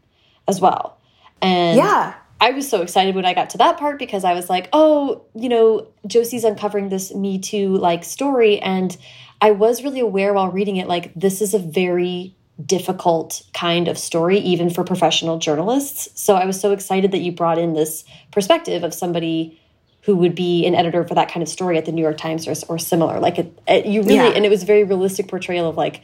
as 0.47 0.61
well. 0.61 0.97
And 1.41 1.77
yeah. 1.77 2.15
I 2.39 2.51
was 2.51 2.69
so 2.69 2.81
excited 2.81 3.15
when 3.15 3.25
I 3.25 3.33
got 3.33 3.51
to 3.51 3.57
that 3.59 3.77
part 3.77 3.99
because 3.99 4.23
I 4.23 4.33
was 4.33 4.49
like, 4.49 4.69
oh, 4.71 5.23
you 5.35 5.49
know, 5.49 5.87
Josie's 6.05 6.43
uncovering 6.43 6.89
this 6.89 7.13
Me 7.13 7.39
Too 7.39 7.75
like 7.77 8.03
story. 8.03 8.59
And 8.59 8.95
I 9.41 9.51
was 9.51 9.83
really 9.83 9.99
aware 9.99 10.33
while 10.33 10.49
reading 10.49 10.77
it, 10.77 10.87
like, 10.87 11.13
this 11.15 11.41
is 11.41 11.53
a 11.53 11.59
very 11.59 12.35
difficult 12.65 13.43
kind 13.53 13.87
of 13.87 13.97
story, 13.97 14.39
even 14.39 14.69
for 14.69 14.83
professional 14.83 15.37
journalists. 15.37 16.09
So 16.19 16.35
I 16.35 16.45
was 16.45 16.59
so 16.59 16.71
excited 16.71 17.11
that 17.11 17.19
you 17.19 17.31
brought 17.31 17.57
in 17.57 17.73
this 17.73 18.03
perspective 18.31 18.83
of 18.83 18.93
somebody 18.93 19.59
who 20.01 20.15
would 20.15 20.35
be 20.35 20.65
an 20.65 20.73
editor 20.73 21.03
for 21.03 21.15
that 21.15 21.29
kind 21.29 21.43
of 21.43 21.49
story 21.49 21.77
at 21.77 21.85
the 21.85 21.91
New 21.91 22.01
York 22.01 22.17
Times 22.17 22.47
or, 22.47 22.53
or 22.69 22.79
similar. 22.79 23.19
Like 23.19 23.37
it, 23.37 23.59
it 23.67 23.85
you 23.85 24.01
really, 24.01 24.15
yeah. 24.15 24.27
and 24.27 24.45
it 24.45 24.49
was 24.49 24.63
very 24.63 24.83
realistic 24.85 25.27
portrayal 25.27 25.69
of 25.69 25.75
like, 25.75 26.01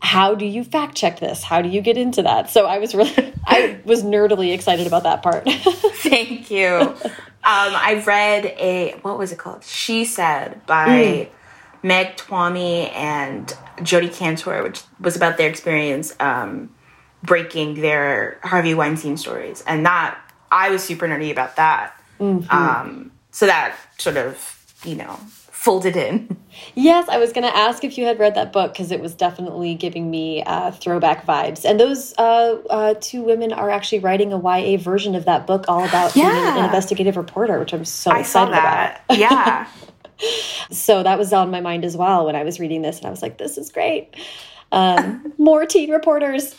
how 0.00 0.34
do 0.34 0.44
you 0.44 0.64
fact 0.64 0.96
check 0.96 1.20
this? 1.20 1.42
How 1.42 1.62
do 1.62 1.68
you 1.68 1.80
get 1.80 1.96
into 1.96 2.22
that? 2.22 2.50
So 2.50 2.66
I 2.66 2.78
was 2.78 2.94
really, 2.94 3.32
I 3.46 3.80
was 3.84 4.02
nerdily 4.02 4.52
excited 4.52 4.86
about 4.86 5.04
that 5.04 5.22
part. 5.22 5.44
Thank 5.48 6.50
you. 6.50 6.68
Um, 6.68 6.92
I 7.44 8.02
read 8.04 8.46
a, 8.46 8.98
what 9.02 9.18
was 9.18 9.32
it 9.32 9.38
called? 9.38 9.64
She 9.64 10.04
Said 10.04 10.66
by 10.66 10.88
mm. 10.88 11.28
Meg 11.82 12.16
Twohey 12.16 12.92
and 12.94 13.52
Jodi 13.82 14.08
Kantor, 14.08 14.62
which 14.62 14.82
was 15.00 15.16
about 15.16 15.36
their 15.36 15.48
experience 15.48 16.14
um, 16.20 16.74
breaking 17.22 17.80
their 17.80 18.38
Harvey 18.42 18.74
Weinstein 18.74 19.16
stories, 19.16 19.62
and 19.66 19.84
that 19.86 20.18
I 20.50 20.70
was 20.70 20.82
super 20.82 21.06
nerdy 21.06 21.30
about 21.30 21.56
that. 21.56 22.00
Mm-hmm. 22.20 22.50
Um, 22.50 23.12
so 23.30 23.46
that 23.46 23.76
sort 23.98 24.16
of 24.16 24.78
you 24.84 24.94
know 24.94 25.18
folded 25.66 25.96
in. 25.96 26.36
Yes, 26.76 27.08
I 27.08 27.18
was 27.18 27.32
going 27.32 27.42
to 27.42 27.54
ask 27.54 27.82
if 27.82 27.98
you 27.98 28.06
had 28.06 28.20
read 28.20 28.36
that 28.36 28.52
book 28.52 28.72
because 28.72 28.92
it 28.92 29.00
was 29.00 29.14
definitely 29.14 29.74
giving 29.74 30.10
me 30.10 30.44
uh, 30.44 30.70
throwback 30.70 31.26
vibes. 31.26 31.64
And 31.64 31.80
those 31.80 32.14
uh, 32.18 32.58
uh, 32.70 32.94
two 33.00 33.22
women 33.22 33.52
are 33.52 33.68
actually 33.68 33.98
writing 33.98 34.32
a 34.32 34.38
YA 34.38 34.78
version 34.78 35.16
of 35.16 35.24
that 35.24 35.46
book, 35.46 35.64
all 35.68 35.84
about 35.84 36.14
yeah. 36.14 36.30
being 36.30 36.58
an 36.58 36.64
investigative 36.64 37.16
reporter, 37.16 37.58
which 37.58 37.74
I'm 37.74 37.84
so 37.84 38.12
I 38.12 38.20
excited 38.20 38.54
about. 38.54 39.00
Yeah. 39.18 39.68
so 40.70 41.02
that 41.02 41.18
was 41.18 41.32
on 41.32 41.50
my 41.50 41.60
mind 41.60 41.84
as 41.84 41.96
well 41.96 42.26
when 42.26 42.36
I 42.36 42.44
was 42.44 42.60
reading 42.60 42.82
this, 42.82 42.98
and 42.98 43.06
I 43.06 43.10
was 43.10 43.22
like, 43.22 43.38
this 43.38 43.58
is 43.58 43.70
great. 43.70 44.14
Um, 44.72 45.32
more 45.38 45.66
teen 45.66 45.90
reporters. 45.90 46.54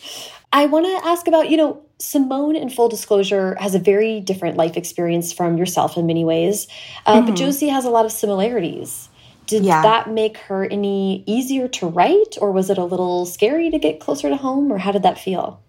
I 0.54 0.66
want 0.66 0.86
to 0.86 1.08
ask 1.08 1.28
about, 1.28 1.50
you 1.50 1.58
know, 1.58 1.82
Simone, 2.00 2.56
in 2.56 2.70
full 2.70 2.90
disclosure, 2.90 3.56
has 3.60 3.76
a 3.76 3.80
very 3.80 4.22
different 4.22 4.56
life 4.56 4.78
experience 4.78 5.34
from 5.34 5.58
yourself 5.58 5.98
in 5.98 6.06
many 6.06 6.24
ways, 6.24 6.68
uh, 7.06 7.14
mm 7.14 7.20
-hmm. 7.20 7.26
but 7.26 7.36
mm-hmm. 7.36 7.46
Josie 7.46 7.70
has 7.70 7.86
a 7.86 7.90
lot 7.90 8.06
of 8.06 8.12
similarities. 8.12 9.10
Did 9.48 9.64
yeah. 9.64 9.82
that 9.82 10.12
make 10.12 10.38
her 10.48 10.68
any 10.70 11.24
easier 11.26 11.70
to 11.70 11.88
write, 11.88 12.38
or 12.42 12.52
was 12.52 12.70
it 12.70 12.78
a 12.78 12.84
little 12.84 13.26
scary 13.26 13.72
to 13.72 13.80
get 13.80 14.00
closer 14.00 14.30
to 14.30 14.36
home, 14.36 14.74
or 14.74 14.80
how 14.80 14.92
did 14.92 15.04
that 15.04 15.18
feel? 15.18 15.60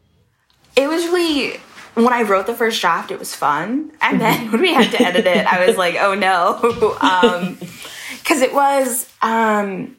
It 0.75 0.89
was 0.89 1.07
really 1.07 1.61
when 2.05 2.13
I 2.13 2.23
wrote 2.23 2.47
the 2.47 2.55
first 2.55 2.81
draft, 2.81 3.11
it 3.11 3.19
was 3.19 3.35
fun. 3.35 3.93
And 4.01 4.21
then 4.21 4.51
when 4.53 4.61
we 4.61 4.73
had 4.73 4.91
to 4.93 5.03
edit 5.03 5.27
it, 5.27 5.47
I 5.47 5.67
was 5.67 5.77
like, 5.77 5.97
oh 5.97 6.15
no. 6.15 6.59
Because 6.63 8.39
um, 8.43 8.43
it 8.43 8.53
was, 8.53 9.11
um, 9.23 9.97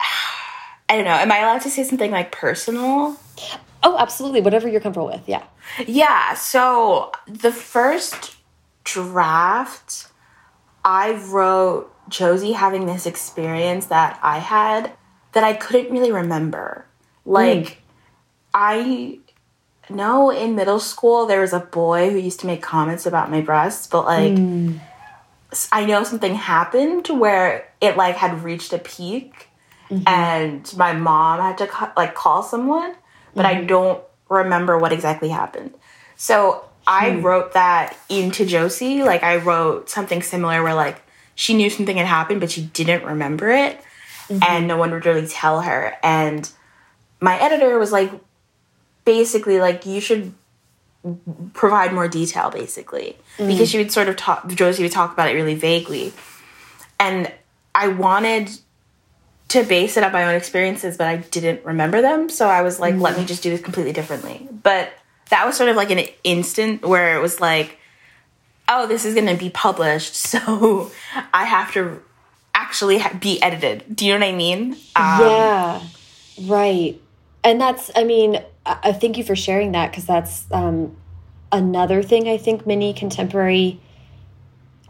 I 0.88 0.96
don't 0.96 1.04
know, 1.04 1.12
am 1.12 1.32
I 1.32 1.38
allowed 1.38 1.62
to 1.62 1.70
say 1.70 1.84
something 1.84 2.10
like 2.10 2.32
personal? 2.32 3.16
Oh, 3.38 3.60
Oh, 3.84 3.98
absolutely. 3.98 4.40
Whatever 4.40 4.66
you're 4.66 4.80
comfortable 4.80 5.06
with. 5.08 5.28
Yeah. 5.28 5.44
Yeah. 5.86 6.34
So 6.34 7.12
the 7.26 7.52
first 7.52 8.34
draft, 8.82 10.08
I 10.84 11.12
wrote 11.12 11.94
Josie 12.08 12.52
having 12.52 12.86
this 12.86 13.04
experience 13.04 13.86
that 13.86 14.18
I 14.22 14.38
had 14.38 14.92
that 15.32 15.44
I 15.44 15.52
couldn't 15.52 15.92
really 15.92 16.12
remember. 16.12 16.86
Like, 17.26 17.64
mm. 17.64 17.76
I 18.54 19.18
know 19.88 20.30
in 20.30 20.54
middle 20.54 20.80
school 20.80 21.26
there 21.26 21.40
was 21.40 21.52
a 21.52 21.60
boy 21.60 22.10
who 22.10 22.18
used 22.18 22.40
to 22.40 22.46
make 22.46 22.62
comments 22.62 23.06
about 23.06 23.30
my 23.30 23.40
breasts, 23.40 23.86
but 23.86 24.04
like, 24.04 24.32
mm. 24.32 24.80
I 25.70 25.84
know 25.84 26.02
something 26.04 26.34
happened 26.34 27.08
where 27.08 27.68
it 27.80 27.96
like 27.96 28.16
had 28.16 28.42
reached 28.42 28.72
a 28.72 28.78
peak 28.78 29.48
mm-hmm. 29.88 30.02
and 30.06 30.74
my 30.76 30.92
mom 30.92 31.40
had 31.40 31.58
to 31.58 31.92
like 31.96 32.14
call 32.14 32.42
someone, 32.42 32.94
but 33.34 33.46
mm-hmm. 33.46 33.62
I 33.62 33.64
don't 33.64 34.02
remember 34.28 34.78
what 34.78 34.92
exactly 34.92 35.28
happened. 35.28 35.74
So 36.16 36.64
I 36.86 37.12
hmm. 37.12 37.22
wrote 37.22 37.52
that 37.54 37.96
into 38.08 38.44
Josie. 38.44 39.02
Like 39.02 39.22
I 39.22 39.36
wrote 39.36 39.88
something 39.88 40.22
similar 40.22 40.62
where 40.62 40.74
like 40.74 41.02
she 41.34 41.54
knew 41.54 41.70
something 41.70 41.96
had 41.96 42.06
happened, 42.06 42.40
but 42.40 42.50
she 42.50 42.62
didn't 42.62 43.04
remember 43.04 43.50
it, 43.50 43.80
mm-hmm. 44.28 44.38
and 44.46 44.68
no 44.68 44.76
one 44.76 44.90
would 44.92 45.06
really 45.06 45.26
tell 45.26 45.62
her. 45.62 45.94
And 46.02 46.48
my 47.20 47.38
editor 47.40 47.78
was 47.78 47.90
like, 47.90 48.12
basically, 49.04 49.60
like 49.60 49.86
you 49.86 50.00
should 50.00 50.34
provide 51.52 51.92
more 51.92 52.08
detail, 52.08 52.50
basically, 52.50 53.16
mm-hmm. 53.36 53.48
because 53.48 53.70
she 53.70 53.78
would 53.78 53.92
sort 53.92 54.08
of 54.08 54.16
talk. 54.16 54.48
Josie 54.48 54.82
would 54.82 54.92
talk 54.92 55.12
about 55.12 55.30
it 55.30 55.34
really 55.34 55.54
vaguely, 55.54 56.12
and 56.98 57.30
I 57.74 57.88
wanted 57.88 58.50
to 59.48 59.62
base 59.62 59.96
it 59.96 60.02
on 60.04 60.12
my 60.12 60.24
own 60.24 60.34
experiences, 60.34 60.96
but 60.96 61.06
I 61.06 61.16
didn't 61.18 61.64
remember 61.64 62.00
them. 62.00 62.28
So 62.28 62.48
I 62.48 62.62
was 62.62 62.80
like, 62.80 62.94
mm-hmm. 62.94 63.02
let 63.02 63.18
me 63.18 63.24
just 63.24 63.42
do 63.42 63.50
this 63.50 63.60
completely 63.60 63.92
differently. 63.92 64.48
But 64.50 64.90
that 65.30 65.46
was 65.46 65.56
sort 65.56 65.68
of 65.68 65.76
like 65.76 65.90
an 65.90 66.06
instant 66.24 66.82
where 66.84 67.16
it 67.16 67.20
was 67.20 67.40
like, 67.40 67.78
oh, 68.68 68.86
this 68.86 69.04
is 69.04 69.14
going 69.14 69.26
to 69.26 69.36
be 69.36 69.50
published, 69.50 70.14
so 70.30 70.90
I 71.32 71.44
have 71.44 71.72
to 71.74 72.02
actually 72.54 73.02
be 73.20 73.42
edited. 73.42 73.84
Do 73.94 74.06
you 74.06 74.14
know 74.14 74.26
what 74.26 74.32
I 74.32 74.36
mean? 74.36 74.72
Um, 74.96 75.20
yeah, 75.20 75.82
right. 76.42 77.00
And 77.44 77.60
that's, 77.60 77.90
I 77.94 78.04
mean, 78.04 78.42
I 78.64 78.92
thank 78.92 79.18
you 79.18 79.24
for 79.24 79.36
sharing 79.36 79.72
that 79.72 79.90
because 79.90 80.06
that's 80.06 80.46
um, 80.50 80.96
another 81.52 82.02
thing 82.02 82.26
I 82.26 82.38
think 82.38 82.66
many 82.66 82.94
contemporary. 82.94 83.80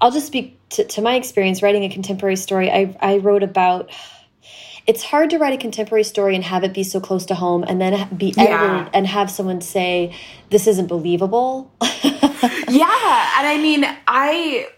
I'll 0.01 0.13
just 0.13 0.29
speak 0.29 0.59
to, 0.71 0.85
to 0.85 1.03
my 1.03 1.17
experience 1.17 1.63
writing 1.63 1.83
a 1.83 1.89
contemporary 1.89 2.37
story. 2.37 2.71
I, 2.71 2.97
I 3.01 3.17
wrote 3.19 3.43
about 3.43 3.91
it's 4.87 5.03
hard 5.03 5.31
to 5.31 5.39
write 5.39 5.55
a 5.55 5.57
contemporary 5.57 6.05
story 6.05 6.35
and 6.35 6.45
have 6.45 6.63
it 6.63 6.75
be 6.75 6.85
so 6.85 7.01
close 7.01 7.27
to 7.27 7.35
home 7.35 7.65
and 7.67 7.81
then 7.81 8.09
be 8.17 8.35
edited 8.37 8.49
yeah. 8.49 8.89
and 8.93 9.07
have 9.07 9.31
someone 9.31 9.61
say 9.61 10.15
this 10.51 10.67
isn't 10.67 10.89
believable 10.89 11.73
yeah 11.83 13.31
and 13.39 13.47
i 13.47 13.59
mean 13.63 13.87
i 14.07 14.69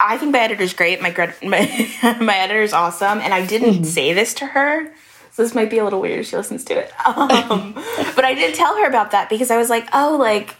i 0.00 0.18
think 0.18 0.32
my 0.32 0.40
editor's 0.40 0.74
great 0.74 1.00
my 1.00 1.10
my, 1.44 2.16
my 2.20 2.36
editor's 2.36 2.72
awesome 2.72 3.20
and 3.20 3.32
i 3.32 3.46
didn't 3.46 3.74
mm 3.74 3.78
-hmm. 3.78 3.84
say 3.84 4.12
this 4.12 4.34
to 4.34 4.46
her 4.46 4.92
so 5.38 5.44
this 5.44 5.54
might 5.54 5.70
be 5.70 5.78
a 5.78 5.84
little 5.84 6.00
weird 6.00 6.18
if 6.18 6.26
she 6.26 6.36
listens 6.36 6.64
to 6.64 6.74
it 6.74 6.92
um, 7.06 7.72
but 8.16 8.24
i 8.24 8.34
didn't 8.34 8.56
tell 8.56 8.76
her 8.76 8.88
about 8.88 9.12
that 9.12 9.30
because 9.30 9.52
i 9.52 9.56
was 9.56 9.70
like 9.70 9.88
oh 9.92 10.16
like 10.18 10.56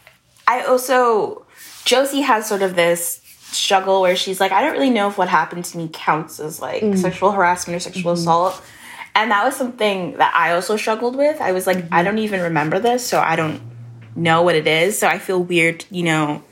i 0.47 0.61
also 0.61 1.45
josie 1.83 2.21
has 2.21 2.47
sort 2.47 2.61
of 2.61 2.75
this 2.75 3.19
struggle 3.51 4.01
where 4.01 4.15
she's 4.15 4.39
like, 4.39 4.51
I 4.51 4.61
don't 4.61 4.73
really 4.73 4.89
know 4.89 5.09
if 5.09 5.17
what 5.17 5.29
happened 5.29 5.65
to 5.65 5.77
me 5.77 5.89
counts 5.91 6.39
as 6.39 6.61
like 6.61 6.83
mm. 6.83 6.97
sexual 6.97 7.31
harassment 7.31 7.77
or 7.77 7.79
sexual 7.79 8.13
mm-hmm. 8.13 8.21
assault. 8.21 8.61
And 9.15 9.31
that 9.31 9.43
was 9.43 9.55
something 9.55 10.17
that 10.17 10.33
I 10.35 10.53
also 10.53 10.77
struggled 10.77 11.15
with. 11.15 11.41
I 11.41 11.51
was 11.51 11.65
like, 11.67 11.77
mm-hmm. 11.77 11.93
I 11.93 12.03
don't 12.03 12.19
even 12.19 12.41
remember 12.41 12.79
this, 12.79 13.05
so 13.05 13.19
I 13.19 13.35
don't 13.35 13.61
know 14.15 14.43
what 14.43 14.55
it 14.55 14.67
is. 14.67 14.97
So 14.97 15.07
I 15.07 15.17
feel 15.19 15.41
weird, 15.41 15.85
you 15.89 16.03
know, 16.03 16.43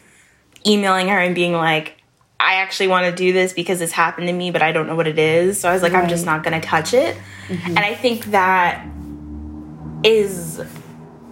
emailing 0.66 1.08
her 1.08 1.20
and 1.20 1.36
being 1.36 1.54
like, 1.54 1.97
I 2.40 2.56
actually 2.56 2.90
want 2.90 3.06
to 3.06 3.12
do 3.12 3.34
this 3.34 3.54
because 3.54 3.80
this 3.80 3.92
happened 3.92 4.28
to 4.28 4.34
me, 4.34 4.52
but 4.52 4.62
I 4.62 4.72
don't 4.72 4.88
know 4.88 4.96
what 4.96 5.08
it 5.08 5.18
is. 5.18 5.60
So 5.60 5.70
I 5.70 5.74
was 5.74 5.82
like, 5.82 5.94
right. 5.94 6.04
I'm 6.04 6.10
just 6.10 6.26
not 6.26 6.44
going 6.44 6.60
to 6.60 6.66
touch 6.66 6.94
it. 6.94 7.18
Mm-hmm. 7.48 7.68
And 7.70 7.80
I 7.80 7.96
think 7.96 8.26
that 8.26 8.86
is 10.04 10.62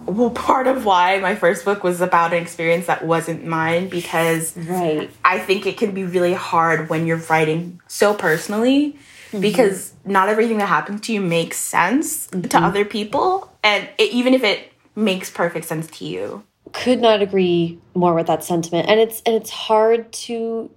well 0.06 0.30
part 0.30 0.66
of 0.66 0.84
why 0.84 1.18
my 1.18 1.34
first 1.34 1.64
book 1.64 1.82
was 1.82 2.00
about 2.00 2.32
an 2.32 2.40
experience 2.40 2.86
that 2.86 3.04
wasn't 3.04 3.44
mine 3.44 3.88
because 3.88 4.56
right 4.56 5.10
i 5.24 5.38
think 5.38 5.66
it 5.66 5.76
can 5.76 5.92
be 5.92 6.04
really 6.04 6.32
hard 6.32 6.88
when 6.88 7.06
you're 7.06 7.16
writing 7.28 7.80
so 7.88 8.14
personally 8.14 8.92
mm-hmm. 8.92 9.40
because 9.40 9.92
not 10.04 10.28
everything 10.28 10.58
that 10.58 10.66
happens 10.66 11.00
to 11.00 11.12
you 11.12 11.20
makes 11.20 11.56
sense 11.56 12.28
mm-hmm. 12.28 12.42
to 12.42 12.58
other 12.58 12.84
people 12.84 13.52
and 13.62 13.88
it, 13.98 14.12
even 14.12 14.32
if 14.32 14.44
it 14.44 14.72
makes 14.94 15.30
perfect 15.30 15.66
sense 15.66 15.86
to 15.88 16.04
you 16.04 16.42
could 16.72 17.00
not 17.00 17.20
agree 17.20 17.78
more 17.94 18.14
with 18.14 18.26
that 18.26 18.44
sentiment 18.44 18.88
and 18.88 19.00
it's 19.00 19.22
and 19.26 19.34
it's 19.34 19.50
hard 19.50 20.10
to 20.12 20.70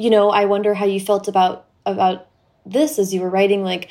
you 0.00 0.08
know 0.08 0.30
i 0.30 0.46
wonder 0.46 0.72
how 0.72 0.86
you 0.86 0.98
felt 0.98 1.28
about 1.28 1.66
about 1.84 2.26
this 2.64 2.98
as 2.98 3.12
you 3.12 3.20
were 3.20 3.30
writing 3.30 3.62
like 3.62 3.90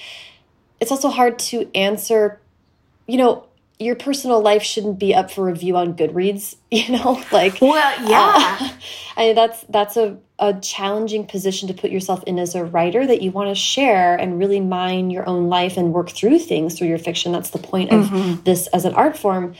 it's 0.81 0.91
also 0.91 1.09
hard 1.09 1.37
to 1.37 1.69
answer 1.75 2.41
you 3.07 3.17
know 3.17 3.45
your 3.81 3.95
personal 3.95 4.41
life 4.41 4.61
shouldn't 4.61 4.99
be 4.99 5.15
up 5.15 5.31
for 5.31 5.45
review 5.45 5.77
on 5.77 5.93
Goodreads, 5.93 6.57
you 6.69 6.91
know? 6.91 7.23
Like 7.31 7.59
Well, 7.61 8.09
yeah. 8.09 8.57
Uh, 8.59 8.69
I 9.17 9.27
mean 9.27 9.35
that's 9.35 9.63
that's 9.69 9.95
a 9.95 10.17
a 10.37 10.53
challenging 10.59 11.25
position 11.25 11.69
to 11.69 11.73
put 11.73 11.89
yourself 11.89 12.23
in 12.25 12.39
as 12.39 12.55
a 12.55 12.63
writer 12.63 13.05
that 13.07 13.21
you 13.21 13.31
want 13.31 13.49
to 13.49 13.55
share 13.55 14.15
and 14.15 14.39
really 14.39 14.59
mine 14.59 15.09
your 15.09 15.27
own 15.27 15.47
life 15.47 15.77
and 15.77 15.93
work 15.93 16.09
through 16.09 16.39
things 16.39 16.77
through 16.77 16.87
your 16.87 16.97
fiction. 16.97 17.31
That's 17.31 17.51
the 17.51 17.59
point 17.59 17.91
of 17.91 18.09
mm 18.09 18.15
-hmm. 18.15 18.43
this 18.43 18.67
as 18.67 18.85
an 18.85 18.93
art 18.95 19.17
form. 19.17 19.53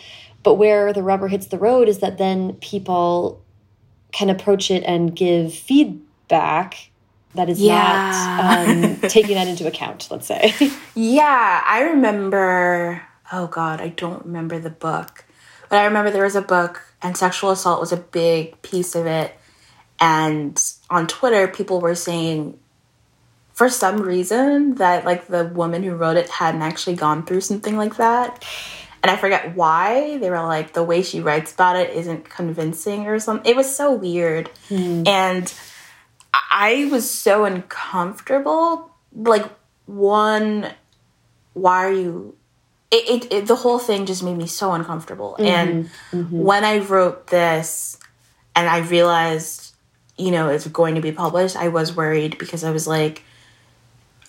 But 0.43 0.55
where 0.55 0.93
the 0.93 1.03
rubber 1.03 1.29
hits 1.29 1.47
the 1.47 1.57
road 1.57 1.87
is 1.87 1.97
that 1.97 2.17
then 2.17 2.57
people 2.71 3.39
can 4.11 4.29
approach 4.29 4.71
it 4.71 4.83
and 4.85 5.15
give 5.15 5.53
feedback 5.53 6.08
that 7.35 7.49
is 7.49 7.61
yeah. 7.61 8.65
not 8.67 8.69
um, 8.69 8.95
taking 9.09 9.35
that 9.35 9.47
into 9.47 9.67
account, 9.67 10.07
let's 10.09 10.27
say. 10.27 10.53
Yeah, 10.95 11.63
I 11.65 11.83
remember 11.83 13.01
oh 13.31 13.47
God, 13.47 13.81
I 13.81 13.89
don't 13.89 14.25
remember 14.25 14.59
the 14.59 14.69
book. 14.69 15.25
But 15.69 15.79
I 15.79 15.85
remember 15.85 16.11
there 16.11 16.23
was 16.23 16.35
a 16.35 16.41
book 16.41 16.81
and 17.01 17.15
sexual 17.15 17.51
assault 17.51 17.79
was 17.79 17.91
a 17.91 17.97
big 17.97 18.61
piece 18.61 18.95
of 18.95 19.05
it. 19.05 19.35
And 19.99 20.61
on 20.89 21.07
Twitter, 21.07 21.47
people 21.47 21.79
were 21.79 21.95
saying 21.95 22.57
for 23.53 23.69
some 23.69 24.01
reason 24.01 24.75
that 24.75 25.05
like 25.05 25.27
the 25.27 25.45
woman 25.45 25.83
who 25.83 25.93
wrote 25.93 26.17
it 26.17 26.29
hadn't 26.29 26.61
actually 26.61 26.95
gone 26.95 27.25
through 27.25 27.41
something 27.41 27.77
like 27.77 27.97
that. 27.97 28.43
And 29.03 29.11
I 29.11 29.15
forget 29.15 29.55
why. 29.55 30.17
They 30.17 30.29
were 30.29 30.41
like, 30.41 30.73
the 30.73 30.83
way 30.83 31.03
she 31.03 31.21
writes 31.21 31.53
about 31.53 31.75
it 31.75 31.91
isn't 31.91 32.29
convincing 32.29 33.07
or 33.07 33.19
something. 33.19 33.49
It 33.49 33.55
was 33.55 33.73
so 33.73 33.93
weird. 33.93 34.49
Mm. 34.69 35.07
And 35.07 35.53
I 36.33 36.87
was 36.91 37.09
so 37.09 37.45
uncomfortable. 37.45 38.91
Like, 39.13 39.45
one, 39.85 40.71
why 41.53 41.85
are 41.85 41.91
you 41.91 42.35
it, 42.91 43.23
it, 43.23 43.33
it, 43.33 43.47
the 43.47 43.55
whole 43.55 43.79
thing 43.79 44.05
just 44.05 44.23
made 44.23 44.35
me 44.35 44.47
so 44.47 44.73
uncomfortable. 44.73 45.35
Mm 45.39 45.45
-hmm. 45.45 45.59
And 45.59 45.89
mm 46.11 46.27
-hmm. 46.27 46.43
when 46.43 46.63
I 46.63 46.79
wrote 46.79 47.17
this 47.25 47.97
and 48.53 48.67
I 48.67 48.89
realized, 48.89 49.75
you 50.17 50.31
know, 50.31 50.49
it's 50.49 50.71
going 50.71 50.95
to 50.95 51.01
be 51.01 51.11
published, 51.11 51.55
I 51.65 51.69
was 51.69 51.93
worried 51.93 52.37
because 52.37 52.67
I 52.67 52.71
was 52.71 52.87
like, 52.87 53.21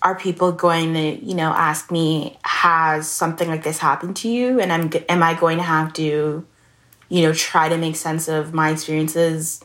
are 0.00 0.14
people 0.14 0.52
going 0.52 0.94
to, 0.94 1.26
you 1.26 1.34
know, 1.34 1.52
ask 1.52 1.90
me, 1.90 2.36
has 2.42 3.16
something 3.16 3.50
like 3.50 3.62
this 3.62 3.78
happened 3.78 4.16
to 4.22 4.28
you? 4.28 4.60
And 4.60 4.72
I'm, 4.72 4.90
am 5.08 5.22
I 5.22 5.34
going 5.40 5.58
to 5.58 5.64
have 5.64 5.92
to, 5.92 6.44
you 7.08 7.20
know, 7.22 7.32
try 7.32 7.68
to 7.68 7.76
make 7.76 7.96
sense 7.96 8.32
of 8.38 8.52
my 8.52 8.70
experiences 8.70 9.60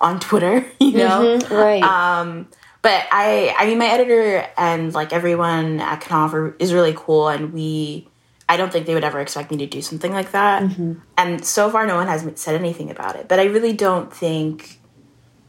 on 0.00 0.20
Twitter, 0.20 0.64
you 0.78 0.92
know? 0.92 1.20
Mm 1.22 1.38
-hmm, 1.38 1.56
right. 1.64 1.82
Um, 1.82 2.46
but 2.82 3.00
I, 3.12 3.54
I 3.58 3.66
mean, 3.66 3.78
my 3.78 3.90
editor 3.92 4.46
and 4.56 4.94
like 4.94 5.14
everyone 5.14 5.80
at 5.80 6.00
Knopf 6.04 6.34
is 6.58 6.72
really 6.72 6.94
cool, 6.94 7.28
and 7.28 7.52
we 7.52 8.06
I 8.50 8.56
don't 8.56 8.72
think 8.72 8.86
they 8.86 8.94
would 8.94 9.04
ever 9.04 9.20
expect 9.20 9.50
me 9.50 9.56
to 9.58 9.66
do 9.66 9.80
something 9.80 10.12
like 10.12 10.30
that. 10.32 10.62
Mm 10.62 10.70
-hmm. 10.70 10.96
And 11.14 11.46
so 11.46 11.70
far, 11.70 11.86
no 11.86 11.96
one 11.96 12.08
has 12.08 12.22
said 12.34 12.54
anything 12.54 12.90
about 12.90 13.14
it. 13.20 13.28
But 13.28 13.38
I 13.38 13.46
really 13.48 13.74
don't 13.76 14.18
think 14.18 14.80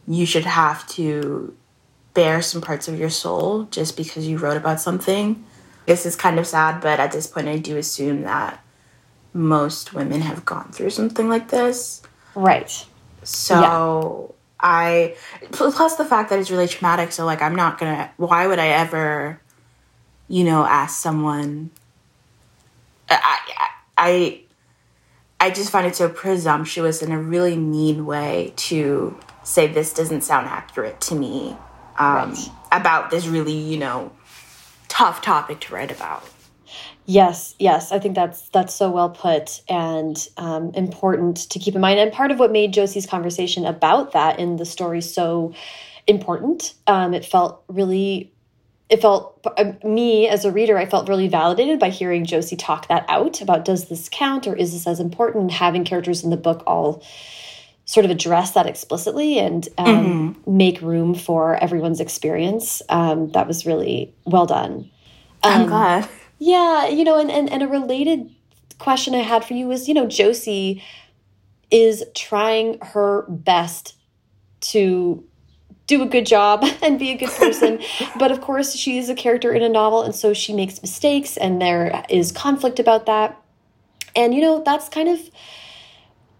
you 0.08 0.26
should 0.26 0.46
have 0.46 0.80
to 0.98 1.04
bear 2.14 2.42
some 2.42 2.62
parts 2.62 2.88
of 2.88 2.96
your 3.00 3.10
soul 3.10 3.68
just 3.72 3.98
because 3.98 4.28
you 4.30 4.38
wrote 4.38 4.58
about 4.58 4.80
something. 4.82 5.44
This 5.86 6.06
is 6.06 6.16
kind 6.16 6.40
of 6.40 6.46
sad, 6.46 6.82
but 6.82 7.00
at 7.00 7.12
this 7.12 7.28
point, 7.28 7.48
I 7.48 7.58
do 7.58 7.78
assume 7.78 8.24
that 8.24 8.60
most 9.34 9.94
women 9.94 10.22
have 10.22 10.42
gone 10.46 10.70
through 10.72 10.92
something 10.92 11.30
like 11.30 11.48
this. 11.48 12.02
Right. 12.36 12.86
So 13.24 13.56
yeah. 13.62 14.41
I, 14.62 15.16
plus 15.52 15.96
the 15.96 16.06
fact 16.06 16.30
that 16.30 16.40
it's 16.40 16.52
really 16.52 16.68
traumatic. 16.68 17.12
So, 17.12 17.26
like, 17.26 17.42
I'm 17.42 17.56
not 17.56 17.80
gonna, 17.80 18.12
why 18.18 18.48
would 18.48 18.60
I 18.60 18.68
ever, 18.68 19.42
you 20.28 20.44
know, 20.44 20.64
ask 20.66 21.00
someone 21.00 21.72
I, 23.12 23.70
I, 23.98 24.42
I 25.40 25.50
just 25.50 25.72
find 25.72 25.86
it 25.88 25.96
so 25.96 26.10
presumptuous 26.10 27.02
in 27.02 27.12
a 27.12 27.20
really 27.20 27.58
mean 27.58 28.06
way 28.06 28.54
to 28.56 29.18
say 29.44 29.68
this 29.68 29.94
doesn't 29.94 30.22
sound 30.22 30.48
accurate 30.48 31.02
to 31.02 31.16
me 31.16 31.56
um, 31.98 32.32
right. 32.32 32.50
about 32.72 33.12
this 33.12 33.28
really, 33.28 33.54
you 33.54 33.78
know, 33.78 34.12
tough 34.88 35.22
topic 35.22 35.60
to 35.62 35.74
write 35.74 35.92
about. 35.92 36.24
Yes, 37.06 37.56
yes, 37.58 37.92
I 37.92 38.00
think 38.00 38.16
that's 38.16 38.48
that's 38.50 38.74
so 38.74 38.92
well 38.92 39.10
put 39.10 39.62
and 39.68 40.28
um, 40.38 40.72
important 40.76 41.38
to 41.50 41.60
keep 41.60 41.76
in 41.76 41.82
mind. 41.82 42.00
And 42.00 42.12
part 42.12 42.32
of 42.32 42.40
what 42.40 42.52
made 42.52 42.74
Josie's 42.74 43.08
conversation 43.08 43.66
about 43.66 44.14
that 44.14 44.40
in 44.40 44.58
the 44.58 44.66
story 44.66 45.02
so 45.02 45.54
important, 46.06 46.74
um, 46.88 47.14
it 47.14 47.26
felt 47.26 47.64
really, 47.68 48.32
it 48.90 49.02
felt 49.02 49.46
uh, 49.58 49.74
me 49.84 50.28
as 50.28 50.46
a 50.46 50.52
reader, 50.52 50.78
I 50.78 50.86
felt 50.86 51.10
really 51.10 51.28
validated 51.28 51.80
by 51.80 51.90
hearing 51.90 52.24
Josie 52.24 52.56
talk 52.56 52.88
that 52.88 53.06
out 53.10 53.42
about 53.42 53.66
does 53.66 53.90
this 53.90 54.08
count 54.10 54.46
or 54.46 54.56
is 54.56 54.72
this 54.72 54.86
as 54.86 55.00
important? 55.00 55.52
Having 55.52 55.86
characters 55.86 56.24
in 56.24 56.30
the 56.30 56.38
book 56.38 56.64
all 56.68 57.04
sort 57.86 58.06
of 58.06 58.12
address 58.12 58.52
that 58.52 58.68
explicitly 58.68 59.40
and 59.40 59.68
um, 59.78 59.88
mm 59.88 60.06
-hmm. 60.06 60.36
make 60.46 60.80
room 60.82 61.16
for 61.16 61.56
everyone's 61.56 62.00
experience. 62.00 62.84
Um, 62.90 63.32
that 63.32 63.48
was 63.48 63.66
really 63.66 64.14
well 64.24 64.46
done. 64.46 64.90
I'm 65.44 65.62
um, 65.62 65.68
glad. 65.68 66.08
Yeah, 66.44 66.88
you 66.88 67.04
know, 67.04 67.20
and, 67.20 67.30
and, 67.30 67.52
and 67.52 67.62
a 67.62 67.68
related 67.68 68.34
question 68.80 69.14
I 69.14 69.20
had 69.20 69.46
for 69.46 69.54
you 69.54 69.68
was, 69.68 69.88
you 69.88 69.94
know, 69.94 70.08
Josie 70.08 70.82
is 71.70 72.04
trying 72.16 72.80
her 72.82 73.28
best 73.30 73.94
to 74.62 75.24
do 75.86 76.02
a 76.02 76.08
good 76.08 76.26
job 76.26 76.66
and 76.82 76.98
be 76.98 77.12
a 77.12 77.16
good 77.16 77.30
person. 77.30 77.80
but 78.18 78.32
of 78.32 78.42
course, 78.42 78.74
she 78.74 78.98
is 78.98 79.08
a 79.08 79.14
character 79.14 79.54
in 79.54 79.62
a 79.62 79.70
novel, 79.70 80.02
and 80.02 80.16
so 80.16 80.34
she 80.34 80.52
makes 80.52 80.82
mistakes, 80.82 81.38
and 81.38 81.62
there 81.62 82.04
is 82.10 82.32
conflict 82.32 82.80
about 82.80 83.06
that. 83.06 83.40
And, 84.16 84.34
you 84.34 84.42
know, 84.42 84.64
that's 84.66 84.90
kind 84.90 85.10
of 85.10 85.20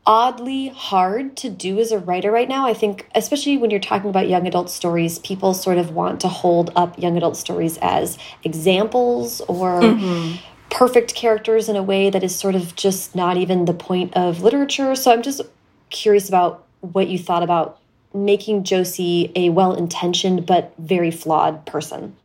oddly 0.06 0.70
hard 0.70 1.38
to 1.38 1.50
do 1.50 1.80
as 1.80 1.92
a 1.92 2.00
writer 2.00 2.32
right 2.32 2.50
now. 2.50 2.66
I 2.66 2.74
think, 2.74 3.08
especially 3.14 3.58
when 3.58 3.70
you're 3.70 3.80
talking 3.80 4.10
about 4.10 4.28
young 4.28 4.48
adult 4.48 4.70
stories, 4.70 5.20
people 5.20 5.54
sort 5.54 5.78
of 5.78 5.92
want 5.92 6.22
to 6.22 6.28
hold 6.28 6.72
up 6.76 6.98
young 7.00 7.18
adult 7.18 7.38
stories 7.38 7.78
as 7.82 8.18
examples 8.44 9.42
or 9.42 9.82
mm 9.82 10.00
-hmm. 10.00 10.40
perfect 10.70 11.14
characters 11.14 11.70
in 11.70 11.76
a 11.76 11.84
way 11.84 12.10
that 12.10 12.24
is 12.24 12.36
sort 12.36 12.56
of 12.56 12.76
just 12.76 13.16
not 13.16 13.38
even 13.38 13.66
the 13.66 13.74
point 13.74 14.16
of 14.16 14.44
literature. 14.44 14.96
So 14.96 15.12
I'm 15.12 15.22
just 15.22 15.42
curious 15.90 16.30
about 16.30 16.64
what 16.94 17.08
you 17.08 17.20
thought 17.20 17.44
about 17.44 17.78
making 18.14 18.64
Josie 18.64 19.32
a 19.36 19.50
well 19.50 19.74
intentioned 19.74 20.46
but 20.46 20.74
very 20.78 21.12
flawed 21.12 21.66
person. 21.66 22.16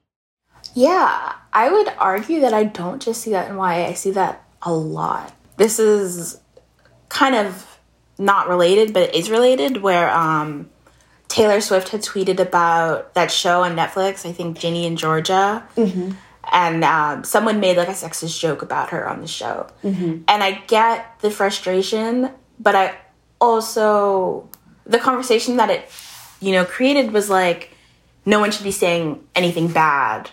Yeah, 0.75 1.33
I 1.53 1.71
would 1.71 1.89
argue 1.99 2.41
that 2.41 2.53
I 2.53 2.65
don't 2.65 3.03
just 3.07 3.23
see 3.23 3.33
that 3.33 3.49
in 3.49 3.57
YA, 3.57 3.89
I 3.89 3.95
see 3.95 4.13
that 4.13 4.45
a 4.63 4.73
lot. 4.73 5.33
This 5.57 5.79
is 5.79 6.39
kind 7.17 7.35
of 7.35 7.79
not 8.19 8.49
related, 8.49 8.93
but 8.93 9.03
it 9.09 9.15
is 9.15 9.31
related, 9.31 9.79
where 9.79 10.11
um, 10.11 10.69
Taylor 11.29 11.61
Swift 11.63 11.89
had 11.89 12.03
tweeted 12.03 12.39
about 12.41 13.15
that 13.15 13.31
show 13.31 13.63
on 13.63 13.75
Netflix, 13.75 14.27
I 14.29 14.33
think 14.33 14.59
Ginny 14.59 14.87
and 14.87 14.99
Georgia. 14.99 15.67
Mm 15.77 15.91
-hmm. 15.91 16.17
And 16.53 16.85
um, 16.85 17.25
someone 17.25 17.59
made 17.59 17.77
like 17.81 17.89
a 17.89 17.95
sexist 17.95 18.41
joke 18.41 18.63
about 18.63 18.91
her 18.91 19.09
on 19.09 19.21
the 19.21 19.29
show. 19.29 19.67
Mm 19.83 19.95
-hmm. 19.95 20.13
And 20.33 20.43
I 20.49 20.51
get 20.67 20.99
the 21.21 21.31
frustration, 21.31 22.31
but 22.59 22.75
I 22.75 22.87
also, 23.39 23.89
the 24.91 24.99
conversation 24.99 25.57
that 25.57 25.71
it, 25.71 25.83
you 26.41 26.53
know, 26.55 26.65
created 26.77 27.13
was 27.13 27.29
like, 27.29 27.71
no 28.25 28.41
one 28.41 28.51
should 28.53 28.65
be 28.73 28.79
saying 28.85 29.21
anything 29.35 29.73
bad 29.73 30.31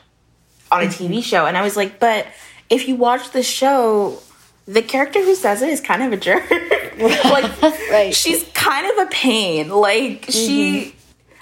on 0.71 0.81
a 0.81 0.87
TV 0.87 1.09
mm-hmm. 1.09 1.29
show. 1.31 1.45
And 1.45 1.55
I 1.57 1.61
was 1.61 1.75
like, 1.75 1.93
but 1.99 2.25
if 2.69 2.87
you 2.87 2.95
watch 3.07 3.31
the 3.31 3.43
show, 3.43 4.19
the 4.65 4.81
character 4.81 5.21
who 5.21 5.35
says 5.35 5.61
it 5.61 5.69
is 5.69 5.81
kind 5.81 6.03
of 6.03 6.13
a 6.13 6.17
jerk. 6.17 6.49
like, 6.97 7.61
right. 7.91 8.13
she's 8.13 8.43
kind 8.53 8.91
of 8.91 9.07
a 9.07 9.09
pain. 9.09 9.69
Like, 9.69 10.21
mm-hmm. 10.21 10.31
she. 10.31 10.95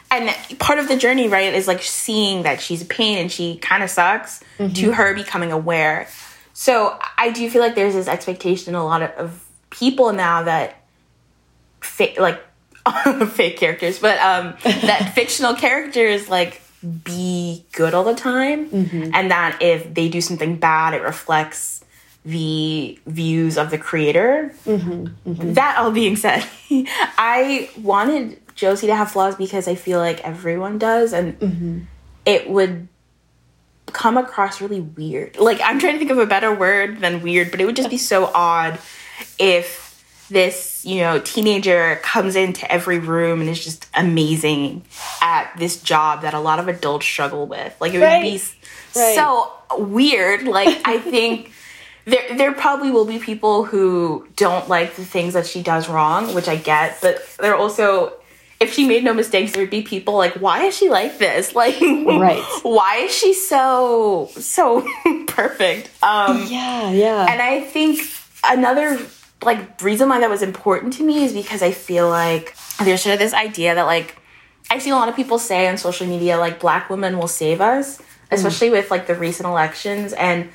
And 0.09 0.29
part 0.59 0.77
of 0.77 0.89
the 0.89 0.97
journey, 0.97 1.29
right, 1.29 1.53
is 1.53 1.67
like 1.67 1.81
seeing 1.81 2.43
that 2.43 2.59
she's 2.59 2.81
a 2.81 2.85
pain 2.85 3.17
and 3.17 3.31
she 3.31 3.57
kind 3.57 3.81
of 3.81 3.89
sucks 3.89 4.43
mm-hmm. 4.57 4.73
to 4.73 4.91
her 4.91 5.13
becoming 5.13 5.53
aware. 5.53 6.07
So 6.53 6.99
I 7.17 7.31
do 7.31 7.49
feel 7.49 7.61
like 7.61 7.75
there's 7.75 7.93
this 7.93 8.09
expectation 8.09 8.75
in 8.75 8.75
a 8.75 8.83
lot 8.83 9.03
of, 9.03 9.11
of 9.11 9.45
people 9.69 10.11
now 10.11 10.43
that 10.43 10.83
fake, 11.79 12.19
like, 12.19 12.41
fake 13.29 13.57
characters, 13.57 13.99
but 13.99 14.19
um, 14.19 14.55
that 14.63 15.13
fictional 15.15 15.55
characters, 15.55 16.27
like, 16.27 16.61
be 17.03 17.65
good 17.71 17.93
all 17.93 18.03
the 18.03 18.15
time. 18.15 18.69
Mm-hmm. 18.69 19.11
And 19.13 19.31
that 19.31 19.61
if 19.61 19.93
they 19.93 20.09
do 20.09 20.19
something 20.19 20.57
bad, 20.57 20.93
it 20.93 21.03
reflects 21.03 21.80
the 22.23 22.99
views 23.05 23.57
of 23.57 23.71
the 23.71 23.77
creator. 23.77 24.53
Mm-hmm, 24.65 25.31
mm-hmm. 25.31 25.53
That 25.53 25.77
all 25.77 25.91
being 25.91 26.15
said, 26.15 26.45
I 26.69 27.69
wanted 27.77 28.39
Josie 28.55 28.87
to 28.87 28.95
have 28.95 29.11
flaws 29.11 29.35
because 29.35 29.67
I 29.67 29.75
feel 29.75 29.99
like 29.99 30.21
everyone 30.21 30.77
does, 30.77 31.13
and 31.13 31.39
mm-hmm. 31.39 31.79
it 32.25 32.49
would 32.49 32.87
come 33.87 34.17
across 34.17 34.61
really 34.61 34.81
weird. 34.81 35.37
Like, 35.37 35.59
I'm 35.63 35.79
trying 35.79 35.93
to 35.93 35.99
think 35.99 36.11
of 36.11 36.19
a 36.19 36.25
better 36.25 36.53
word 36.53 36.99
than 36.99 37.21
weird, 37.21 37.51
but 37.51 37.59
it 37.59 37.65
would 37.65 37.75
just 37.75 37.89
be 37.89 37.97
so 37.97 38.25
odd 38.33 38.79
if 39.39 39.89
this, 40.29 40.85
you 40.85 41.01
know, 41.01 41.19
teenager 41.19 41.97
comes 42.03 42.35
into 42.35 42.69
every 42.71 42.99
room 42.99 43.41
and 43.41 43.49
is 43.49 43.63
just 43.63 43.87
amazing 43.93 44.83
at 45.21 45.51
this 45.57 45.81
job 45.81 46.21
that 46.21 46.33
a 46.33 46.39
lot 46.39 46.59
of 46.59 46.67
adults 46.67 47.05
struggle 47.05 47.47
with. 47.47 47.75
Like, 47.81 47.93
it 47.93 47.99
would 47.99 48.05
right. 48.05 48.23
be 48.23 48.41
right. 48.95 49.15
so 49.15 49.51
weird. 49.77 50.43
Like, 50.43 50.87
I 50.87 50.99
think 50.99 51.51
there 52.05 52.35
there 52.37 52.51
probably 52.53 52.91
will 52.91 53.05
be 53.05 53.19
people 53.19 53.63
who 53.63 54.27
don't 54.35 54.67
like 54.67 54.95
the 54.95 55.05
things 55.05 55.33
that 55.33 55.45
she 55.45 55.61
does 55.61 55.87
wrong, 55.87 56.33
which 56.33 56.47
I 56.47 56.55
get, 56.55 56.99
but 57.01 57.19
there 57.37 57.55
also 57.55 58.13
if 58.61 58.73
she 58.73 58.87
made 58.87 59.03
no 59.03 59.13
mistakes, 59.13 59.53
there'd 59.53 59.71
be 59.71 59.81
people 59.81 60.15
like, 60.15 60.35
why 60.35 60.65
is 60.65 60.77
she 60.77 60.87
like 60.87 61.17
this? 61.17 61.55
Like, 61.61 61.81
right? 61.81 62.43
Why 62.61 62.97
is 63.05 63.11
she 63.11 63.33
so 63.33 64.29
so 64.35 64.87
perfect? 65.27 65.89
Um, 66.03 66.45
yeah, 66.47 66.91
yeah. 66.91 67.25
And 67.29 67.41
I 67.41 67.61
think 67.61 67.99
another 68.43 68.99
like 69.43 69.81
reason 69.81 70.09
why 70.09 70.19
that 70.19 70.29
was 70.29 70.43
important 70.43 70.93
to 70.93 71.03
me 71.03 71.23
is 71.23 71.33
because 71.33 71.63
I 71.63 71.71
feel 71.71 72.07
like 72.07 72.55
there's 72.83 73.01
sort 73.01 73.13
of 73.13 73.19
this 73.19 73.33
idea 73.33 73.73
that 73.75 73.83
like 73.83 74.15
I 74.69 74.77
see 74.77 74.91
a 74.91 74.95
lot 74.95 75.09
of 75.09 75.15
people 75.15 75.39
say 75.39 75.67
on 75.67 75.77
social 75.77 76.07
media 76.07 76.37
like 76.37 76.59
black 76.59 76.89
women 76.89 77.17
will 77.17 77.27
save 77.27 77.61
us, 77.61 77.97
mm. 77.97 78.03
especially 78.31 78.69
mm. 78.69 78.73
with 78.73 78.91
like 78.91 79.07
the 79.07 79.15
recent 79.15 79.47
elections 79.47 80.13
and 80.13 80.49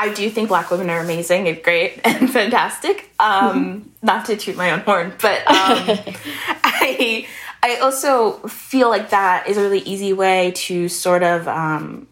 I 0.00 0.14
do 0.14 0.30
think 0.30 0.48
black 0.48 0.70
women 0.70 0.88
are 0.88 0.98
amazing 0.98 1.46
and 1.46 1.62
great 1.62 2.00
and 2.04 2.30
fantastic. 2.30 3.10
Um, 3.18 3.92
not 4.02 4.24
to 4.26 4.36
toot 4.36 4.56
my 4.56 4.70
own 4.70 4.80
horn, 4.80 5.12
but 5.20 5.46
um, 5.46 5.46
I 6.64 7.26
I 7.62 7.76
also 7.76 8.38
feel 8.48 8.88
like 8.88 9.10
that 9.10 9.46
is 9.46 9.58
a 9.58 9.60
really 9.60 9.80
easy 9.80 10.14
way 10.14 10.52
to 10.52 10.88
sort 10.88 11.22
of 11.22 11.46
um, 11.46 12.08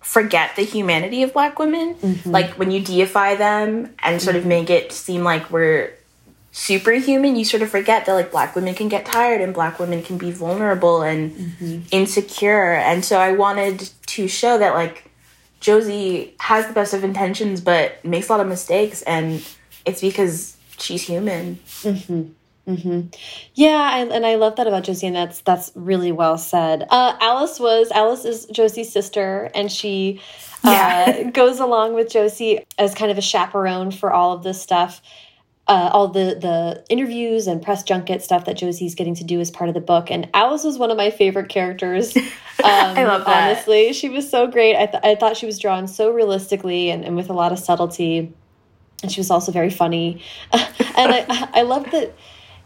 forget 0.00 0.56
the 0.56 0.62
humanity 0.62 1.22
of 1.22 1.34
black 1.34 1.58
women. 1.58 1.96
Mm-hmm. 1.96 2.30
Like 2.30 2.52
when 2.52 2.70
you 2.70 2.80
deify 2.80 3.34
them 3.34 3.94
and 3.98 4.22
sort 4.22 4.34
mm-hmm. 4.34 4.44
of 4.44 4.48
make 4.48 4.70
it 4.70 4.92
seem 4.92 5.22
like 5.22 5.50
we're 5.50 5.92
superhuman, 6.50 7.36
you 7.36 7.44
sort 7.44 7.62
of 7.62 7.68
forget 7.68 8.06
that 8.06 8.14
like 8.14 8.30
black 8.30 8.56
women 8.56 8.74
can 8.74 8.88
get 8.88 9.04
tired 9.04 9.42
and 9.42 9.52
black 9.52 9.78
women 9.78 10.02
can 10.02 10.16
be 10.16 10.30
vulnerable 10.30 11.02
and 11.02 11.32
mm-hmm. 11.32 11.80
insecure. 11.90 12.72
And 12.72 13.04
so 13.04 13.18
I 13.18 13.32
wanted 13.32 13.90
to 14.06 14.26
show 14.26 14.56
that 14.56 14.72
like 14.72 15.09
Josie 15.60 16.34
has 16.40 16.66
the 16.66 16.72
best 16.72 16.94
of 16.94 17.04
intentions, 17.04 17.60
but 17.60 18.02
makes 18.04 18.28
a 18.28 18.32
lot 18.32 18.40
of 18.40 18.48
mistakes, 18.48 19.02
and 19.02 19.46
it's 19.84 20.00
because 20.00 20.56
she's 20.78 21.02
human. 21.02 21.56
Mm-hmm. 21.82 22.22
Mm-hmm. 22.68 23.08
Yeah, 23.54 23.90
I, 23.92 23.98
and 24.00 24.26
I 24.26 24.36
love 24.36 24.56
that 24.56 24.66
about 24.66 24.84
Josie, 24.84 25.06
and 25.06 25.16
that's 25.16 25.40
that's 25.40 25.72
really 25.74 26.12
well 26.12 26.38
said. 26.38 26.86
Uh, 26.90 27.16
Alice 27.20 27.58
was 27.58 27.90
Alice 27.90 28.24
is 28.24 28.46
Josie's 28.46 28.92
sister, 28.92 29.50
and 29.54 29.70
she 29.70 30.20
uh, 30.64 30.70
yeah. 30.70 31.30
goes 31.30 31.58
along 31.58 31.94
with 31.94 32.10
Josie 32.10 32.64
as 32.78 32.94
kind 32.94 33.10
of 33.10 33.18
a 33.18 33.22
chaperone 33.22 33.90
for 33.90 34.12
all 34.12 34.32
of 34.32 34.42
this 34.42 34.60
stuff 34.60 35.02
uh, 35.70 35.88
all 35.92 36.08
the 36.08 36.36
the 36.40 36.84
interviews 36.88 37.46
and 37.46 37.62
press 37.62 37.84
junket 37.84 38.22
stuff 38.22 38.44
that 38.46 38.56
Josie's 38.56 38.96
getting 38.96 39.14
to 39.14 39.24
do 39.24 39.38
as 39.38 39.52
part 39.52 39.68
of 39.68 39.74
the 39.74 39.80
book. 39.80 40.10
And 40.10 40.28
Alice 40.34 40.64
was 40.64 40.78
one 40.78 40.90
of 40.90 40.96
my 40.96 41.10
favorite 41.10 41.48
characters. 41.48 42.14
Um, 42.60 42.68
I 42.68 43.04
love 43.04 43.24
that. 43.24 43.52
Honestly, 43.52 43.94
she 43.94 44.10
was 44.10 44.28
so 44.28 44.46
great. 44.46 44.76
I, 44.76 44.84
th 44.84 45.02
I 45.02 45.14
thought 45.14 45.38
she 45.38 45.46
was 45.46 45.58
drawn 45.58 45.88
so 45.88 46.10
realistically 46.10 46.90
and, 46.90 47.06
and 47.06 47.16
with 47.16 47.30
a 47.30 47.32
lot 47.32 47.52
of 47.52 47.58
subtlety. 47.58 48.34
And 49.02 49.10
she 49.10 49.18
was 49.18 49.30
also 49.30 49.50
very 49.50 49.70
funny. 49.70 50.22
and 50.52 50.62
I 50.98 51.48
I 51.54 51.62
love 51.62 51.90
that 51.92 52.14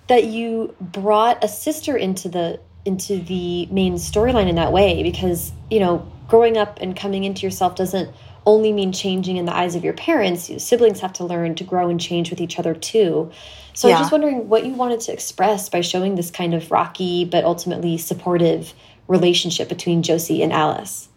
that 0.09 0.25
you 0.25 0.75
brought 0.81 1.45
a 1.45 1.47
sister 1.47 1.97
into 1.97 2.29
the 2.29 2.59
into 2.85 3.21
the 3.21 3.67
main 3.67 3.95
storyline 3.95 4.49
in 4.49 4.57
that 4.57 4.73
way 4.73 5.05
because 5.05 5.53
you 5.71 5.79
know 5.79 6.11
growing 6.27 6.57
up 6.57 6.79
and 6.81 6.97
coming 6.97 7.23
into 7.23 7.43
yourself 7.47 7.77
doesn't 7.77 8.11
only 8.47 8.73
mean 8.73 8.93
changing 8.93 9.37
in 9.37 9.47
the 9.47 9.57
eyes 9.57 9.75
of 9.75 9.85
your 9.85 9.95
parents. 9.95 10.51
Siblings 10.63 11.01
have 11.01 11.13
to 11.15 11.25
learn 11.25 11.55
to 11.57 11.65
grow 11.65 11.89
and 11.89 12.01
change 12.01 12.31
with 12.31 12.41
each 12.41 12.59
other 12.59 12.75
too. 12.75 13.31
So 13.73 13.89
yeah. 13.89 13.95
I'm 13.95 14.03
just 14.03 14.13
wondering 14.13 14.49
what 14.49 14.65
you 14.65 14.73
wanted 14.73 15.01
to 15.01 15.13
express 15.13 15.69
by 15.69 15.81
showing 15.81 16.15
this 16.15 16.31
kind 16.31 16.55
of 16.55 16.71
rocky 16.71 17.25
but 17.25 17.45
ultimately 17.45 17.99
supportive 17.99 18.75
relationship 19.09 19.69
between 19.69 20.03
Josie 20.03 20.43
and 20.43 20.53
Alice. 20.53 21.09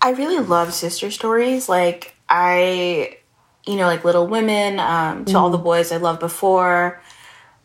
I 0.00 0.10
really 0.10 0.38
love 0.38 0.72
sister 0.72 1.10
stories. 1.10 1.68
Like 1.68 2.14
I, 2.28 3.18
you 3.66 3.76
know, 3.76 3.86
like 3.86 4.04
Little 4.04 4.26
Women, 4.26 4.80
um, 4.80 5.24
to 5.26 5.32
mm. 5.32 5.36
all 5.36 5.50
the 5.50 5.58
mm. 5.58 5.64
boys 5.64 5.92
I 5.92 5.98
loved 5.98 6.20
before, 6.20 7.00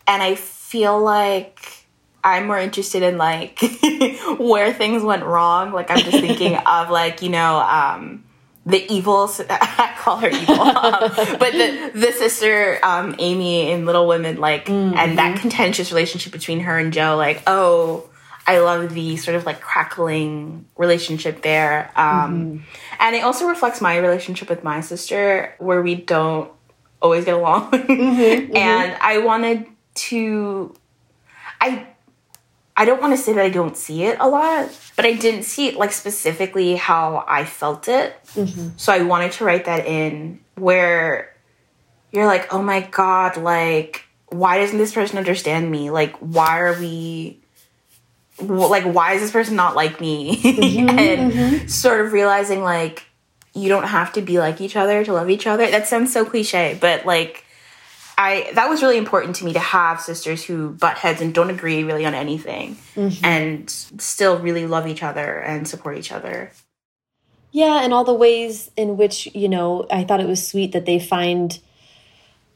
and 0.08 0.24
I 0.24 0.36
feel 0.36 1.00
like 1.02 1.86
I'm 2.24 2.48
more 2.48 2.60
interested 2.60 3.04
in 3.04 3.18
like 3.18 3.60
where 4.40 4.74
things 4.74 5.04
went 5.04 5.24
wrong. 5.24 5.74
Like 5.74 5.90
I'm 5.90 6.00
just 6.00 6.20
thinking 6.20 6.56
of 6.66 6.90
like 6.90 7.22
you 7.22 7.30
know. 7.30 7.60
Um, 7.60 8.24
the 8.70 8.92
evil 8.94 9.30
I 9.50 9.94
call 9.98 10.18
her 10.18 10.30
evil, 10.30 10.56
but 10.56 11.52
the 11.52 11.92
the 11.94 12.12
sister 12.12 12.80
um, 12.84 13.16
Amy 13.20 13.72
in 13.72 13.86
Little 13.86 14.08
Women, 14.08 14.38
like, 14.38 14.66
mm 14.66 14.92
-hmm. 14.92 14.98
and 14.98 15.18
that 15.18 15.32
mm-hmm. 15.32 15.42
contentious 15.42 15.92
relationship 15.92 16.32
between 16.32 16.60
her 16.62 16.78
and 16.78 16.94
Jo, 16.94 17.18
like, 17.18 17.42
oh, 17.48 18.10
I 18.48 18.60
love 18.60 18.94
the 18.94 19.18
sort 19.18 19.38
of 19.38 19.46
like 19.46 19.60
crackling 19.60 20.66
relationship 20.78 21.42
there, 21.42 21.92
um, 21.96 22.06
mm 22.06 22.52
-hmm. 22.52 22.60
and 23.00 23.16
it 23.16 23.24
also 23.24 23.48
reflects 23.48 23.82
my 23.82 24.00
relationship 24.00 24.50
with 24.50 24.64
my 24.64 24.82
sister, 24.82 25.56
where 25.60 25.82
we 25.82 25.96
don't 25.96 26.48
always 27.00 27.26
get 27.26 27.34
along, 27.34 27.62
mm 27.72 28.16
-hmm. 28.16 28.56
and 28.74 28.90
I 29.12 29.14
wanted 29.30 29.60
to, 30.10 30.20
I 31.66 31.68
I 32.80 32.86
don't 32.86 33.02
want 33.02 33.14
to 33.14 33.22
say 33.22 33.34
that 33.34 33.44
I 33.44 33.50
don't 33.50 33.76
see 33.76 34.06
it 34.06 34.16
a 34.22 34.30
lot, 34.30 34.70
but 34.96 35.06
I 35.06 35.12
didn't 35.12 35.44
see 35.44 35.68
it 35.68 35.76
like 35.76 35.92
specifically 35.92 36.78
how 36.78 37.26
I 37.28 37.44
felt 37.44 37.90
it. 37.90 38.16
Mm-hmm. 38.36 38.70
So 38.78 38.94
I 38.94 39.04
wanted 39.04 39.34
to 39.34 39.44
write 39.44 39.66
that 39.66 39.86
in 39.86 40.40
where 40.56 41.36
you're 42.14 42.26
like, 42.26 42.54
oh 42.54 42.62
my 42.62 42.80
God, 42.80 43.36
like, 43.36 44.06
why 44.28 44.60
doesn't 44.60 44.78
this 44.78 44.94
person 44.94 45.18
understand 45.18 45.70
me? 45.70 45.90
Like, 45.90 46.16
why 46.20 46.62
are 46.62 46.80
we, 46.80 47.42
like, 48.40 48.86
why 48.86 49.12
is 49.16 49.22
this 49.24 49.32
person 49.32 49.58
not 49.58 49.76
like 49.76 50.00
me? 50.00 50.38
Mm-hmm, 50.38 50.90
and 51.00 51.34
mm-hmm. 51.34 51.68
sort 51.68 52.00
of 52.00 52.14
realizing, 52.14 52.64
like, 52.64 53.04
you 53.54 53.68
don't 53.68 53.88
have 53.90 54.14
to 54.14 54.22
be 54.22 54.40
like 54.40 54.62
each 54.62 54.78
other 54.78 55.04
to 55.04 55.12
love 55.12 55.30
each 55.30 55.48
other. 55.48 55.70
That 55.70 55.90
sounds 55.90 56.14
so 56.14 56.24
cliche, 56.24 56.78
but 56.80 57.06
like, 57.06 57.44
I 58.20 58.52
that 58.54 58.68
was 58.68 58.82
really 58.84 58.98
important 58.98 59.38
to 59.38 59.46
me 59.46 59.54
to 59.54 59.60
have 59.60 60.02
sisters 60.02 60.44
who 60.44 60.72
butt 60.72 60.98
heads 60.98 61.22
and 61.22 61.34
don't 61.34 61.50
agree 61.50 61.86
really 61.86 62.06
on 62.06 62.14
anything 62.14 62.76
mm-hmm. 62.94 63.26
and 63.26 63.70
still 63.70 64.38
really 64.40 64.68
love 64.68 64.88
each 64.88 65.02
other 65.02 65.38
and 65.38 65.66
support 65.66 65.98
each 65.98 66.12
other. 66.12 66.52
Yeah, 67.52 67.82
and 67.82 67.94
all 67.94 68.04
the 68.04 68.14
ways 68.14 68.70
in 68.76 68.98
which, 68.98 69.34
you 69.34 69.48
know, 69.48 69.88
I 69.90 70.04
thought 70.04 70.20
it 70.20 70.28
was 70.28 70.46
sweet 70.46 70.74
that 70.74 70.86
they 70.86 71.00
find 71.00 71.60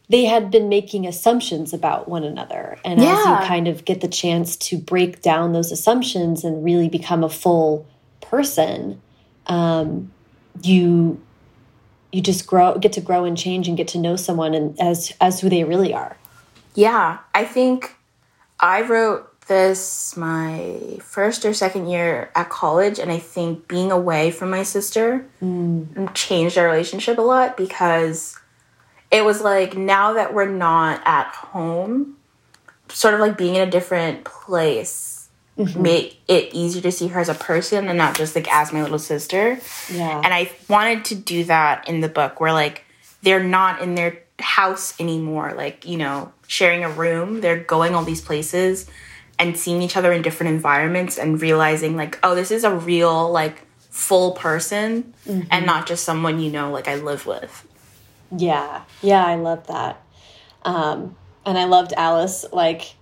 they 0.09 0.25
had 0.25 0.51
been 0.51 0.67
making 0.67 1.07
assumptions 1.07 1.73
about 1.73 2.09
one 2.09 2.25
another. 2.25 2.77
And 2.83 3.01
yeah. 3.01 3.13
as 3.13 3.25
you 3.25 3.47
kind 3.47 3.69
of 3.69 3.85
get 3.85 4.01
the 4.01 4.09
chance 4.09 4.57
to 4.57 4.77
break 4.77 5.21
down 5.21 5.53
those 5.53 5.71
assumptions 5.71 6.43
and 6.43 6.63
really 6.63 6.89
become 6.89 7.23
a 7.23 7.29
full 7.29 7.87
person, 8.19 9.01
um, 9.47 10.11
you 10.61 11.21
you 12.13 12.21
just 12.21 12.47
grow 12.47 12.77
get 12.77 12.93
to 12.93 13.01
grow 13.01 13.25
and 13.25 13.37
change 13.37 13.67
and 13.67 13.75
get 13.75 13.87
to 13.89 13.97
know 13.97 14.15
someone 14.15 14.53
and 14.53 14.79
as 14.79 15.13
as 15.19 15.41
who 15.41 15.49
they 15.49 15.63
really 15.63 15.93
are 15.93 16.15
yeah 16.75 17.17
i 17.33 17.43
think 17.43 17.95
i 18.59 18.81
wrote 18.81 19.29
this 19.47 20.15
my 20.15 20.97
first 21.01 21.43
or 21.43 21.53
second 21.53 21.87
year 21.87 22.31
at 22.35 22.49
college 22.49 22.99
and 22.99 23.11
i 23.11 23.17
think 23.19 23.67
being 23.67 23.91
away 23.91 24.31
from 24.31 24.49
my 24.49 24.63
sister 24.63 25.25
mm. 25.41 26.13
changed 26.13 26.57
our 26.57 26.67
relationship 26.67 27.17
a 27.17 27.21
lot 27.21 27.57
because 27.57 28.39
it 29.11 29.25
was 29.25 29.41
like 29.41 29.75
now 29.75 30.13
that 30.13 30.33
we're 30.33 30.49
not 30.49 31.01
at 31.05 31.27
home 31.27 32.15
sort 32.89 33.13
of 33.13 33.19
like 33.19 33.37
being 33.37 33.55
in 33.55 33.67
a 33.67 33.71
different 33.71 34.23
place 34.23 35.12
mm-hmm. 35.57 35.81
make 35.81 36.19
it 36.27 36.53
easier 36.53 36.81
to 36.81 36.91
see 36.91 37.07
her 37.07 37.19
as 37.19 37.29
a 37.29 37.33
person 37.33 37.87
and 37.87 37.97
not 37.97 38.15
just 38.15 38.35
like 38.35 38.51
as 38.51 38.73
my 38.73 38.81
little 38.81 38.99
sister. 38.99 39.59
Yeah. 39.91 40.21
And 40.23 40.33
I 40.33 40.51
wanted 40.67 41.05
to 41.05 41.15
do 41.15 41.43
that 41.45 41.87
in 41.87 42.01
the 42.01 42.09
book 42.09 42.39
where 42.39 42.53
like 42.53 42.85
they're 43.21 43.43
not 43.43 43.81
in 43.81 43.95
their 43.95 44.19
house 44.39 44.99
anymore, 44.99 45.53
like, 45.55 45.87
you 45.87 45.97
know, 45.97 46.31
sharing 46.47 46.83
a 46.83 46.89
room. 46.89 47.41
They're 47.41 47.63
going 47.63 47.95
all 47.95 48.03
these 48.03 48.21
places 48.21 48.89
and 49.39 49.57
seeing 49.57 49.81
each 49.81 49.97
other 49.97 50.11
in 50.11 50.21
different 50.21 50.53
environments 50.53 51.17
and 51.17 51.41
realizing 51.41 51.95
like, 51.95 52.19
oh, 52.23 52.35
this 52.35 52.51
is 52.51 52.63
a 52.63 52.73
real 52.75 53.31
like 53.31 53.65
full 53.89 54.31
person 54.31 55.13
mm-hmm. 55.25 55.47
and 55.51 55.65
not 55.65 55.85
just 55.85 56.03
someone 56.03 56.39
you 56.39 56.51
know 56.51 56.71
like 56.71 56.87
I 56.87 56.95
live 56.95 57.25
with. 57.25 57.67
Yeah. 58.35 58.83
Yeah, 59.01 59.23
I 59.23 59.35
love 59.35 59.67
that. 59.67 60.01
Um 60.63 61.15
and 61.45 61.57
I 61.57 61.65
loved 61.65 61.93
Alice 61.95 62.45
like 62.51 62.95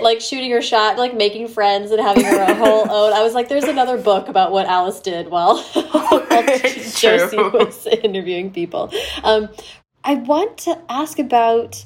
like 0.00 0.20
shooting 0.20 0.50
her 0.50 0.62
shot, 0.62 0.98
like 0.98 1.14
making 1.14 1.48
friends 1.48 1.90
and 1.90 2.00
having 2.00 2.24
her 2.24 2.54
whole 2.54 2.82
own. 2.90 3.12
I 3.12 3.22
was 3.22 3.34
like, 3.34 3.48
there's 3.48 3.64
another 3.64 3.98
book 3.98 4.28
about 4.28 4.52
what 4.52 4.66
Alice 4.66 5.00
did 5.00 5.28
while, 5.28 5.62
while 5.72 6.26
Josie 6.94 7.36
was 7.36 7.86
interviewing 7.86 8.50
people. 8.52 8.92
Um, 9.22 9.48
I 10.04 10.14
want 10.14 10.58
to 10.58 10.78
ask 10.88 11.18
about. 11.18 11.84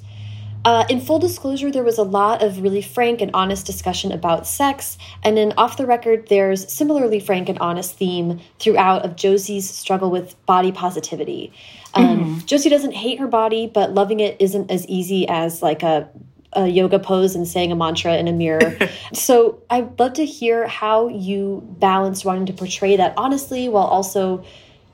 Uh, 0.62 0.84
in 0.90 1.00
full 1.00 1.18
disclosure, 1.18 1.70
there 1.70 1.82
was 1.82 1.96
a 1.96 2.02
lot 2.02 2.42
of 2.42 2.60
really 2.60 2.82
frank 2.82 3.22
and 3.22 3.30
honest 3.32 3.64
discussion 3.64 4.12
about 4.12 4.46
sex, 4.46 4.98
and 5.22 5.38
in 5.38 5.54
Off 5.56 5.78
the 5.78 5.86
Record, 5.86 6.28
there's 6.28 6.70
similarly 6.70 7.18
frank 7.18 7.48
and 7.48 7.58
honest 7.60 7.96
theme 7.96 8.40
throughout 8.58 9.02
of 9.02 9.16
Josie's 9.16 9.66
struggle 9.70 10.10
with 10.10 10.36
body 10.44 10.70
positivity. 10.70 11.50
Um, 11.94 12.04
mm 12.04 12.24
-hmm. 12.24 12.44
Josie 12.44 12.68
doesn't 12.68 12.94
hate 12.94 13.18
her 13.18 13.26
body, 13.26 13.68
but 13.68 13.94
loving 13.94 14.20
it 14.20 14.36
isn't 14.38 14.70
as 14.70 14.86
easy 14.86 15.26
as 15.28 15.62
like 15.62 15.82
a 15.82 16.10
a 16.52 16.66
yoga 16.66 16.98
pose 16.98 17.34
and 17.34 17.46
saying 17.46 17.70
a 17.72 17.76
mantra 17.76 18.16
in 18.16 18.28
a 18.28 18.32
mirror. 18.32 18.76
so 19.12 19.62
I'd 19.70 19.98
love 19.98 20.14
to 20.14 20.24
hear 20.24 20.66
how 20.66 21.08
you 21.08 21.62
balance 21.78 22.24
wanting 22.24 22.46
to 22.46 22.52
portray 22.52 22.96
that 22.96 23.14
honestly 23.16 23.68
while 23.68 23.86
also, 23.86 24.44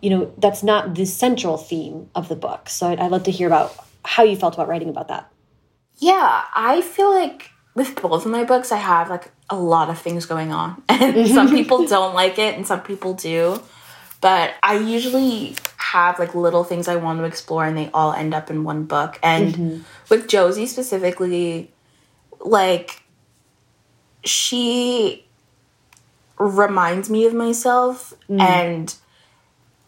you 0.02 0.10
know, 0.10 0.32
that's 0.38 0.62
not 0.62 0.94
the 0.94 1.06
central 1.06 1.56
theme 1.56 2.10
of 2.14 2.28
the 2.28 2.36
book. 2.36 2.68
So 2.68 2.88
I'd, 2.88 3.00
I'd 3.00 3.10
love 3.10 3.24
to 3.24 3.30
hear 3.30 3.46
about 3.46 3.74
how 4.04 4.22
you 4.22 4.36
felt 4.36 4.54
about 4.54 4.68
writing 4.68 4.88
about 4.88 5.08
that. 5.08 5.32
Yeah, 5.98 6.44
I 6.54 6.82
feel 6.82 7.10
like 7.10 7.50
with 7.74 8.00
both 8.00 8.24
of 8.26 8.30
my 8.30 8.44
books, 8.44 8.70
I 8.70 8.76
have 8.76 9.08
like 9.08 9.30
a 9.48 9.56
lot 9.56 9.88
of 9.88 9.98
things 9.98 10.26
going 10.26 10.52
on. 10.52 10.82
And 10.96 11.28
some 11.28 11.50
people 11.54 11.86
don't 11.86 12.14
like 12.14 12.38
it 12.38 12.54
and 12.54 12.66
some 12.66 12.80
people 12.80 13.14
do. 13.14 13.60
But 14.26 14.54
I 14.60 14.76
usually 14.78 15.54
have 15.76 16.18
like 16.18 16.34
little 16.34 16.64
things 16.64 16.88
I 16.88 16.96
want 16.96 17.20
to 17.20 17.24
explore 17.26 17.64
and 17.64 17.78
they 17.78 17.90
all 17.94 18.12
end 18.12 18.34
up 18.34 18.50
in 18.50 18.64
one 18.64 18.82
book. 18.82 19.20
And 19.22 19.54
mm-hmm. 19.54 19.82
with 20.08 20.26
Josie 20.26 20.66
specifically, 20.66 21.70
like 22.40 23.04
she 24.24 25.24
reminds 26.38 27.08
me 27.08 27.26
of 27.26 27.34
myself 27.34 28.14
mm. 28.28 28.40
and 28.40 28.96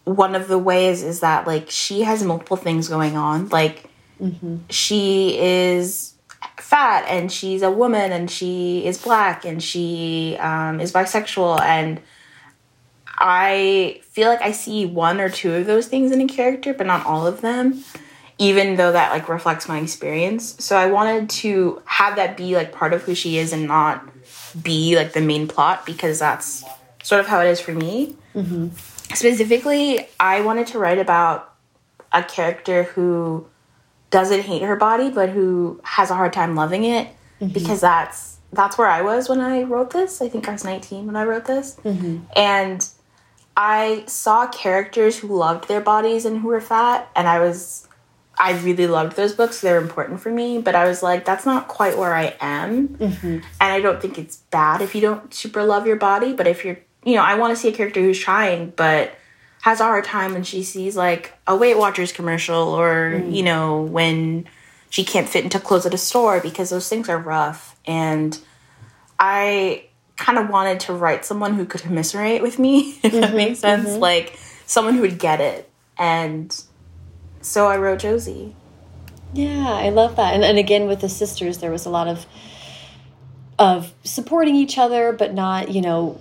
one 0.05 0.37
of 0.37 0.47
the 0.47 0.57
ways 0.57 1.03
is 1.03 1.19
that 1.19 1.49
like 1.49 1.69
she 1.69 2.03
has 2.03 2.23
multiple 2.23 2.57
things 2.57 2.87
going 2.87 3.17
on 3.17 3.49
like 3.49 3.91
mm-hmm. 4.23 4.59
she 4.71 5.37
is 5.37 6.15
fat 6.59 7.05
and 7.09 7.33
she's 7.33 7.63
a 7.63 7.73
woman 7.73 8.13
and 8.13 8.31
she 8.31 8.87
is 8.87 9.03
black 9.03 9.45
and 9.45 9.61
she 9.61 10.37
um, 10.39 10.79
is 10.79 10.93
bisexual 10.93 11.61
and 11.61 12.01
I 13.19 14.01
feel 14.05 14.29
like 14.29 14.41
I 14.43 14.53
see 14.53 14.87
one 14.87 15.21
or 15.21 15.29
two 15.29 15.53
of 15.55 15.67
those 15.67 15.89
things 15.89 16.13
in 16.13 16.21
a 16.21 16.27
character, 16.27 16.73
but 16.73 16.87
not 16.87 17.05
all 17.05 17.27
of 17.27 17.41
them, 17.41 17.83
even 18.39 18.77
though 18.77 18.93
that 18.93 19.11
like 19.11 19.29
reflects 19.29 19.69
my 19.69 19.79
experience. 19.81 20.65
So 20.65 20.77
I 20.77 20.87
wanted 20.87 21.29
to 21.31 21.83
have 21.85 22.17
that 22.17 22.37
be 22.37 22.55
like 22.55 22.73
part 22.73 22.93
of 22.93 23.03
who 23.03 23.15
she 23.15 23.39
is 23.39 23.53
and 23.53 23.67
not 23.67 24.09
be 24.63 24.97
like 24.97 25.13
the 25.13 25.21
main 25.21 25.49
plot 25.49 25.85
because 25.85 26.21
that's 26.21 26.65
sort 27.03 27.21
of 27.21 27.27
how 27.27 27.41
it 27.41 27.49
is 27.49 27.61
for 27.61 27.73
me. 27.73 28.17
Mm-hmm. 28.35 28.69
Specifically, 29.15 30.07
I 30.21 30.43
wanted 30.43 30.69
to 30.69 30.79
write 30.79 30.99
about 30.99 31.53
a 32.13 32.23
character 32.23 32.85
who 32.85 33.47
doesn't 34.11 34.43
hate 34.43 34.63
her 34.63 34.77
body 34.77 35.11
but 35.11 35.29
who 35.29 35.79
has 35.85 36.11
a 36.11 36.15
hard 36.15 36.33
time 36.33 36.55
loving 36.55 36.85
it 36.85 37.09
mm-hmm. 37.41 37.53
because 37.53 37.81
that's 37.83 38.39
that's 38.53 38.79
where 38.79 38.89
I 38.89 39.03
was 39.03 39.29
when 39.29 39.41
I 39.41 39.65
wrote 39.65 39.91
this. 39.91 40.23
I 40.23 40.29
think 40.29 40.49
I 40.49 40.53
was 40.53 40.65
19 40.65 41.07
when 41.07 41.17
I 41.17 41.25
wrote 41.25 41.45
this. 41.45 41.77
Mm-hmm. 41.85 42.21
And 42.35 42.89
I 43.61 44.05
saw 44.07 44.47
characters 44.47 45.19
who 45.19 45.37
loved 45.37 45.67
their 45.67 45.81
bodies 45.81 46.25
and 46.25 46.41
who 46.41 46.47
were 46.47 46.61
fat, 46.61 47.11
and 47.17 47.27
I 47.27 47.41
was, 47.41 47.89
I 48.39 48.53
really 48.53 48.87
loved 48.87 49.17
those 49.17 49.33
books. 49.33 49.61
They're 49.61 49.81
important 49.81 50.21
for 50.21 50.31
me, 50.31 50.61
but 50.61 50.77
I 50.77 50.87
was 50.87 51.03
like, 51.03 51.25
that's 51.25 51.45
not 51.45 51.67
quite 51.67 51.99
where 51.99 52.15
I 52.15 52.37
am. 52.41 52.87
Mm-hmm. 52.91 53.27
And 53.27 53.43
I 53.61 53.81
don't 53.81 54.01
think 54.01 54.17
it's 54.17 54.37
bad 54.37 54.81
if 54.81 54.95
you 54.95 55.01
don't 55.01 55.35
super 55.35 55.65
love 55.65 55.89
your 55.89 55.97
body, 55.97 56.33
but 56.35 56.47
if 56.47 56.65
you're, 56.65 56.79
you 57.05 57.17
know, 57.17 57.23
I 57.23 57.35
want 57.35 57.51
to 57.51 57.61
see 57.61 57.69
a 57.69 57.73
character 57.73 58.01
who's 58.01 58.21
trying, 58.21 58.71
but 58.77 59.17
has 59.63 59.81
a 59.81 59.85
hard 59.85 60.05
time 60.05 60.35
when 60.35 60.45
she 60.45 60.63
sees 60.63 60.97
like 60.97 61.35
a 61.49 61.57
Weight 61.57 61.77
Watchers 61.77 62.13
commercial 62.13 62.63
or, 62.63 63.15
mm. 63.17 63.35
you 63.35 63.43
know, 63.43 63.83
when 63.83 64.47
she 64.89 65.03
can't 65.03 65.29
fit 65.29 65.43
into 65.43 65.59
clothes 65.59 65.85
at 65.85 65.93
a 65.93 65.99
store 65.99 66.41
because 66.41 66.71
those 66.71 66.89
things 66.89 67.09
are 67.09 67.19
rough. 67.19 67.75
And 67.85 68.39
I 69.19 69.88
kind 70.19 70.39
of 70.39 70.51
wanted 70.51 70.81
to 70.81 70.93
write 70.93 71.25
someone 71.25 71.55
who 71.55 71.65
could 71.65 71.81
commiserate 71.81 72.43
with 72.43 72.59
me, 72.59 72.99
if 73.03 73.13
mm-hmm, 73.13 73.21
that 73.21 73.35
makes 73.35 73.61
sense. 73.61 73.89
Mm-hmm. 73.89 74.01
Like 74.01 74.39
someone 74.67 74.95
who 74.95 75.01
would 75.01 75.19
get 75.19 75.41
it. 75.41 75.71
And 75.97 76.55
so 77.41 77.67
I 77.67 77.79
wrote 77.79 78.01
Josie. 78.01 78.55
Yeah, 79.33 79.67
I 79.67 79.91
love 79.91 80.17
that. 80.17 80.35
And, 80.35 80.45
and 80.45 80.59
again, 80.59 80.87
with 80.87 81.01
the 81.01 81.09
sisters, 81.09 81.59
there 81.59 81.71
was 81.71 81.87
a 81.87 81.91
lot 81.91 82.09
of 82.09 82.27
of 83.59 83.93
supporting 84.05 84.55
each 84.55 84.79
other, 84.79 85.13
but 85.13 85.35
not, 85.35 85.71
you 85.71 85.81
know, 85.81 86.21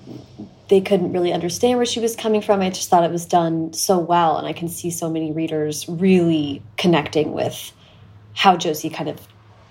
they 0.69 0.81
couldn't 0.81 1.13
really 1.13 1.31
understand 1.31 1.77
where 1.77 1.85
she 1.85 1.99
was 1.99 2.15
coming 2.15 2.41
from. 2.41 2.61
I 2.61 2.71
just 2.71 2.89
thought 2.89 3.03
it 3.03 3.11
was 3.11 3.27
done 3.27 3.73
so 3.73 3.99
well. 3.99 4.37
And 4.37 4.47
I 4.47 4.53
can 4.53 4.67
see 4.67 4.89
so 4.89 5.07
many 5.09 5.31
readers 5.31 5.87
really 5.87 6.63
connecting 6.77 7.33
with 7.33 7.71
how 8.33 8.57
Josie 8.57 8.89
kind 8.89 9.07
of 9.07 9.19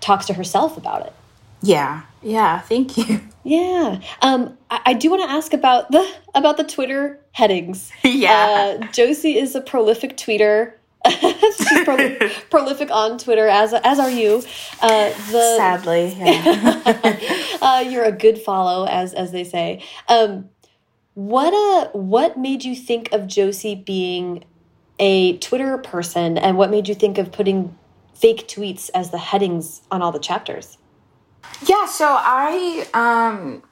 talks 0.01 0.27
to 0.27 0.35
herself 0.35 0.77
about 0.77 1.07
it. 1.07 1.13
Yeah. 1.61 2.03
Yeah. 2.27 2.61
Thank 2.61 2.99
you. 2.99 3.21
Yeah. 3.49 4.01
Um, 4.23 4.59
I, 4.73 4.81
I 4.87 4.93
do 4.95 5.09
want 5.09 5.23
to 5.23 5.31
ask 5.31 5.53
about 5.53 5.93
the 5.93 6.05
about 6.35 6.57
the 6.57 6.65
Twitter 6.65 7.21
headings. 7.31 7.93
Yeah. 8.03 8.79
Uh, 8.83 8.87
Josie 8.91 9.39
is 9.39 9.55
a 9.55 9.61
prolific 9.61 10.17
tweeter. 10.17 10.73
She's 11.09 11.85
pro 11.85 12.17
prolific 12.51 12.91
on 12.91 13.19
Twitter, 13.19 13.47
as 13.47 13.73
as 13.73 14.01
are 14.01 14.11
you. 14.11 14.43
Uh, 14.83 15.11
the, 15.31 15.57
Sadly, 15.57 16.17
yeah. 16.19 17.59
uh, 17.63 17.85
you're 17.89 18.03
a 18.03 18.11
good 18.11 18.39
follow, 18.41 18.85
as 18.89 19.15
as 19.15 19.31
they 19.31 19.45
say. 19.45 19.85
Um, 20.09 20.49
what 21.15 21.55
uh, 21.55 21.91
what 21.93 22.37
made 22.37 22.65
you 22.65 22.75
think 22.75 23.13
of 23.13 23.29
Josie 23.29 23.77
being 23.77 24.43
a 24.99 25.39
Twitter 25.39 25.79
person, 25.79 26.37
and 26.37 26.59
what 26.59 26.73
made 26.73 26.89
you 26.89 26.97
think 26.97 27.17
of 27.19 27.31
putting 27.31 27.79
fake 28.13 28.49
tweets 28.49 28.91
as 28.93 29.13
the 29.13 29.19
headings 29.19 29.83
on 29.93 30.03
all 30.03 30.11
the 30.11 30.19
chapters? 30.19 30.79
Yeah, 31.67 31.87
so 31.87 32.07
I 32.09 32.87
um 32.95 33.63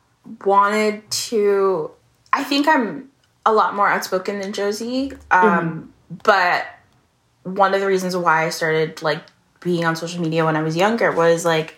wanted 0.44 1.08
to 1.10 1.90
I 2.32 2.44
think 2.44 2.66
I'm 2.68 3.10
a 3.46 3.52
lot 3.52 3.74
more 3.74 3.88
outspoken 3.88 4.40
than 4.40 4.52
Josie. 4.52 5.12
Um 5.30 5.92
but 6.22 6.66
one 7.42 7.74
of 7.74 7.80
the 7.80 7.86
reasons 7.86 8.16
why 8.16 8.46
I 8.46 8.50
started 8.50 9.02
like 9.02 9.22
being 9.60 9.84
on 9.84 9.96
social 9.96 10.20
media 10.20 10.44
when 10.44 10.56
I 10.56 10.62
was 10.62 10.76
younger 10.76 11.12
was 11.12 11.44
like 11.44 11.76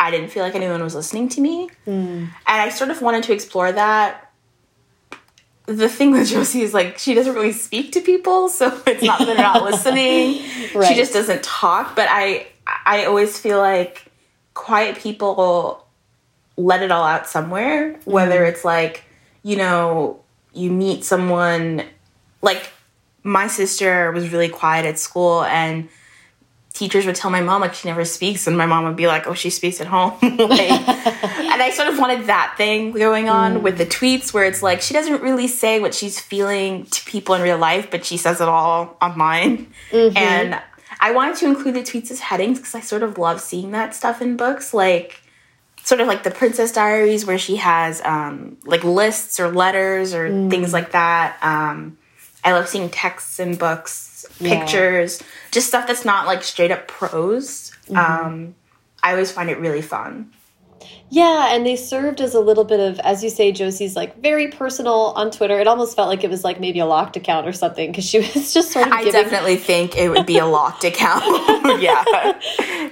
I 0.00 0.10
didn't 0.10 0.28
feel 0.30 0.44
like 0.44 0.54
anyone 0.54 0.82
was 0.82 0.94
listening 0.94 1.28
to 1.30 1.40
me. 1.40 1.68
And 1.86 2.30
I 2.46 2.68
sort 2.68 2.90
of 2.90 3.02
wanted 3.02 3.24
to 3.24 3.32
explore 3.32 3.72
that. 3.72 4.24
The 5.66 5.88
thing 5.88 6.12
with 6.12 6.28
Josie 6.28 6.62
is 6.62 6.72
like 6.72 6.98
she 6.98 7.14
doesn't 7.14 7.34
really 7.34 7.52
speak 7.52 7.92
to 7.92 8.00
people, 8.00 8.48
so 8.48 8.66
it's 8.86 9.02
not 9.02 9.18
that 9.18 9.26
they're 9.26 9.36
not 9.36 9.62
listening. 9.70 10.42
Right. 10.74 10.88
She 10.88 10.94
just 10.94 11.12
doesn't 11.12 11.42
talk. 11.42 11.94
But 11.94 12.06
I 12.10 12.46
I 12.86 13.04
always 13.04 13.38
feel 13.38 13.58
like 13.58 14.07
quiet 14.58 14.98
people 14.98 15.86
let 16.56 16.82
it 16.82 16.90
all 16.90 17.04
out 17.04 17.28
somewhere. 17.28 17.98
Whether 18.04 18.40
mm-hmm. 18.40 18.52
it's 18.52 18.64
like, 18.64 19.04
you 19.44 19.56
know, 19.56 20.20
you 20.52 20.70
meet 20.70 21.04
someone 21.04 21.84
like 22.42 22.72
my 23.22 23.46
sister 23.46 24.10
was 24.10 24.30
really 24.32 24.48
quiet 24.48 24.84
at 24.84 24.98
school 24.98 25.44
and 25.44 25.88
teachers 26.72 27.06
would 27.06 27.14
tell 27.14 27.30
my 27.30 27.40
mom 27.40 27.60
like 27.60 27.74
she 27.74 27.88
never 27.88 28.04
speaks 28.04 28.46
and 28.46 28.58
my 28.58 28.66
mom 28.66 28.84
would 28.84 28.96
be 28.96 29.06
like 29.06 29.26
oh 29.26 29.34
she 29.34 29.50
speaks 29.50 29.80
at 29.80 29.86
home. 29.86 30.12
Like, 30.22 30.70
and 30.70 31.62
i 31.62 31.70
sort 31.70 31.88
of 31.88 31.98
wanted 31.98 32.26
that 32.26 32.54
thing 32.56 32.92
going 32.92 33.28
on 33.28 33.56
mm. 33.56 33.62
with 33.62 33.78
the 33.78 33.86
tweets 33.86 34.32
where 34.32 34.44
it's 34.44 34.62
like 34.62 34.80
she 34.80 34.94
doesn't 34.94 35.20
really 35.20 35.48
say 35.48 35.80
what 35.80 35.92
she's 35.92 36.20
feeling 36.20 36.86
to 36.86 37.04
people 37.04 37.34
in 37.34 37.42
real 37.42 37.58
life 37.58 37.90
but 37.90 38.04
she 38.04 38.16
says 38.16 38.40
it 38.40 38.46
all 38.46 38.96
online 39.02 39.66
mm-hmm. 39.90 40.16
and 40.16 40.62
i 41.00 41.10
wanted 41.10 41.36
to 41.36 41.46
include 41.46 41.74
the 41.74 41.80
tweets 41.82 42.10
as 42.10 42.20
headings 42.20 42.58
because 42.58 42.74
i 42.74 42.80
sort 42.80 43.02
of 43.02 43.18
love 43.18 43.40
seeing 43.40 43.70
that 43.72 43.94
stuff 43.94 44.20
in 44.22 44.36
books 44.36 44.72
like 44.74 45.20
sort 45.84 46.00
of 46.02 46.06
like 46.06 46.22
the 46.22 46.30
princess 46.30 46.70
diaries 46.72 47.24
where 47.24 47.38
she 47.38 47.56
has 47.56 48.02
um, 48.04 48.58
like 48.64 48.84
lists 48.84 49.40
or 49.40 49.48
letters 49.50 50.12
or 50.12 50.28
things 50.50 50.70
like 50.72 50.92
that. 50.92 51.38
Um, 51.42 51.96
i 52.44 52.52
love 52.52 52.68
seeing 52.68 52.90
texts 52.90 53.38
in 53.40 53.56
books 53.56 54.26
Yeah. 54.38 54.58
pictures 54.60 55.22
just 55.50 55.68
stuff 55.68 55.86
that's 55.86 56.04
not 56.04 56.26
like 56.26 56.42
straight 56.42 56.70
up 56.70 56.88
prose. 56.88 57.72
Um, 57.94 58.54
i 59.02 59.12
always 59.12 59.32
find 59.32 59.48
it 59.48 59.58
really 59.58 59.80
fun 59.80 60.30
Yeah, 61.10 61.54
and 61.54 61.64
they 61.64 61.76
served 61.76 62.20
as 62.20 62.34
a 62.34 62.40
little 62.40 62.64
bit 62.64 62.80
of, 62.80 62.98
as 63.00 63.24
you 63.24 63.30
say, 63.30 63.50
Josie's 63.50 63.96
like 63.96 64.20
very 64.20 64.48
personal 64.48 65.12
on 65.16 65.30
Twitter. 65.30 65.58
It 65.58 65.66
almost 65.66 65.96
felt 65.96 66.08
like 66.08 66.22
it 66.22 66.28
was 66.28 66.44
like 66.44 66.60
maybe 66.60 66.80
a 66.80 66.86
locked 66.86 67.16
account 67.16 67.46
or 67.46 67.52
something 67.52 67.90
because 67.90 68.04
she 68.04 68.18
was 68.34 68.52
just 68.52 68.72
sort 68.72 68.86
of 68.86 68.92
i 68.92 69.04
giving, 69.04 69.22
definitely 69.22 69.56
think 69.56 69.96
it 69.96 70.10
would 70.10 70.26
be 70.26 70.38
a 70.38 70.46
locked 70.46 70.84
account 70.84 71.24
yeah 71.80 72.04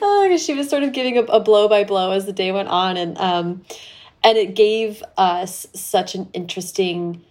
oh, 0.02 0.36
she 0.38 0.54
was 0.54 0.68
sort 0.68 0.82
of 0.82 0.92
giving 0.92 1.18
a, 1.18 1.22
a 1.22 1.40
blow 1.40 1.68
by 1.68 1.84
blow 1.84 2.12
as 2.12 2.26
the 2.26 2.32
day 2.32 2.52
went 2.52 2.68
on, 2.68 2.96
and 2.96 3.18
um, 3.18 3.62
and 4.24 4.38
it 4.38 4.54
gave 4.54 5.02
us 5.16 5.66
such 5.74 6.14
an 6.14 6.28
interesting 6.32 7.22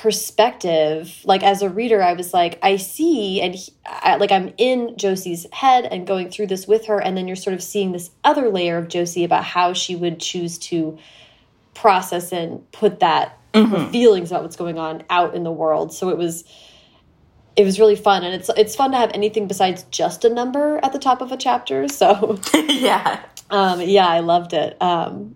perspective. 0.00 1.20
Like 1.24 1.42
as 1.42 1.60
a 1.62 1.68
reader, 1.68 2.02
I 2.02 2.12
was 2.12 2.32
like, 2.32 2.58
I 2.62 2.76
see, 2.76 3.40
and 3.40 3.54
he, 3.54 3.72
I, 3.84 4.16
like 4.16 4.30
I'm 4.32 4.54
in 4.56 4.96
Josie's 4.96 5.46
head 5.52 5.84
and 5.86 6.06
going 6.06 6.30
through 6.30 6.46
this 6.46 6.66
with 6.66 6.86
her, 6.86 7.00
and 7.00 7.16
then 7.16 7.26
you're 7.26 7.36
sort 7.36 7.54
of 7.54 7.62
seeing 7.62 7.92
this 7.92 8.10
other 8.24 8.48
layer 8.48 8.78
of 8.78 8.88
Josie 8.88 9.24
about 9.24 9.44
how 9.44 9.72
she 9.72 9.96
would 9.96 10.20
choose 10.20 10.58
to 10.58 10.98
process 11.74 12.32
and 12.32 12.70
put 12.72 13.00
that 13.00 13.38
her 13.54 13.88
feelings 13.90 14.30
about 14.30 14.42
what's 14.42 14.56
going 14.56 14.78
on 14.78 15.02
out 15.10 15.34
in 15.34 15.42
the 15.42 15.50
world. 15.52 15.92
So 15.92 16.10
it 16.10 16.18
was 16.18 16.44
it 17.56 17.64
was 17.64 17.80
really 17.80 17.96
fun 17.96 18.22
and 18.22 18.34
it's 18.34 18.48
it's 18.56 18.76
fun 18.76 18.92
to 18.92 18.96
have 18.96 19.10
anything 19.14 19.48
besides 19.48 19.84
just 19.90 20.24
a 20.24 20.28
number 20.28 20.78
at 20.84 20.92
the 20.92 20.98
top 20.98 21.20
of 21.20 21.32
a 21.32 21.36
chapter. 21.36 21.88
So 21.88 22.38
yeah 22.54 23.24
um 23.50 23.80
yeah, 23.80 24.06
I 24.06 24.20
loved 24.20 24.52
it. 24.52 24.80
Um 24.80 25.34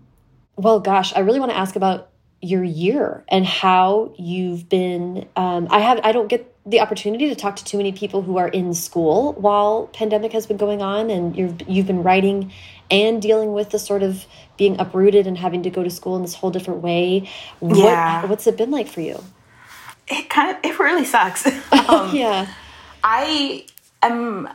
well 0.55 0.79
gosh, 0.79 1.13
I 1.13 1.19
really 1.19 1.39
want 1.39 1.51
to 1.51 1.57
ask 1.57 1.75
about 1.75 2.12
your 2.43 2.63
year 2.63 3.23
and 3.29 3.45
how 3.45 4.13
you've 4.19 4.67
been 4.69 5.27
um 5.35 5.67
I 5.71 5.79
have 5.79 5.99
I 6.03 6.11
don't 6.11 6.27
get 6.27 6.49
the 6.65 6.79
opportunity 6.81 7.27
to 7.29 7.35
talk 7.35 7.55
to 7.57 7.63
too 7.65 7.77
many 7.77 7.91
people 7.91 8.21
who 8.21 8.37
are 8.37 8.47
in 8.47 8.73
school 8.73 9.33
while 9.33 9.89
pandemic 9.93 10.31
has 10.33 10.45
been 10.45 10.57
going 10.57 10.81
on 10.81 11.09
and 11.09 11.35
you've 11.35 11.55
you've 11.67 11.87
been 11.87 12.03
writing 12.03 12.51
and 12.91 13.21
dealing 13.21 13.53
with 13.53 13.69
the 13.71 13.79
sort 13.79 14.03
of 14.03 14.25
being 14.57 14.79
uprooted 14.79 15.25
and 15.25 15.37
having 15.37 15.63
to 15.63 15.69
go 15.69 15.83
to 15.83 15.89
school 15.89 16.15
in 16.15 16.21
this 16.21 16.35
whole 16.35 16.51
different 16.51 16.81
way. 16.81 17.29
What, 17.59 17.77
Yeah. 17.77 18.25
what's 18.25 18.45
it 18.45 18.57
been 18.57 18.71
like 18.71 18.87
for 18.87 19.01
you? 19.01 19.23
it 20.09 20.29
kind 20.29 20.55
of 20.55 20.63
it 20.65 20.77
really 20.79 21.05
sucks 21.05 21.45
um, 21.89 22.13
yeah. 22.15 22.47
I 23.03 23.65
am 24.01 24.49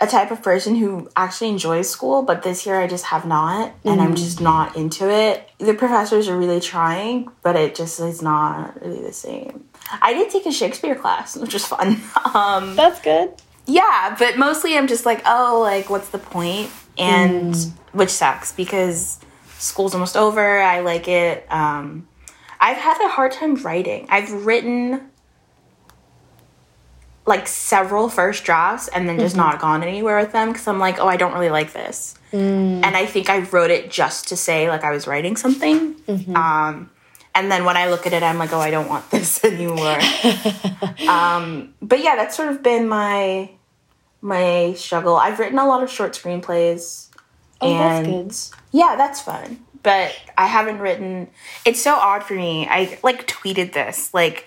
a 0.00 0.06
type 0.06 0.30
of 0.30 0.42
person 0.42 0.76
who 0.76 1.08
actually 1.16 1.48
enjoys 1.48 1.90
school, 1.90 2.22
but 2.22 2.42
this 2.42 2.64
year 2.64 2.80
I 2.80 2.86
just 2.86 3.06
have 3.06 3.26
not, 3.26 3.72
and 3.84 4.00
I'm 4.00 4.14
just 4.14 4.40
not 4.40 4.76
into 4.76 5.10
it. 5.10 5.48
The 5.58 5.74
professors 5.74 6.28
are 6.28 6.38
really 6.38 6.60
trying, 6.60 7.28
but 7.42 7.56
it 7.56 7.74
just 7.74 7.98
is 7.98 8.22
not 8.22 8.80
really 8.80 9.00
the 9.02 9.12
same. 9.12 9.64
I 10.00 10.12
did 10.14 10.30
take 10.30 10.46
a 10.46 10.52
Shakespeare 10.52 10.94
class, 10.94 11.36
which 11.36 11.52
was 11.52 11.64
fun. 11.64 12.00
Um, 12.34 12.76
That's 12.76 13.00
good. 13.00 13.32
yeah, 13.66 14.14
but 14.18 14.38
mostly 14.38 14.76
I'm 14.76 14.86
just 14.86 15.04
like, 15.06 15.22
oh, 15.26 15.60
like, 15.62 15.90
what's 15.90 16.10
the 16.10 16.18
point? 16.18 16.70
And 16.96 17.54
which 17.92 18.10
sucks 18.10 18.52
because 18.52 19.18
school's 19.58 19.94
almost 19.94 20.16
over. 20.16 20.60
I 20.60 20.80
like 20.80 21.08
it. 21.08 21.46
Um, 21.50 22.06
I've 22.60 22.76
had 22.76 23.00
a 23.04 23.08
hard 23.08 23.32
time 23.32 23.54
writing. 23.56 24.06
I've 24.10 24.30
written 24.44 25.10
like 27.28 27.46
several 27.46 28.08
first 28.08 28.44
drafts 28.44 28.88
and 28.88 29.06
then 29.06 29.18
just 29.18 29.36
not 29.36 29.60
gone 29.60 29.82
anywhere 29.82 30.18
with 30.18 30.32
them 30.32 30.48
because 30.50 30.66
I'm 30.66 30.78
like, 30.78 30.98
oh, 30.98 31.06
I 31.06 31.18
don't 31.18 31.34
really 31.34 31.50
like 31.50 31.74
this. 31.74 32.14
And 32.84 32.96
I 32.96 33.04
think 33.04 33.28
I 33.28 33.40
wrote 33.40 33.70
it 33.70 33.90
just 33.90 34.28
to 34.28 34.36
say 34.36 34.70
like 34.70 34.82
I 34.82 34.90
was 34.92 35.06
writing 35.06 35.36
something. 35.36 35.94
Um, 36.34 36.90
and 37.34 37.52
then 37.52 37.66
when 37.66 37.76
I 37.76 37.90
look 37.90 38.06
at 38.06 38.14
it, 38.14 38.22
I'm 38.22 38.38
like, 38.38 38.54
oh, 38.54 38.58
I 38.58 38.70
don't 38.70 38.88
want 38.88 39.10
this 39.10 39.44
anymore. 39.44 39.98
um, 41.08 41.74
but 41.82 42.02
yeah, 42.02 42.16
that's 42.16 42.34
sort 42.34 42.48
of 42.48 42.62
been 42.62 42.88
my 42.88 43.50
my 44.22 44.72
struggle. 44.72 45.16
I've 45.16 45.38
written 45.38 45.58
a 45.58 45.66
lot 45.66 45.82
of 45.82 45.90
short 45.90 46.12
screenplays. 46.12 47.08
Oh, 47.60 47.76
that's 47.76 48.08
and 48.08 48.30
good. 48.30 48.36
yeah, 48.72 48.96
that's 48.96 49.20
fun. 49.20 49.60
But 49.82 50.16
I 50.38 50.46
haven't 50.46 50.78
written. 50.78 51.28
It's 51.66 51.82
so 51.82 51.94
odd 51.94 52.24
for 52.24 52.34
me. 52.34 52.66
I 52.68 52.98
like 53.02 53.26
tweeted 53.26 53.74
this. 53.74 54.14
Like, 54.14 54.46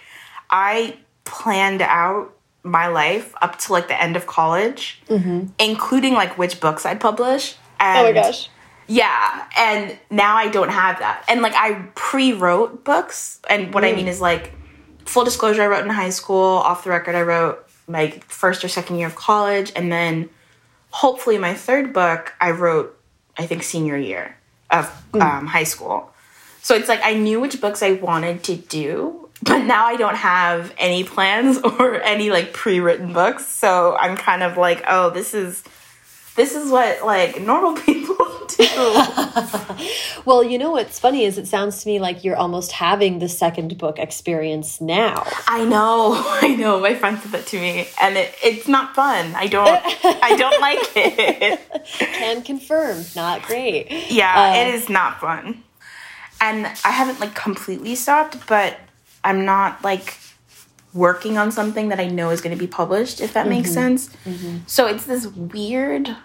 I 0.50 0.98
planned 1.26 1.84
out 1.84 2.36
my 2.64 2.88
life 2.88 3.34
up 3.42 3.58
to 3.60 3.74
like 3.74 3.88
the 3.88 4.00
end 4.02 4.16
of 4.16 4.28
college, 4.28 5.02
including 5.60 6.14
like 6.14 6.38
which 6.38 6.60
books 6.60 6.86
I'd 6.86 7.00
publish. 7.00 7.56
And 7.80 8.08
Mm-hmm. 8.08 8.18
Oh 8.18 8.22
my 8.22 8.28
gosh. 8.32 8.50
yeah, 8.88 9.46
and 9.58 9.98
now 10.10 10.36
I 10.36 10.48
don't 10.50 10.70
have 10.70 11.00
that. 11.00 11.24
And 11.28 11.42
like 11.42 11.54
I 11.56 11.86
pre-wrote 11.96 12.84
books, 12.84 13.40
and 13.50 13.74
what 13.74 13.84
I 13.84 13.94
mean 13.94 14.08
is 14.08 14.22
like 14.22 14.54
full 15.06 15.24
disclosure, 15.24 15.64
I 15.64 15.68
wrote 15.68 15.84
in 15.84 15.90
high 15.90 16.10
school. 16.12 16.46
Off 16.46 16.84
the 16.84 16.90
record, 16.92 17.16
I 17.16 17.22
wrote 17.24 17.66
my 17.88 18.12
first 18.28 18.64
or 18.64 18.68
second 18.68 18.98
year 18.98 19.08
of 19.08 19.16
college, 19.16 19.72
and 19.76 19.92
then 19.92 20.30
hopefully 20.92 21.38
my 21.38 21.54
third 21.56 21.94
book 21.94 22.34
I 22.40 22.52
wrote, 22.52 22.98
I 23.38 23.48
think 23.48 23.64
senior 23.64 23.98
year 23.98 24.38
of 24.70 24.86
um, 25.16 25.48
high 25.48 25.64
school. 25.64 26.14
So 26.62 26.76
it's 26.76 26.88
like 26.88 27.02
I 27.04 27.16
knew 27.16 27.40
which 27.42 27.60
books 27.60 27.82
I 27.82 27.94
wanted 27.94 28.44
to 28.44 28.56
do, 28.56 29.30
but 29.44 29.60
now 29.60 29.86
I 29.86 29.96
don't 29.96 30.16
have 30.16 30.74
any 30.78 31.04
plans 31.04 31.58
or 31.64 32.02
any 32.02 32.30
like 32.30 32.54
pre-written 32.54 33.14
books. 33.14 33.46
So 33.48 33.96
I'm 33.96 34.16
kind 34.18 34.44
of 34.44 34.58
like, 34.58 34.84
oh, 34.88 35.10
this 35.10 35.34
is 35.34 35.64
this 36.36 36.56
is 36.56 36.72
what 36.72 37.06
like 37.06 37.42
normal 37.42 37.74
people 37.82 38.16
do. 38.48 38.68
Well, 40.24 40.44
you 40.44 40.60
know 40.60 40.70
what's 40.72 41.00
funny 41.00 41.26
is 41.26 41.40
it 41.40 41.48
sounds 41.48 41.82
to 41.82 41.90
me 41.90 42.00
like 42.00 42.24
you're 42.24 42.36
almost 42.36 42.72
having 42.74 43.18
the 43.18 43.28
second 43.28 43.76
book 43.80 43.98
experience 43.98 44.80
now. 44.80 45.24
I 45.48 45.66
know, 45.66 46.14
I 46.16 46.56
know. 46.56 46.80
My 46.80 46.94
friend 46.94 47.18
said 47.18 47.32
that 47.32 47.48
to 47.48 47.60
me, 47.60 47.88
and 48.00 48.16
it, 48.18 48.36
it's 48.44 48.68
not 48.68 48.94
fun. 48.94 49.34
I 49.36 49.48
don't, 49.48 49.82
I 50.24 50.36
don't 50.38 50.62
like 50.62 50.92
it. 50.96 51.60
Can 51.98 52.44
confirm, 52.44 53.04
not 53.16 53.42
great. 53.42 53.88
Yeah, 54.12 54.52
Uh, 54.52 54.56
it 54.68 54.76
is 54.76 54.90
not 54.90 55.20
fun. 55.20 55.64
And 56.40 56.68
I 56.86 56.92
haven't 56.92 57.20
like 57.20 57.34
completely 57.34 57.96
stopped, 57.96 58.46
but 58.46 58.78
I'm 59.24 59.46
not 59.46 59.84
like 59.84 60.18
working 60.94 61.38
on 61.38 61.52
something 61.52 61.90
that 61.90 62.00
I 62.00 62.08
know 62.08 62.32
is 62.32 62.42
going 62.42 62.56
to 62.56 62.60
be 62.60 62.68
published, 62.68 63.22
if 63.22 63.34
that 63.34 63.48
makes 63.48 63.70
sense. 63.74 64.10
So 64.68 64.88
it's 64.88 65.06
this 65.06 65.28
weird 65.28 66.16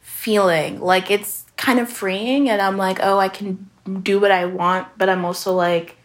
feeling. 0.00 0.80
Like 0.80 1.10
it's 1.10 1.44
kind 1.56 1.78
of 1.78 1.88
freeing 1.88 2.48
and 2.50 2.60
I'm 2.60 2.76
like, 2.76 2.98
oh, 3.02 3.18
I 3.18 3.28
can 3.28 3.70
do 4.02 4.18
what 4.18 4.30
I 4.32 4.46
want, 4.46 4.88
but 4.98 5.08
I'm 5.08 5.24
also 5.24 5.54
like 5.54 5.96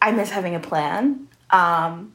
I 0.00 0.12
miss 0.12 0.30
having 0.30 0.54
a 0.54 0.60
plan. 0.60 1.26
Um 1.50 2.12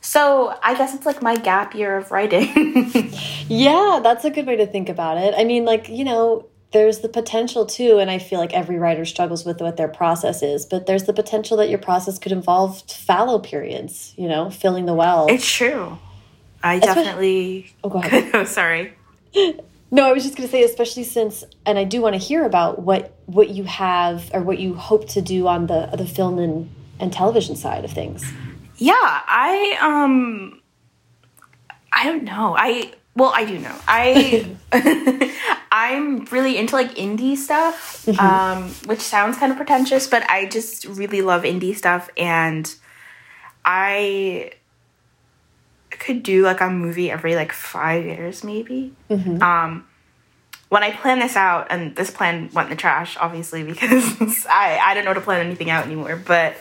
so 0.00 0.56
I 0.62 0.74
guess 0.74 0.94
it's 0.94 1.04
like 1.06 1.22
my 1.22 1.36
gap 1.36 1.74
year 1.74 1.96
of 1.96 2.10
writing. 2.10 3.12
yeah, 3.48 4.00
that's 4.02 4.24
a 4.24 4.30
good 4.30 4.46
way 4.46 4.56
to 4.56 4.66
think 4.66 4.88
about 4.88 5.18
it. 5.18 5.34
I 5.36 5.44
mean, 5.44 5.64
like, 5.64 5.88
you 5.88 6.04
know, 6.04 6.46
there's 6.72 6.98
the 6.98 7.08
potential 7.08 7.64
too, 7.64 7.98
and 7.98 8.10
I 8.10 8.18
feel 8.18 8.38
like 8.38 8.52
every 8.52 8.78
writer 8.78 9.04
struggles 9.04 9.44
with 9.44 9.60
what 9.60 9.76
their 9.76 9.88
process 9.88 10.42
is, 10.42 10.66
but 10.66 10.86
there's 10.86 11.04
the 11.04 11.12
potential 11.12 11.56
that 11.58 11.68
your 11.70 11.78
process 11.78 12.18
could 12.18 12.32
involve 12.32 12.82
fallow 12.82 13.38
periods, 13.38 14.12
you 14.16 14.28
know, 14.28 14.50
filling 14.50 14.86
the 14.86 14.94
well. 14.94 15.26
It's 15.28 15.50
true. 15.50 15.98
I 16.62 16.78
definitely. 16.78 17.72
oh, 17.82 17.88
go 17.88 17.98
ahead. 17.98 18.30
oh, 18.34 18.44
sorry. 18.44 18.92
No, 19.90 20.06
I 20.06 20.12
was 20.12 20.22
just 20.22 20.36
going 20.36 20.46
to 20.46 20.52
say, 20.52 20.62
especially 20.64 21.04
since, 21.04 21.44
and 21.64 21.78
I 21.78 21.84
do 21.84 22.02
want 22.02 22.14
to 22.14 22.18
hear 22.18 22.44
about 22.44 22.82
what 22.82 23.14
what 23.24 23.48
you 23.48 23.64
have 23.64 24.30
or 24.34 24.42
what 24.42 24.58
you 24.58 24.74
hope 24.74 25.08
to 25.10 25.22
do 25.22 25.46
on 25.46 25.66
the 25.66 25.86
the 25.96 26.04
film 26.04 26.38
and 26.38 26.70
and 27.00 27.10
television 27.10 27.56
side 27.56 27.86
of 27.86 27.90
things. 27.90 28.30
Yeah, 28.76 28.92
I 28.94 29.78
um, 29.80 30.60
I 31.90 32.04
don't 32.04 32.24
know. 32.24 32.54
I 32.56 32.92
well, 33.18 33.32
I 33.34 33.44
do 33.44 33.58
know. 33.58 33.74
I 33.88 34.46
I'm 35.72 36.24
really 36.26 36.56
into 36.56 36.76
like 36.76 36.94
indie 36.94 37.36
stuff, 37.36 38.06
mm-hmm. 38.06 38.20
um, 38.20 38.70
which 38.86 39.00
sounds 39.00 39.36
kind 39.36 39.50
of 39.50 39.58
pretentious, 39.58 40.06
but 40.06 40.22
I 40.30 40.46
just 40.46 40.84
really 40.84 41.20
love 41.20 41.42
indie 41.42 41.76
stuff, 41.76 42.08
and 42.16 42.72
I 43.64 44.52
could 45.90 46.22
do 46.22 46.44
like 46.44 46.60
a 46.60 46.70
movie 46.70 47.10
every 47.10 47.34
like 47.34 47.52
five 47.52 48.04
years, 48.04 48.44
maybe. 48.44 48.94
Mm-hmm. 49.10 49.42
Um, 49.42 49.84
when 50.68 50.84
I 50.84 50.92
planned 50.92 51.20
this 51.20 51.34
out, 51.34 51.66
and 51.70 51.96
this 51.96 52.12
plan 52.12 52.50
went 52.52 52.66
in 52.66 52.70
the 52.70 52.80
trash, 52.80 53.16
obviously, 53.20 53.62
because 53.64 54.46
I 54.48 54.78
I 54.80 54.94
don't 54.94 55.04
know 55.04 55.14
to 55.14 55.20
plan 55.20 55.44
anything 55.44 55.70
out 55.70 55.86
anymore, 55.86 56.22
but. 56.24 56.56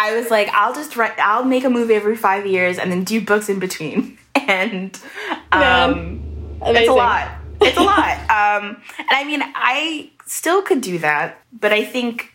I 0.00 0.16
was 0.16 0.30
like, 0.30 0.48
I'll 0.48 0.74
just 0.74 0.96
write, 0.96 1.18
I'll 1.18 1.44
make 1.44 1.64
a 1.64 1.70
movie 1.70 1.94
every 1.94 2.16
five 2.16 2.46
years 2.46 2.78
and 2.78 2.90
then 2.90 3.04
do 3.04 3.20
books 3.20 3.48
in 3.48 3.58
between. 3.58 4.16
And 4.46 4.98
um, 5.52 6.22
it's 6.62 6.88
a 6.88 6.92
lot 6.92 7.40
it's 7.60 7.78
a 7.78 7.82
lot. 7.82 8.18
Um, 8.30 8.80
and 8.96 9.08
I 9.10 9.24
mean, 9.24 9.42
I 9.42 10.10
still 10.24 10.62
could 10.62 10.80
do 10.80 10.98
that, 11.00 11.42
but 11.52 11.72
I 11.72 11.84
think 11.84 12.32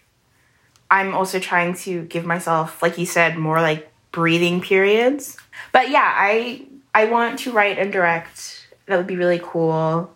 I'm 0.91 1.15
also 1.15 1.39
trying 1.39 1.73
to 1.75 2.03
give 2.03 2.25
myself, 2.25 2.81
like 2.81 2.97
you 2.97 3.05
said, 3.05 3.37
more 3.37 3.61
like 3.61 3.89
breathing 4.11 4.59
periods. 4.61 5.37
But 5.71 5.89
yeah, 5.89 6.11
I 6.13 6.67
I 6.93 7.05
want 7.05 7.39
to 7.39 7.51
write 7.53 7.79
and 7.79 7.93
direct. 7.93 8.67
That 8.87 8.97
would 8.97 9.07
be 9.07 9.15
really 9.15 9.39
cool. 9.41 10.13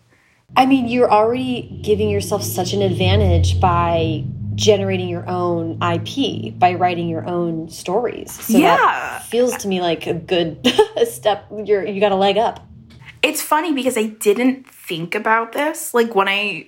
I 0.57 0.65
mean, 0.65 0.87
you're 0.87 1.09
already 1.09 1.79
giving 1.81 2.09
yourself 2.09 2.43
such 2.43 2.73
an 2.73 2.81
advantage 2.81 3.59
by 3.61 4.25
generating 4.59 5.07
your 5.07 5.27
own 5.27 5.81
IP 5.81 6.59
by 6.59 6.73
writing 6.73 7.07
your 7.07 7.25
own 7.25 7.69
stories. 7.69 8.31
So 8.31 8.57
yeah. 8.57 9.19
feels 9.19 9.55
to 9.57 9.67
me 9.69 9.79
like 9.79 10.05
a 10.05 10.13
good 10.13 10.59
step. 11.05 11.45
You're 11.63 11.85
you 11.85 12.01
got 12.01 12.11
a 12.11 12.15
leg 12.15 12.37
up. 12.37 12.67
It's 13.23 13.41
funny 13.41 13.73
because 13.73 13.97
I 13.97 14.07
didn't 14.07 14.67
think 14.67 15.15
about 15.15 15.53
this. 15.53 15.93
Like 15.93 16.13
when 16.13 16.27
I 16.27 16.67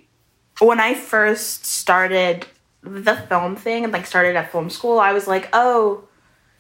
when 0.60 0.80
I 0.80 0.94
first 0.94 1.66
started 1.66 2.48
the 2.82 3.16
film 3.28 3.58
thing 3.58 3.84
and 3.84 3.92
like 3.92 4.06
started 4.06 4.38
at 4.38 4.52
film 4.52 4.70
school, 4.70 4.98
I 5.00 5.12
was 5.12 5.28
like, 5.28 5.50
oh, 5.52 6.06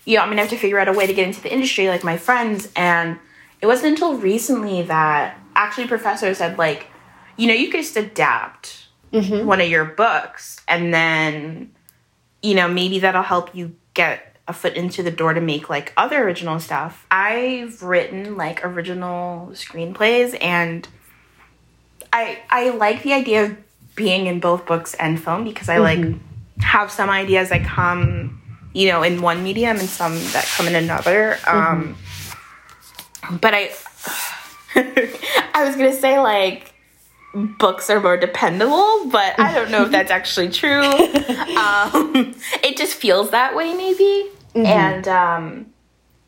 you 0.04 0.18
know, 0.18 0.24
I'm 0.24 0.30
gonna 0.30 0.42
have 0.42 0.50
to 0.50 0.58
figure 0.58 0.80
out 0.80 0.90
a 0.90 0.94
way 0.94 1.08
to 1.08 1.14
get 1.14 1.26
into 1.26 1.42
the 1.42 1.52
industry 1.52 1.88
like 1.88 2.04
my 2.04 2.18
friends. 2.18 2.70
And 2.76 3.18
it 3.62 3.68
wasn't 3.68 3.94
until 3.94 4.16
recently 4.18 4.82
that 4.84 5.40
actually 5.56 5.88
professors 5.88 6.40
said 6.40 6.58
like, 6.58 6.88
you 7.38 7.48
know, 7.48 7.54
you 7.54 7.70
could 7.70 7.82
just 7.82 7.96
adapt 7.96 8.88
mm-hmm. 9.12 9.46
one 9.46 9.62
of 9.62 9.70
your 9.70 9.86
books 9.86 10.62
and 10.68 10.94
then, 10.94 11.72
you 12.42 12.56
know, 12.56 12.68
maybe 12.68 13.00
that'll 13.00 13.24
help 13.24 13.56
you 13.56 13.76
get 13.94 14.32
a 14.48 14.54
foot 14.54 14.74
into 14.74 15.04
the 15.04 15.12
door 15.12 15.34
to 15.34 15.42
make 15.42 15.70
like 15.70 15.94
other 15.98 16.24
original 16.24 16.60
stuff. 16.60 17.06
I've 17.12 17.82
written 17.82 18.38
like 18.38 18.66
original 18.66 19.48
screenplays 19.54 20.38
and 20.42 20.88
I 22.14 22.40
I 22.50 22.70
like 22.70 23.04
the 23.04 23.14
idea 23.14 23.46
of 23.46 23.58
being 23.96 24.28
in 24.28 24.40
both 24.40 24.66
books 24.66 24.94
and 24.96 25.22
film 25.22 25.44
because 25.44 25.70
I 25.70 25.78
mm-hmm. 25.78 26.12
like 26.12 26.22
have 26.64 26.92
some 26.92 27.10
ideas 27.10 27.50
that 27.50 27.64
come, 27.64 28.42
you 28.74 28.88
know, 28.90 29.04
in 29.04 29.22
one 29.22 29.44
medium 29.44 29.78
and 29.78 29.88
some 29.88 30.14
that 30.14 30.46
come 30.58 30.68
in 30.68 30.76
another. 30.76 31.38
Um, 31.48 31.96
mm-hmm. 31.96 33.38
but 33.38 33.54
I 33.54 33.72
I 35.54 35.66
was 35.66 35.76
gonna 35.76 35.94
say 35.94 36.20
like 36.20 36.71
books 37.34 37.90
are 37.90 38.00
more 38.00 38.18
dependable, 38.18 39.10
but 39.10 39.40
I 39.40 39.54
don't 39.54 39.72
know 39.72 39.86
if 39.86 39.92
that's 39.92 40.12
actually 40.12 40.50
true. 40.50 40.82
Um, 41.52 42.34
it 42.64 42.78
just 42.78 42.96
feels 42.96 43.32
that 43.32 43.56
way, 43.56 43.74
maybe. 43.74 44.30
Mm-hmm. 44.56 44.66
And 44.66 45.08
um, 45.08 45.66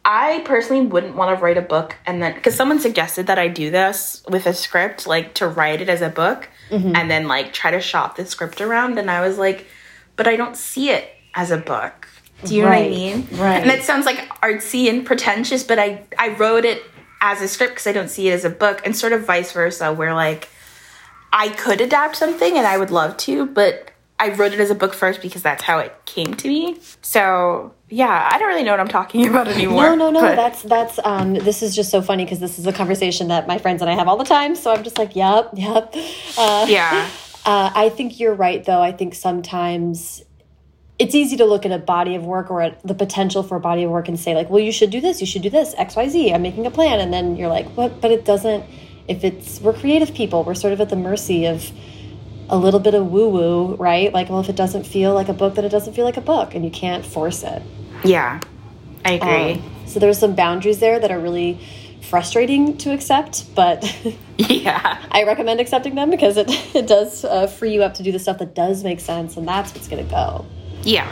I 0.06 0.42
personally 0.46 0.86
wouldn't 0.86 1.16
want 1.16 1.36
to 1.36 1.42
write 1.44 1.58
a 1.58 1.62
book 1.62 1.96
and 2.06 2.22
then 2.22 2.36
because 2.36 2.56
someone 2.56 2.80
suggested 2.80 3.28
that 3.28 3.40
I 3.40 3.48
do 3.48 3.72
this 3.72 4.24
with 4.30 4.46
a 4.46 4.54
script, 4.54 5.08
like 5.08 5.34
to 5.36 5.48
write 5.48 5.82
it 5.82 5.90
as 5.90 6.02
a 6.02 6.10
book 6.10 6.50
mm-hmm. 6.70 6.96
and 6.96 7.10
then 7.10 7.28
like 7.28 7.54
try 7.54 7.72
to 7.72 7.80
shop 7.80 8.18
the 8.18 8.26
script 8.26 8.62
around. 8.62 8.98
And 9.00 9.10
I 9.10 9.26
was 9.28 9.38
like, 9.38 9.68
but 10.16 10.28
I 10.28 10.36
don't 10.36 10.58
see 10.58 10.90
it 10.90 11.10
as 11.34 11.52
a 11.52 11.58
book. 11.58 12.08
Do 12.46 12.56
you 12.56 12.66
right. 12.66 12.90
know 12.90 12.90
what 12.90 12.96
I 12.96 13.16
mean? 13.16 13.28
Right. 13.32 13.62
And 13.62 13.72
it 13.72 13.84
sounds 13.84 14.06
like 14.06 14.28
artsy 14.42 14.90
and 14.90 15.06
pretentious, 15.06 15.64
but 15.64 15.80
I 15.80 16.04
I 16.20 16.30
wrote 16.30 16.66
it 16.66 16.84
as 17.22 17.42
a 17.42 17.48
script 17.48 17.74
because 17.74 17.88
I 17.88 17.94
don't 17.94 18.10
see 18.10 18.28
it 18.28 18.34
as 18.34 18.44
a 18.44 18.50
book, 18.50 18.82
and 18.86 18.96
sort 18.96 19.14
of 19.14 19.26
vice 19.26 19.54
versa, 19.54 19.94
where 19.94 20.14
like 20.14 20.50
I 21.34 21.50
could 21.50 21.82
adapt 21.82 22.16
something 22.16 22.58
and 22.58 22.66
I 22.66 22.78
would 22.78 22.92
love 22.92 23.18
to, 23.18 23.48
but 23.48 23.92
I 24.20 24.30
wrote 24.30 24.54
it 24.54 24.60
as 24.60 24.70
a 24.70 24.76
book 24.76 24.94
first 24.94 25.22
because 25.22 25.42
that's 25.42 25.64
how 25.64 25.80
it 25.80 25.94
came 26.06 26.36
to 26.36 26.48
me. 26.48 26.78
So 27.02 27.74
yeah, 27.90 28.30
I 28.32 28.38
don't 28.38 28.48
really 28.48 28.64
know 28.64 28.72
what 28.72 28.80
I'm 28.80 28.88
talking 28.88 29.28
about 29.30 29.48
anymore. 29.48 29.84
No, 29.84 29.96
no, 29.96 30.12
no. 30.12 30.22
But... 30.22 30.36
That's 30.36 30.62
that's 30.62 31.00
um. 31.04 31.34
This 31.34 31.64
is 31.64 31.76
just 31.76 31.90
so 31.90 32.02
funny 32.02 32.24
because 32.24 32.40
this 32.40 32.60
is 32.60 32.68
a 32.68 32.72
conversation 32.72 33.28
that 33.30 33.48
my 33.48 33.58
friends 33.58 33.82
and 33.82 33.90
I 33.90 33.96
have 33.96 34.08
all 34.08 34.18
the 34.18 34.24
time. 34.24 34.56
So 34.56 34.72
I'm 34.72 34.84
just 34.84 34.98
like, 34.98 35.16
yep, 35.16 35.50
yep. 35.56 35.94
Uh, 36.38 36.66
yeah. 36.70 37.10
Uh, 37.46 37.70
I 37.76 37.90
think 37.90 38.22
you're 38.22 38.34
right, 38.34 38.64
though. 38.64 38.82
I 38.82 38.94
think 38.94 39.14
sometimes 39.14 40.24
it's 40.98 41.14
easy 41.14 41.36
to 41.36 41.44
look 41.44 41.66
at 41.66 41.74
a 41.74 41.78
body 41.78 42.16
of 42.16 42.24
work 42.24 42.50
or 42.50 42.62
at 42.62 42.82
the 42.88 42.94
potential 42.94 43.44
for 43.44 43.58
a 43.58 43.60
body 43.60 43.84
of 43.84 43.92
work 43.92 44.08
and 44.08 44.18
say 44.18 44.34
like, 44.34 44.50
well, 44.50 44.62
you 44.62 44.72
should 44.72 44.92
do 44.92 45.02
this, 45.02 45.20
you 45.20 45.28
should 45.28 45.42
do 45.42 45.50
this, 45.50 45.76
X, 45.78 45.98
Y, 45.98 46.08
Z. 46.08 46.34
I'm 46.34 46.42
making 46.42 46.66
a 46.66 46.72
plan, 46.72 47.02
and 47.02 47.12
then 47.12 47.36
you're 47.36 47.50
like, 47.50 47.68
what? 47.72 48.00
But 48.00 48.12
it 48.12 48.24
doesn't. 48.24 48.64
If 49.08 49.24
it's 49.24 49.60
we're 49.62 49.74
creative 49.74 50.14
people, 50.14 50.44
we're 50.44 50.56
sort 50.56 50.74
of 50.74 50.82
at 50.82 50.90
the 50.90 50.96
mercy 50.96 51.46
of 51.46 51.72
a 52.50 52.58
little 52.58 52.80
bit 52.80 52.94
of 52.94 53.08
woo 53.08 53.30
woo, 53.30 53.76
right? 53.76 54.14
Like, 54.14 54.30
well, 54.30 54.40
if 54.40 54.50
it 54.50 54.56
doesn't 54.56 54.86
feel 54.86 55.14
like 55.14 55.30
a 55.30 55.34
book, 55.34 55.56
then 55.56 55.66
it 55.66 55.70
doesn't 55.70 55.94
feel 55.94 56.06
like 56.06 56.18
a 56.18 56.22
book, 56.22 56.56
and 56.56 56.64
you 56.64 56.72
can't 56.72 57.06
force 57.06 57.44
it. 57.44 57.62
Yeah, 58.04 58.40
I 59.06 59.14
agree. 59.14 59.54
Um, 59.54 59.86
so 59.88 60.00
there's 60.00 60.20
some 60.20 60.36
boundaries 60.36 60.80
there 60.80 61.00
that 61.00 61.12
are 61.12 61.20
really 61.20 61.60
frustrating 62.02 62.78
to 62.78 62.94
accept, 62.94 63.54
but 63.56 63.84
yeah, 64.38 65.04
I 65.12 65.24
recommend 65.24 65.60
accepting 65.60 65.96
them 65.96 66.10
because 66.10 66.38
it 66.38 66.48
it 66.76 66.88
does 66.88 67.26
uh, 67.26 67.48
free 67.48 67.74
you 67.74 67.84
up 67.84 67.96
to 67.96 68.04
do 68.04 68.12
the 68.12 68.20
stuff 68.20 68.38
that 68.40 68.56
does 68.56 68.84
make 68.84 69.00
sense, 69.00 69.38
and 69.38 69.48
that's 69.48 69.74
what's 69.74 69.88
going 69.88 70.04
to 70.06 70.10
go. 70.10 70.46
Yeah. 70.84 71.10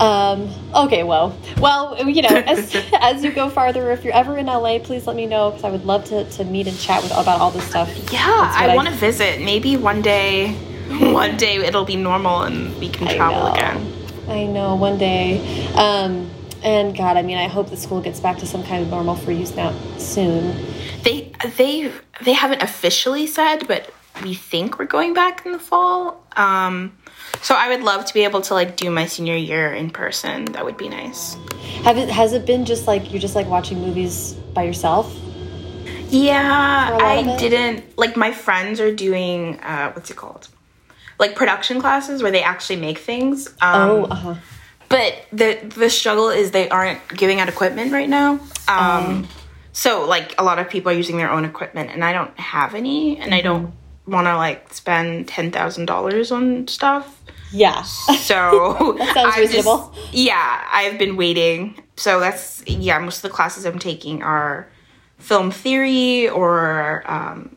Um, 0.00 0.50
okay, 0.74 1.02
well, 1.02 1.36
well, 1.58 2.08
you 2.08 2.22
know, 2.22 2.28
as, 2.28 2.74
as 3.00 3.22
you 3.22 3.30
go 3.30 3.50
farther, 3.50 3.90
if 3.90 4.02
you're 4.02 4.14
ever 4.14 4.38
in 4.38 4.46
LA, 4.46 4.78
please 4.78 5.06
let 5.06 5.14
me 5.14 5.26
know 5.26 5.50
because 5.50 5.64
I 5.64 5.70
would 5.70 5.84
love 5.84 6.06
to, 6.06 6.24
to 6.24 6.44
meet 6.44 6.66
and 6.66 6.78
chat 6.78 7.02
with 7.02 7.12
about 7.12 7.38
all 7.40 7.50
this 7.50 7.64
stuff. 7.64 7.94
Yeah, 8.10 8.20
I 8.24 8.74
want 8.74 8.88
to 8.88 8.94
visit. 8.94 9.40
Maybe 9.40 9.76
one 9.76 10.00
day, 10.00 10.54
one 10.88 11.36
day 11.36 11.56
it'll 11.56 11.84
be 11.84 11.96
normal 11.96 12.42
and 12.42 12.74
we 12.80 12.88
can 12.88 13.14
travel 13.14 13.52
again. 13.52 13.92
I 14.26 14.46
know, 14.46 14.74
one 14.74 14.96
day. 14.96 15.66
Um, 15.74 16.30
and 16.62 16.96
God, 16.96 17.16
I 17.16 17.22
mean, 17.22 17.36
I 17.36 17.48
hope 17.48 17.68
the 17.68 17.76
school 17.76 18.00
gets 18.00 18.20
back 18.20 18.38
to 18.38 18.46
some 18.46 18.62
kind 18.64 18.82
of 18.82 18.90
normal 18.90 19.16
for 19.16 19.32
you 19.32 19.44
now 19.54 19.74
soon. 19.98 20.64
They 21.02 21.32
they 21.56 21.92
they 22.22 22.32
haven't 22.32 22.62
officially 22.62 23.26
said, 23.26 23.66
but 23.66 23.92
we 24.22 24.34
think 24.34 24.78
we're 24.78 24.86
going 24.86 25.14
back 25.14 25.44
in 25.46 25.52
the 25.52 25.58
fall. 25.58 26.24
Um, 26.36 26.96
so 27.42 27.54
I 27.54 27.68
would 27.68 27.82
love 27.82 28.04
to 28.06 28.14
be 28.14 28.24
able 28.24 28.40
to 28.42 28.54
like 28.54 28.76
do 28.76 28.90
my 28.90 29.06
senior 29.06 29.36
year 29.36 29.72
in 29.72 29.90
person. 29.90 30.46
That 30.46 30.64
would 30.64 30.76
be 30.76 30.88
nice. 30.88 31.36
Have 31.84 31.98
it 31.98 32.08
has 32.08 32.32
it 32.32 32.46
been 32.46 32.64
just 32.64 32.86
like 32.86 33.10
you're 33.10 33.20
just 33.20 33.34
like 33.34 33.46
watching 33.46 33.80
movies 33.80 34.34
by 34.54 34.64
yourself? 34.64 35.14
Yeah, 36.08 36.98
I 37.00 37.36
didn't 37.38 37.98
like 37.98 38.16
my 38.16 38.32
friends 38.32 38.80
are 38.80 38.94
doing 38.94 39.60
uh 39.60 39.92
what's 39.92 40.10
it 40.10 40.16
called? 40.16 40.48
Like 41.18 41.34
production 41.36 41.80
classes 41.80 42.22
where 42.22 42.32
they 42.32 42.42
actually 42.42 42.76
make 42.76 42.98
things. 42.98 43.48
Um, 43.60 43.90
oh, 43.90 44.04
uh-huh. 44.04 44.34
But 44.88 45.14
the 45.32 45.58
the 45.76 45.88
struggle 45.88 46.30
is 46.30 46.50
they 46.50 46.68
aren't 46.68 47.00
giving 47.08 47.40
out 47.40 47.48
equipment 47.48 47.92
right 47.92 48.08
now. 48.08 48.40
Um, 48.68 48.78
um 48.78 49.28
so 49.72 50.04
like 50.04 50.34
a 50.38 50.44
lot 50.44 50.58
of 50.58 50.68
people 50.68 50.90
are 50.90 50.94
using 50.94 51.16
their 51.16 51.30
own 51.30 51.44
equipment 51.44 51.90
and 51.90 52.04
I 52.04 52.12
don't 52.12 52.38
have 52.38 52.74
any 52.74 53.18
and 53.18 53.34
I 53.34 53.40
don't 53.40 53.72
want 54.06 54.26
to 54.26 54.36
like 54.36 54.72
spend 54.72 55.26
$10,000 55.28 56.32
on 56.32 56.68
stuff. 56.68 57.22
Yeah. 57.52 57.82
So 57.82 58.94
that 58.98 59.14
sounds 59.14 59.36
reasonable. 59.36 59.92
Just, 59.94 60.14
yeah, 60.14 60.68
I've 60.70 60.98
been 60.98 61.16
waiting. 61.16 61.82
So 61.96 62.20
that's 62.20 62.62
yeah. 62.66 62.98
Most 62.98 63.16
of 63.16 63.22
the 63.22 63.30
classes 63.30 63.66
I'm 63.66 63.78
taking 63.78 64.22
are 64.22 64.68
film 65.18 65.50
theory 65.50 66.28
or 66.28 67.02
um, 67.06 67.56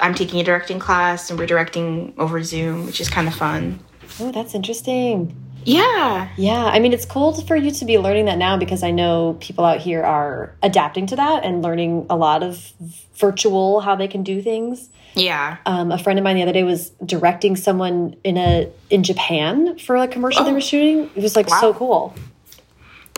I'm 0.00 0.14
taking 0.14 0.40
a 0.40 0.44
directing 0.44 0.78
class 0.78 1.30
and 1.30 1.38
we're 1.38 1.46
directing 1.46 2.14
over 2.18 2.42
Zoom, 2.42 2.86
which 2.86 3.00
is 3.00 3.08
kind 3.08 3.26
of 3.26 3.34
fun. 3.34 3.80
Oh, 4.20 4.32
that's 4.32 4.54
interesting. 4.54 5.34
Yeah. 5.64 6.28
Yeah. 6.36 6.64
I 6.64 6.78
mean, 6.78 6.92
it's 6.92 7.04
cool 7.04 7.34
for 7.42 7.56
you 7.56 7.70
to 7.70 7.84
be 7.84 7.98
learning 7.98 8.26
that 8.26 8.38
now 8.38 8.56
because 8.56 8.82
I 8.82 8.90
know 8.90 9.36
people 9.40 9.64
out 9.64 9.78
here 9.78 10.02
are 10.02 10.54
adapting 10.62 11.06
to 11.08 11.16
that 11.16 11.44
and 11.44 11.62
learning 11.62 12.06
a 12.08 12.16
lot 12.16 12.42
of 12.42 12.72
virtual 13.16 13.80
how 13.80 13.94
they 13.94 14.08
can 14.08 14.22
do 14.22 14.40
things. 14.40 14.88
Yeah. 15.14 15.58
Um, 15.66 15.92
a 15.92 15.98
friend 15.98 16.18
of 16.18 16.22
mine 16.22 16.36
the 16.36 16.42
other 16.42 16.52
day 16.52 16.62
was 16.62 16.90
directing 17.04 17.56
someone 17.56 18.16
in 18.24 18.36
a 18.36 18.70
in 18.90 19.02
Japan 19.02 19.78
for 19.78 19.96
a 19.96 20.08
commercial 20.08 20.42
oh. 20.42 20.44
they 20.44 20.52
were 20.52 20.60
shooting. 20.60 21.10
It 21.14 21.22
was 21.22 21.36
like 21.36 21.48
wow. 21.48 21.60
so 21.60 21.74
cool. 21.74 22.14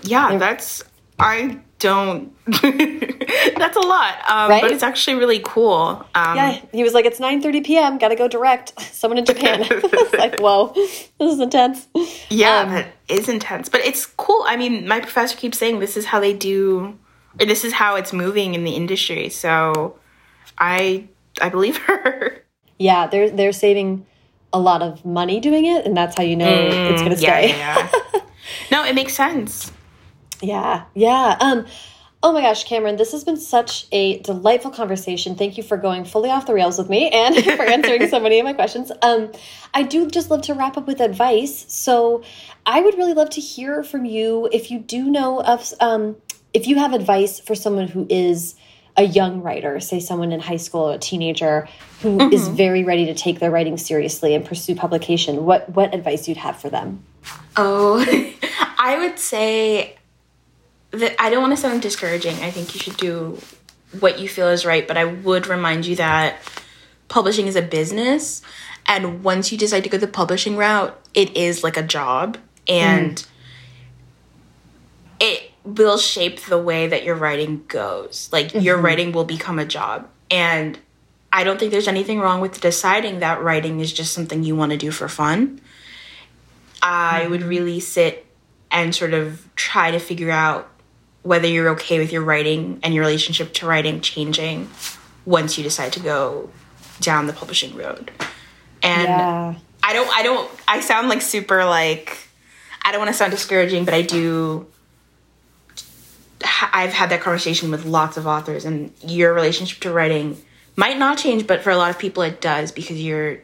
Yeah, 0.03 0.31
They're, 0.31 0.39
that's 0.39 0.85
I 1.19 1.61
don't. 1.79 2.33
that's 2.47 3.77
a 3.77 3.81
lot, 3.81 4.15
um, 4.29 4.51
right? 4.51 4.63
but 4.63 4.71
it's 4.71 4.83
actually 4.83 5.19
really 5.19 5.41
cool. 5.45 6.05
Um, 6.15 6.37
yeah, 6.37 6.61
he 6.73 6.83
was 6.83 6.95
like, 6.95 7.05
"It's 7.05 7.21
nine 7.21 7.41
thirty 7.41 7.61
p.m. 7.61 7.99
Got 7.99 8.09
to 8.09 8.17
go 8.17 8.29
direct 8.29 8.81
someone 8.93 9.19
in 9.19 9.25
Japan." 9.25 9.61
it's 9.69 10.15
like, 10.15 10.41
whoa, 10.41 10.73
this 10.75 11.11
is 11.21 11.41
intense. 11.41 11.89
Yeah, 12.29 12.61
um, 12.61 12.71
that 12.71 12.89
is 13.09 13.29
intense, 13.29 13.69
but 13.69 13.81
it's 13.83 14.07
cool. 14.07 14.45
I 14.47 14.57
mean, 14.57 14.89
my 14.89 15.01
professor 15.01 15.37
keeps 15.37 15.59
saying 15.59 15.81
this 15.81 15.97
is 15.97 16.07
how 16.07 16.21
they 16.21 16.33
do, 16.33 16.99
or 17.41 17.47
this 17.47 17.65
is 17.65 17.73
how 17.73 17.97
it's 17.97 18.13
moving 18.13 18.55
in 18.55 18.65
the 18.65 18.73
industry. 18.73 19.29
So, 19.29 19.97
I 20.59 21.09
I 21.41 21.49
believe 21.49 21.77
her. 21.89 22.43
Yeah, 22.79 23.07
they're 23.07 23.31
they're 23.31 23.53
saving 23.53 24.07
a 24.53 24.59
lot 24.59 24.83
of 24.83 25.05
money 25.05 25.41
doing 25.41 25.67
it, 25.67 25.87
and 25.87 25.97
that's 25.97 26.17
how 26.17 26.23
you 26.23 26.37
know 26.37 26.47
mm, 26.47 26.91
it's 26.91 27.01
going 27.03 27.13
to 27.13 27.19
stay. 27.19 27.51
Yeah, 27.51 27.89
yeah. 27.89 28.21
no, 28.71 28.85
it 28.85 28.95
makes 28.95 29.15
sense. 29.15 29.73
Yeah, 30.41 30.85
yeah. 30.95 31.37
Um, 31.41 31.67
oh 32.23 32.33
my 32.33 32.41
gosh, 32.43 32.67
Camryn, 32.67 32.99
this 32.99 33.13
has 33.13 33.25
been 33.25 33.37
such 33.37 33.87
a 33.93 34.19
delightful 34.21 34.71
conversation. 34.71 35.35
Thank 35.35 35.57
you 35.57 35.63
for 35.63 35.77
going 35.77 36.05
fully 36.05 36.31
off 36.31 36.47
the 36.47 36.55
rails 36.55 36.79
with 36.79 36.89
me 36.89 37.09
and 37.11 37.37
for 37.45 37.63
answering 37.63 38.09
so 38.09 38.21
many 38.21 38.39
of 38.39 38.45
my 38.45 38.53
questions. 38.53 38.93
Um, 39.03 39.33
I 39.75 39.83
do 39.83 40.09
just 40.09 40.31
love 40.31 40.43
to 40.43 40.55
wrap 40.55 40.77
up 40.77 40.87
with 40.87 41.01
advice. 41.01 41.65
So 41.73 42.23
I 42.67 42.81
would 42.81 42.97
really 42.97 43.15
love 43.15 43.31
to 43.31 43.41
hear 43.41 43.83
from 43.83 44.05
you 44.05 44.49
if 44.53 44.71
you 44.71 44.79
do 44.79 45.11
know 45.11 45.43
of, 45.43 45.73
um, 45.81 46.17
if 46.53 46.67
you 46.67 46.77
have 46.77 46.93
advice 46.93 47.41
for 47.41 47.55
someone 47.55 47.89
who 47.89 48.07
is 48.09 48.55
a 48.97 49.03
young 49.03 49.43
writer, 49.43 49.81
say 49.81 50.01
someone 50.01 50.33
in 50.33 50.41
high 50.41 50.57
school 50.57 50.91
or 50.91 50.95
a 50.95 50.99
teenager 50.99 51.69
who 52.03 52.11
mm 52.11 52.19
-hmm. 52.19 52.33
is 52.33 52.43
mm-hmm. 52.43 52.57
very 52.57 52.85
ready 52.85 53.07
to 53.07 53.15
take 53.15 53.39
their 53.39 53.51
writing 53.51 53.79
seriously 53.79 54.35
and 54.35 54.45
pursue 54.45 54.75
publication, 54.75 55.45
what 55.45 55.69
what 55.75 55.95
advice 55.95 56.29
you'd 56.29 56.43
have 56.43 56.59
for 56.59 56.71
them? 56.71 57.05
Oh, 57.57 58.05
I 58.91 58.97
would 58.99 59.19
say 59.19 59.97
that 60.91 61.13
I 61.19 61.31
don't 61.31 61.41
want 61.41 61.55
to 61.57 61.61
sound 61.61 61.83
discouraging. 61.83 62.37
I 62.49 62.51
think 62.51 62.75
you 62.75 62.81
should 62.81 62.97
do 62.97 63.39
what 64.01 64.19
you 64.19 64.29
feel 64.29 64.49
is 64.49 64.65
right, 64.65 64.87
but 64.87 64.97
I 64.97 65.05
would 65.05 65.47
remind 65.47 65.87
you 65.87 65.97
that 65.97 66.37
publishing 67.09 67.47
is 67.47 67.57
a 67.57 67.63
business. 67.63 68.43
And 68.87 69.23
once 69.23 69.53
you 69.53 69.59
decide 69.59 69.85
to 69.85 69.91
go 69.91 69.99
the 69.99 70.07
publishing 70.07 70.57
route, 70.57 70.99
it 71.15 71.37
is 71.37 71.63
like 71.63 71.77
a 71.77 71.83
job. 71.83 72.37
And 72.69 73.17
mm. 73.17 73.27
Will 75.65 75.99
shape 75.99 76.41
the 76.43 76.59
way 76.59 76.89
that 76.89 77.05
your 77.05 77.15
writing 77.15 77.65
goes. 77.69 78.29
Like 78.33 78.49
mm-hmm. 78.49 78.61
your 78.61 78.79
writing 78.79 79.13
will 79.13 79.25
become 79.25 79.59
a 79.59 79.65
job. 79.65 80.09
And 80.31 80.79
I 81.33 81.45
don't 81.45 81.59
think 81.59 81.73
there's 81.73 81.89
anything 81.89 82.21
wrong 82.21 82.41
with 82.41 82.61
deciding 82.61 83.21
that 83.21 83.43
writing 83.43 83.81
is 83.81 83.93
just 83.93 84.13
something 84.13 84.43
you 84.43 84.57
want 84.57 84.73
to 84.73 84.79
do 84.79 84.91
for 84.91 85.09
fun. 85.09 85.61
I 86.83 87.21
mm-hmm. 87.23 87.31
would 87.31 87.43
really 87.43 87.81
sit 87.81 88.27
and 88.71 88.95
sort 88.95 89.15
of 89.15 89.49
try 89.55 89.91
to 89.91 89.99
figure 89.99 90.31
out 90.31 90.69
whether 91.23 91.47
you're 91.47 91.69
okay 91.71 91.99
with 91.99 92.13
your 92.13 92.23
writing 92.23 92.81
and 92.83 92.93
your 92.93 93.05
relationship 93.05 93.53
to 93.55 93.67
writing 93.67 94.01
changing 94.01 94.69
once 95.25 95.57
you 95.57 95.63
decide 95.63 95.93
to 95.93 96.01
go 96.01 96.51
down 97.01 97.27
the 97.27 97.33
publishing 97.33 97.77
road. 97.77 98.11
And 98.83 99.09
yeah. 99.09 99.55
I 99.83 99.93
don't 99.93 100.09
I 100.17 100.23
don't 100.23 100.51
I 100.67 100.81
sound 100.81 101.09
like 101.09 101.23
super 101.23 101.65
like 101.65 102.19
I 102.85 102.91
don't 102.91 103.01
want 103.01 103.11
to 103.11 103.17
sound 103.17 103.31
discouraging, 103.31 103.85
but 103.85 103.95
I 103.95 104.03
do 104.03 104.67
I've 106.73 106.93
had 106.93 107.11
that 107.11 107.21
conversation 107.21 107.71
with 107.71 107.85
lots 107.85 108.17
of 108.17 108.27
authors 108.27 108.65
and 108.65 108.93
your 109.05 109.33
relationship 109.33 109.81
to 109.81 109.93
writing 109.93 110.37
might 110.77 110.99
not 110.99 111.19
change, 111.19 111.47
but 111.47 111.63
for 111.63 111.71
a 111.71 111.77
lot 111.77 111.91
of 111.91 111.99
people 111.99 112.23
it 112.23 112.41
does 112.41 112.73
because 112.73 113.01
you're 113.01 113.41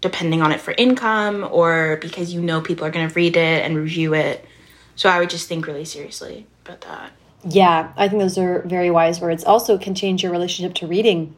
depending 0.00 0.42
on 0.42 0.52
it 0.52 0.60
for 0.60 0.74
income 0.76 1.48
or 1.50 1.98
because 2.00 2.32
you 2.34 2.40
know 2.40 2.60
people 2.60 2.86
are 2.86 2.90
going 2.90 3.08
to 3.08 3.14
read 3.14 3.36
it 3.36 3.64
and 3.64 3.76
review 3.76 4.14
it. 4.14 4.44
So 4.96 5.08
I 5.08 5.18
would 5.18 5.30
just 5.30 5.48
think 5.48 5.66
really 5.66 5.84
seriously 5.84 6.46
about 6.64 6.82
that. 6.82 7.12
Yeah, 7.46 7.92
I 7.96 8.08
think 8.08 8.20
those 8.20 8.38
are 8.38 8.62
very 8.62 8.90
wise 8.90 9.20
words. 9.20 9.44
Also, 9.44 9.78
can 9.78 9.94
change 9.94 10.22
your 10.22 10.32
relationship 10.32 10.74
to 10.76 10.86
reading. 10.86 11.34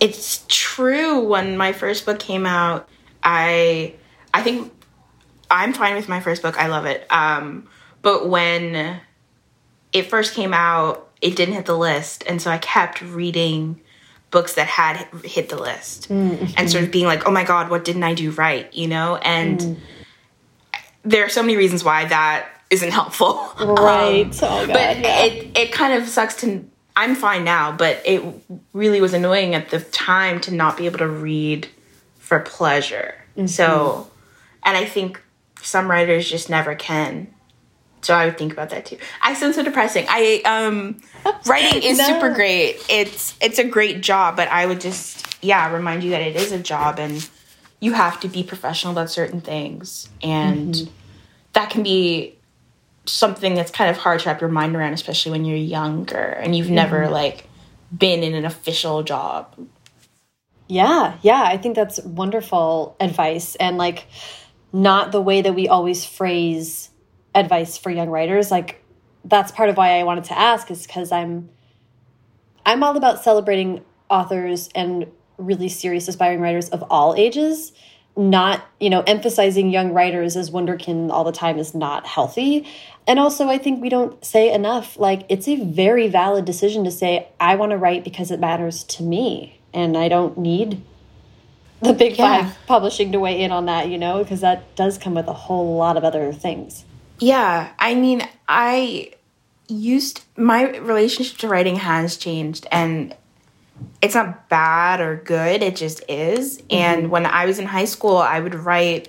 It's 0.00 0.44
true. 0.48 1.20
When 1.20 1.56
my 1.56 1.72
first 1.72 2.06
book 2.06 2.18
came 2.18 2.46
out, 2.46 2.88
I 3.22 3.94
I 4.32 4.42
think 4.42 4.72
I'm 5.50 5.72
fine 5.72 5.94
with 5.96 6.08
my 6.08 6.20
first 6.20 6.42
book. 6.42 6.58
I 6.58 6.68
love 6.68 6.86
it. 6.86 7.06
Um, 7.10 7.68
but 8.02 8.28
when 8.28 9.00
it 9.92 10.08
first 10.08 10.34
came 10.34 10.54
out, 10.54 11.08
it 11.20 11.36
didn't 11.36 11.54
hit 11.54 11.66
the 11.66 11.76
list, 11.76 12.24
and 12.26 12.40
so 12.40 12.50
I 12.50 12.58
kept 12.58 13.00
reading 13.02 13.80
books 14.30 14.54
that 14.54 14.66
had 14.66 15.08
hit 15.24 15.48
the 15.48 15.56
list 15.56 16.08
mm 16.08 16.30
-hmm. 16.30 16.54
and 16.56 16.70
sort 16.70 16.84
of 16.84 16.90
being 16.90 17.06
like, 17.06 17.26
"Oh 17.26 17.32
my 17.32 17.44
god, 17.44 17.68
what 17.68 17.84
didn't 17.84 18.04
I 18.04 18.14
do 18.14 18.30
right?" 18.30 18.68
You 18.72 18.88
know, 18.88 19.16
and 19.16 19.60
mm. 19.60 19.76
there 21.04 21.22
are 21.22 21.30
so 21.30 21.42
many 21.42 21.56
reasons 21.56 21.82
why 21.82 22.04
that 22.08 22.44
isn't 22.70 22.92
helpful. 22.92 23.34
Right. 23.60 24.42
Um, 24.42 24.48
oh, 24.50 24.66
God, 24.66 24.68
but 24.68 24.98
yeah. 24.98 25.24
it 25.24 25.58
it 25.58 25.72
kind 25.72 25.92
of 26.02 26.08
sucks 26.08 26.34
to 26.36 26.46
I'm 26.96 27.14
fine 27.14 27.44
now, 27.44 27.72
but 27.72 27.94
it 28.04 28.20
really 28.72 29.00
was 29.00 29.14
annoying 29.14 29.54
at 29.54 29.68
the 29.70 29.80
time 29.80 30.40
to 30.40 30.50
not 30.50 30.76
be 30.76 30.86
able 30.86 30.98
to 30.98 31.12
read 31.30 31.68
for 32.18 32.38
pleasure. 32.58 33.14
Mm 33.36 33.44
-hmm. 33.44 33.48
So 33.48 33.66
and 34.62 34.76
I 34.76 34.84
think 34.94 35.22
some 35.62 35.90
writers 35.92 36.30
just 36.30 36.48
never 36.48 36.74
can. 36.74 37.26
So 38.02 38.14
I 38.14 38.26
would 38.26 38.38
think 38.38 38.52
about 38.52 38.70
that 38.70 38.86
too. 38.86 38.98
I 39.22 39.34
sound 39.34 39.54
so 39.54 39.62
depressing. 39.62 40.06
I 40.08 40.42
um 40.44 41.00
writing 41.46 41.82
is 41.82 41.98
no. 41.98 42.06
super 42.06 42.32
great. 42.32 42.84
It's 42.88 43.36
it's 43.40 43.58
a 43.58 43.64
great 43.64 44.02
job, 44.02 44.36
but 44.36 44.48
I 44.48 44.66
would 44.66 44.80
just 44.80 45.36
yeah, 45.42 45.72
remind 45.72 46.02
you 46.04 46.10
that 46.10 46.22
it 46.22 46.36
is 46.36 46.52
a 46.52 46.58
job 46.58 46.98
and 46.98 47.28
you 47.80 47.92
have 47.92 48.20
to 48.20 48.28
be 48.28 48.42
professional 48.42 48.92
about 48.92 49.10
certain 49.10 49.40
things 49.40 50.08
and 50.22 50.74
mm 50.74 50.82
-hmm. 50.82 50.90
that 51.52 51.70
can 51.70 51.82
be 51.82 52.34
something 53.06 53.54
that's 53.54 53.70
kind 53.70 53.90
of 53.90 53.96
hard 53.96 54.20
to 54.20 54.28
wrap 54.28 54.40
your 54.40 54.50
mind 54.50 54.76
around, 54.76 54.92
especially 54.92 55.32
when 55.32 55.44
you're 55.44 55.56
younger 55.80 56.26
and 56.42 56.54
you've 56.54 56.70
never 56.70 57.00
mm-hmm. 57.02 57.22
like 57.22 57.44
been 57.96 58.22
in 58.22 58.34
an 58.34 58.44
official 58.44 59.02
job. 59.02 59.56
Yeah, 60.68 61.16
yeah, 61.22 61.42
I 61.42 61.58
think 61.58 61.74
that's 61.74 61.98
wonderful 62.04 62.96
advice 63.00 63.56
and 63.56 63.76
like 63.76 64.06
not 64.72 65.10
the 65.10 65.20
way 65.20 65.42
that 65.42 65.54
we 65.54 65.66
always 65.68 66.04
phrase 66.04 66.90
advice 67.34 67.76
for 67.78 67.90
young 67.90 68.08
writers. 68.08 68.50
Like 68.50 68.82
that's 69.24 69.52
part 69.52 69.68
of 69.68 69.76
why 69.76 69.98
I 69.98 70.04
wanted 70.04 70.24
to 70.24 70.38
ask 70.38 70.70
is 70.70 70.86
because 70.86 71.12
I'm 71.12 71.50
I'm 72.64 72.82
all 72.82 72.96
about 72.96 73.22
celebrating 73.22 73.84
authors 74.08 74.68
and 74.74 75.06
really 75.38 75.68
serious 75.68 76.08
aspiring 76.08 76.40
writers 76.40 76.68
of 76.68 76.82
all 76.90 77.14
ages 77.16 77.72
not 78.16 78.64
you 78.80 78.90
know 78.90 79.02
emphasizing 79.06 79.70
young 79.70 79.92
writers 79.92 80.36
as 80.36 80.50
wonderkin 80.50 81.10
all 81.10 81.24
the 81.24 81.32
time 81.32 81.58
is 81.58 81.74
not 81.74 82.06
healthy 82.06 82.66
and 83.06 83.18
also 83.18 83.48
i 83.48 83.56
think 83.56 83.80
we 83.80 83.88
don't 83.88 84.22
say 84.24 84.52
enough 84.52 84.98
like 84.98 85.24
it's 85.28 85.46
a 85.48 85.56
very 85.64 86.08
valid 86.08 86.44
decision 86.44 86.84
to 86.84 86.90
say 86.90 87.26
i 87.38 87.54
want 87.54 87.70
to 87.70 87.78
write 87.78 88.02
because 88.02 88.30
it 88.30 88.40
matters 88.40 88.84
to 88.84 89.02
me 89.02 89.58
and 89.72 89.96
i 89.96 90.08
don't 90.08 90.36
need 90.36 90.82
the 91.82 91.92
big 91.92 92.18
yeah. 92.18 92.44
five 92.44 92.58
publishing 92.66 93.12
to 93.12 93.18
weigh 93.18 93.40
in 93.40 93.52
on 93.52 93.66
that 93.66 93.88
you 93.88 93.96
know 93.96 94.22
because 94.22 94.40
that 94.40 94.74
does 94.74 94.98
come 94.98 95.14
with 95.14 95.28
a 95.28 95.32
whole 95.32 95.76
lot 95.76 95.96
of 95.96 96.04
other 96.04 96.32
things 96.32 96.84
yeah 97.20 97.72
i 97.78 97.94
mean 97.94 98.26
i 98.48 99.12
used 99.68 100.24
my 100.36 100.76
relationship 100.78 101.36
to 101.38 101.48
writing 101.48 101.76
has 101.76 102.16
changed 102.16 102.66
and 102.72 103.14
it's 104.02 104.14
not 104.14 104.48
bad 104.48 105.00
or 105.00 105.16
good 105.16 105.62
it 105.62 105.76
just 105.76 106.02
is 106.08 106.58
mm 106.58 106.62
-hmm. 106.62 106.76
and 106.76 107.10
when 107.10 107.26
i 107.26 107.46
was 107.46 107.58
in 107.58 107.66
high 107.66 107.86
school 107.86 108.16
i 108.16 108.40
would 108.40 108.54
write 108.54 109.08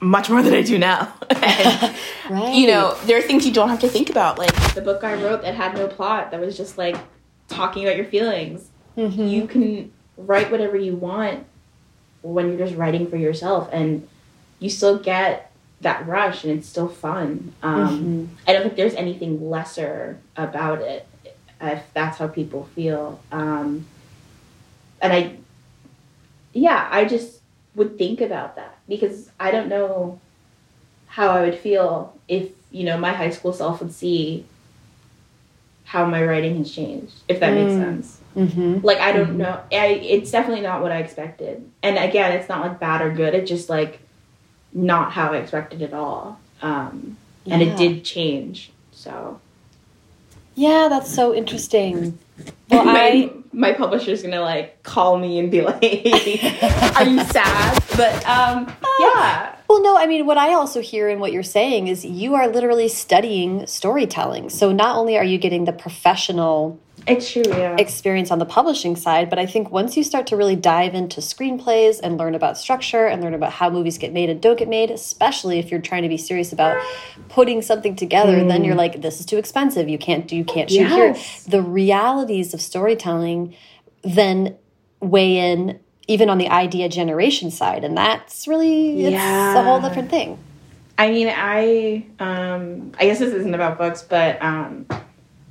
much 0.00 0.30
more 0.30 0.42
than 0.42 0.54
i 0.54 0.62
do 0.62 0.78
now 0.78 1.12
and, 1.30 1.94
right. 2.30 2.54
you 2.54 2.66
know 2.66 2.94
there 3.06 3.18
are 3.18 3.26
things 3.26 3.44
you 3.46 3.52
don't 3.52 3.68
have 3.68 3.80
to 3.80 3.88
think 3.88 4.10
about 4.10 4.38
like 4.38 4.54
the 4.74 4.80
book 4.80 5.04
i 5.04 5.14
wrote 5.14 5.42
that 5.42 5.54
had 5.54 5.74
no 5.74 5.86
plot 5.86 6.30
that 6.30 6.40
was 6.40 6.56
just 6.56 6.78
like 6.78 6.98
talking 7.48 7.84
about 7.84 7.96
your 7.96 8.06
feelings 8.06 8.60
mm 8.96 9.10
-hmm. 9.10 9.28
you 9.28 9.46
can 9.46 9.90
write 10.16 10.50
whatever 10.50 10.76
you 10.76 10.96
want 10.96 11.38
when 12.22 12.48
you're 12.48 12.66
just 12.66 12.76
writing 12.76 13.06
for 13.10 13.16
yourself 13.16 13.68
and 13.72 14.08
you 14.58 14.70
still 14.70 14.98
get 14.98 15.47
that 15.80 16.06
rush 16.06 16.44
and 16.44 16.58
it's 16.58 16.68
still 16.68 16.88
fun 16.88 17.52
um, 17.62 17.80
mm 17.80 17.88
-hmm. 17.88 18.26
i 18.46 18.52
don't 18.52 18.62
think 18.62 18.76
there's 18.76 18.94
anything 18.94 19.50
lesser 19.50 20.18
about 20.36 20.80
it 20.80 21.06
if 21.60 21.82
that's 21.92 22.18
how 22.18 22.28
people 22.28 22.68
feel. 22.74 23.20
Um, 23.32 23.86
and 25.00 25.12
I, 25.12 25.36
yeah, 26.52 26.88
I 26.90 27.04
just 27.04 27.40
would 27.74 27.98
think 27.98 28.20
about 28.20 28.56
that 28.56 28.78
because 28.88 29.30
I 29.38 29.50
don't 29.50 29.68
know 29.68 30.20
how 31.06 31.30
I 31.30 31.42
would 31.42 31.58
feel 31.58 32.16
if, 32.28 32.50
you 32.70 32.84
know, 32.84 32.98
my 32.98 33.12
high 33.12 33.30
school 33.30 33.52
self 33.52 33.80
would 33.80 33.92
see 33.92 34.44
how 35.84 36.04
my 36.04 36.22
writing 36.22 36.58
has 36.58 36.70
changed, 36.70 37.14
if 37.28 37.40
that 37.40 37.52
mm. 37.52 37.64
makes 37.64 37.72
sense. 37.72 38.20
Mm-hmm. 38.36 38.84
Like 38.84 38.98
I 38.98 39.12
don't 39.12 39.28
mm-hmm. 39.28 39.38
know. 39.38 39.62
I, 39.72 39.86
it's 39.86 40.30
definitely 40.30 40.62
not 40.62 40.82
what 40.82 40.92
I 40.92 40.98
expected. 40.98 41.68
And 41.82 41.96
again, 41.96 42.32
it's 42.32 42.48
not 42.48 42.60
like 42.60 42.78
bad 42.78 43.00
or 43.00 43.10
good. 43.10 43.34
It's 43.34 43.48
just 43.48 43.68
like 43.68 44.00
not 44.72 45.12
how 45.12 45.32
I 45.32 45.38
expected 45.38 45.82
at 45.82 45.92
all. 45.92 46.38
Um, 46.62 47.16
yeah. 47.44 47.54
And 47.54 47.62
it 47.62 47.76
did 47.76 48.04
change. 48.04 48.70
So. 48.92 49.40
Yeah, 50.54 50.88
that's 50.90 51.12
so 51.12 51.34
interesting. 51.34 52.18
Well, 52.70 52.84
my, 52.84 52.92
I 52.92 53.32
my 53.52 53.72
publisher's 53.72 54.22
gonna 54.22 54.40
like 54.40 54.82
call 54.82 55.18
me 55.18 55.38
and 55.38 55.50
be 55.50 55.62
like, 55.62 55.82
"Are 56.96 57.04
you 57.04 57.24
sad?" 57.24 57.82
But 57.96 58.26
um, 58.26 58.72
yeah. 59.00 59.54
Well, 59.68 59.82
no, 59.82 59.98
I 59.98 60.06
mean, 60.06 60.26
what 60.26 60.38
I 60.38 60.54
also 60.54 60.80
hear 60.80 61.08
in 61.08 61.20
what 61.20 61.32
you're 61.32 61.42
saying 61.42 61.88
is 61.88 62.04
you 62.04 62.34
are 62.34 62.48
literally 62.48 62.88
studying 62.88 63.66
storytelling. 63.66 64.50
So 64.50 64.72
not 64.72 64.96
only 64.96 65.16
are 65.16 65.24
you 65.24 65.38
getting 65.38 65.64
the 65.64 65.72
professional 65.72 66.78
it's 67.10 67.30
true, 67.30 67.42
yeah. 67.46 67.76
experience 67.78 68.30
on 68.30 68.38
the 68.38 68.44
publishing 68.44 68.96
side, 68.96 69.30
but 69.30 69.38
I 69.38 69.46
think 69.46 69.70
once 69.70 69.96
you 69.96 70.04
start 70.04 70.26
to 70.28 70.36
really 70.36 70.56
dive 70.56 70.94
into 70.94 71.20
screenplays 71.20 72.00
and 72.02 72.16
learn 72.18 72.34
about 72.34 72.58
structure 72.58 73.06
and 73.06 73.22
learn 73.22 73.34
about 73.34 73.52
how 73.52 73.70
movies 73.70 73.98
get 73.98 74.12
made 74.12 74.30
and 74.30 74.40
don't 74.40 74.58
get 74.58 74.68
made, 74.68 74.90
especially 74.90 75.58
if 75.58 75.70
you're 75.70 75.80
trying 75.80 76.02
to 76.02 76.08
be 76.08 76.16
serious 76.16 76.52
about 76.52 76.82
putting 77.28 77.62
something 77.62 77.96
together, 77.96 78.36
mm. 78.36 78.48
then 78.48 78.64
you're 78.64 78.74
mm. 78.74 78.78
like, 78.78 79.02
this 79.02 79.20
is 79.20 79.26
too 79.26 79.38
expensive. 79.38 79.88
You 79.88 79.98
can't 79.98 80.26
do, 80.28 80.36
you 80.36 80.44
can't 80.44 80.70
shoot 80.70 80.88
yes. 80.88 81.44
here. 81.44 81.50
The 81.50 81.62
realities 81.62 82.54
of 82.54 82.60
storytelling 82.60 83.54
then 84.02 84.56
weigh 85.00 85.52
in 85.52 85.78
even 86.08 86.30
on 86.30 86.38
the 86.38 86.48
idea 86.48 86.88
generation 86.88 87.50
side 87.50 87.84
and 87.84 87.96
that's 87.96 88.48
really 88.48 89.04
it's 89.04 89.12
yeah. 89.12 89.58
a 89.58 89.62
whole 89.62 89.80
different 89.80 90.10
thing 90.10 90.38
i 90.96 91.10
mean 91.10 91.28
i 91.32 92.04
um 92.18 92.92
i 92.98 93.04
guess 93.04 93.18
this 93.18 93.32
isn't 93.32 93.54
about 93.54 93.78
books 93.78 94.02
but 94.02 94.42
um 94.42 94.86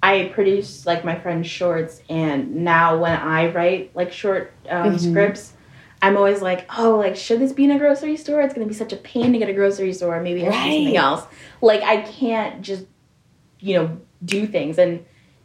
i 0.02 0.32
produce 0.34 0.86
like 0.86 1.04
my 1.04 1.18
friend's 1.18 1.48
shorts 1.48 2.02
and 2.10 2.56
now 2.56 2.98
when 2.98 3.14
i 3.14 3.52
write 3.52 3.96
like 3.96 4.12
short 4.12 4.54
um, 4.70 4.90
mm 4.90 4.96
-hmm. 4.96 5.10
scripts 5.10 5.54
i'm 6.02 6.16
always 6.18 6.42
like 6.42 6.66
oh 6.78 6.98
like 6.98 7.16
should 7.16 7.40
this 7.40 7.54
be 7.54 7.64
in 7.64 7.72
a 7.72 7.78
grocery 7.78 8.18
store 8.18 8.42
it's 8.42 8.54
going 8.54 8.68
to 8.68 8.74
be 8.74 8.78
such 8.78 8.94
a 8.94 9.02
pain 9.14 9.34
to 9.34 9.40
get 9.40 9.50
a 9.50 9.54
grocery 9.54 9.94
store 9.94 10.22
maybe 10.22 10.42
i 10.42 10.44
should 10.44 10.54
right. 10.54 10.70
do 10.70 10.76
something 10.76 10.98
else 10.98 11.24
like 11.62 11.82
i 11.84 11.98
can't 12.20 12.62
just 12.62 12.86
you 13.60 13.74
know 13.76 13.88
do 14.24 14.48
things 14.48 14.78
and 14.78 15.00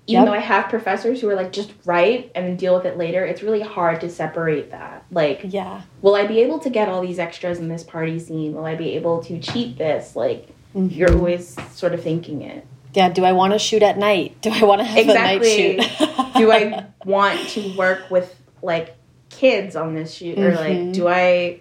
even 0.07 0.25
yep. 0.25 0.27
though 0.27 0.37
I 0.37 0.41
have 0.41 0.69
professors 0.69 1.21
who 1.21 1.29
are 1.31 1.37
like 1.37 1.53
just 1.53 1.73
write 1.85 2.33
and 2.35 2.59
deal 2.59 2.75
with 2.75 2.87
it 2.87 2.99
later, 2.99 3.25
it's 3.25 3.43
really 3.43 3.61
hard 3.61 4.01
to 4.01 4.11
separate 4.11 4.73
that. 4.73 5.05
Like, 5.13 5.43
yeah, 5.45 5.83
will 6.01 6.17
I 6.17 6.27
be 6.27 6.41
able 6.41 6.59
to 6.61 6.71
get 6.71 6.89
all 6.89 7.03
these 7.03 7.21
extras 7.21 7.61
in 7.61 7.69
this 7.69 7.85
party 7.85 8.19
scene? 8.19 8.53
Will 8.53 8.65
I 8.65 8.75
be 8.75 8.97
able 8.97 9.23
to 9.25 9.39
cheat 9.39 9.79
this? 9.79 10.17
Like, 10.17 10.49
mm 10.75 10.89
-hmm. 10.89 10.97
you're 10.97 11.13
always 11.13 11.57
sort 11.71 11.95
of 11.95 12.03
thinking 12.03 12.43
it. 12.43 12.65
Yeah. 12.95 13.09
Do 13.09 13.25
I 13.25 13.33
want 13.33 13.53
to 13.53 13.59
shoot 13.59 13.83
at 13.83 13.99
night? 13.99 14.41
Do 14.41 14.51
I 14.51 14.65
want 14.65 14.81
to 14.81 14.85
have 14.85 14.99
exactly. 14.99 15.75
a 15.75 15.77
night 15.77 15.91
shoot? 15.91 16.35
do 16.37 16.53
I 16.53 16.87
want 17.05 17.49
to 17.51 17.77
work 17.77 18.11
with 18.11 18.35
like 18.63 18.97
kids 19.31 19.77
on 19.77 19.95
this 19.95 20.15
shoot, 20.15 20.37
mm 20.37 20.45
-hmm. 20.45 20.49
or 20.49 20.65
like, 20.65 20.79
mm-hmm. 20.79 20.93
do 20.93 21.09
I? 21.09 21.61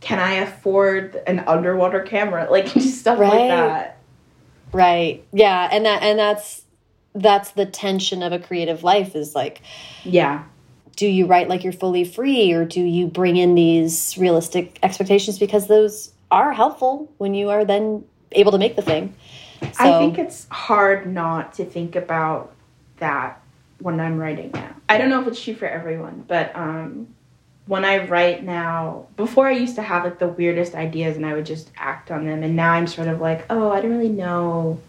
Can 0.00 0.18
I 0.18 0.42
afford 0.42 1.22
an 1.26 1.44
underwater 1.46 2.02
camera? 2.02 2.48
Like, 2.50 2.72
just 2.74 2.98
stuff 2.98 3.18
right. 3.18 3.32
like 3.32 3.48
that. 3.48 3.96
Right. 4.72 5.22
Yeah, 5.32 5.74
and 5.74 5.84
that 5.84 6.02
and 6.02 6.18
that's 6.18 6.62
that's 7.14 7.50
the 7.52 7.66
tension 7.66 8.22
of 8.22 8.32
a 8.32 8.38
creative 8.38 8.82
life 8.82 9.14
is 9.14 9.34
like 9.34 9.62
yeah 10.04 10.44
do 10.96 11.06
you 11.06 11.26
write 11.26 11.48
like 11.48 11.64
you're 11.64 11.72
fully 11.72 12.04
free 12.04 12.52
or 12.52 12.64
do 12.64 12.80
you 12.80 13.06
bring 13.06 13.36
in 13.36 13.54
these 13.54 14.16
realistic 14.18 14.78
expectations 14.82 15.38
because 15.38 15.66
those 15.66 16.12
are 16.30 16.52
helpful 16.52 17.12
when 17.18 17.34
you 17.34 17.50
are 17.50 17.64
then 17.64 18.04
able 18.32 18.52
to 18.52 18.58
make 18.58 18.76
the 18.76 18.82
thing 18.82 19.14
so, 19.62 19.84
i 19.84 19.98
think 19.98 20.18
it's 20.18 20.46
hard 20.50 21.06
not 21.06 21.52
to 21.52 21.64
think 21.64 21.96
about 21.96 22.52
that 22.98 23.40
when 23.78 24.00
i'm 24.00 24.18
writing 24.18 24.50
now 24.52 24.74
i 24.88 24.98
don't 24.98 25.10
know 25.10 25.20
if 25.20 25.26
it's 25.26 25.42
true 25.42 25.54
for 25.54 25.66
everyone 25.66 26.24
but 26.28 26.54
um 26.56 27.06
when 27.66 27.84
i 27.84 28.04
write 28.06 28.42
now 28.44 29.06
before 29.16 29.46
i 29.46 29.52
used 29.52 29.76
to 29.76 29.82
have 29.82 30.04
like 30.04 30.18
the 30.18 30.28
weirdest 30.28 30.74
ideas 30.74 31.16
and 31.16 31.24
i 31.24 31.32
would 31.34 31.46
just 31.46 31.70
act 31.76 32.10
on 32.10 32.24
them 32.24 32.42
and 32.42 32.54
now 32.56 32.72
i'm 32.72 32.86
sort 32.86 33.08
of 33.08 33.20
like 33.20 33.44
oh 33.50 33.70
i 33.70 33.80
don't 33.80 33.92
really 33.92 34.08
know 34.08 34.80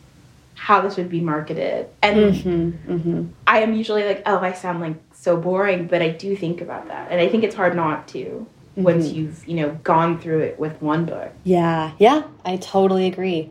how 0.55 0.81
this 0.81 0.97
would 0.97 1.09
be 1.09 1.19
marketed. 1.19 1.87
And 2.01 2.17
mm 2.17 2.31
-hmm, 2.31 2.73
mm 2.87 3.01
-hmm. 3.01 3.27
I 3.47 3.63
am 3.63 3.73
usually 3.73 4.03
like, 4.03 4.21
oh, 4.25 4.41
I 4.41 4.53
sound 4.53 4.81
like 4.81 4.99
so 5.13 5.37
boring, 5.37 5.87
but 5.87 6.01
I 6.01 6.09
do 6.09 6.35
think 6.35 6.61
about 6.61 6.87
that. 6.87 7.11
And 7.11 7.21
I 7.21 7.27
think 7.29 7.43
it's 7.43 7.55
hard 7.55 7.75
not 7.75 8.07
to 8.07 8.19
mm 8.19 8.45
-hmm. 8.75 8.85
once 8.85 9.05
you've, 9.15 9.37
you 9.47 9.57
know, 9.59 9.71
gone 9.83 10.17
through 10.21 10.41
it 10.47 10.55
with 10.59 10.75
one 10.81 11.05
book. 11.05 11.29
Yeah, 11.43 11.91
yeah, 11.99 12.21
I 12.45 12.57
totally 12.57 13.05
agree. 13.11 13.49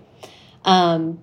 Um, 0.64 1.20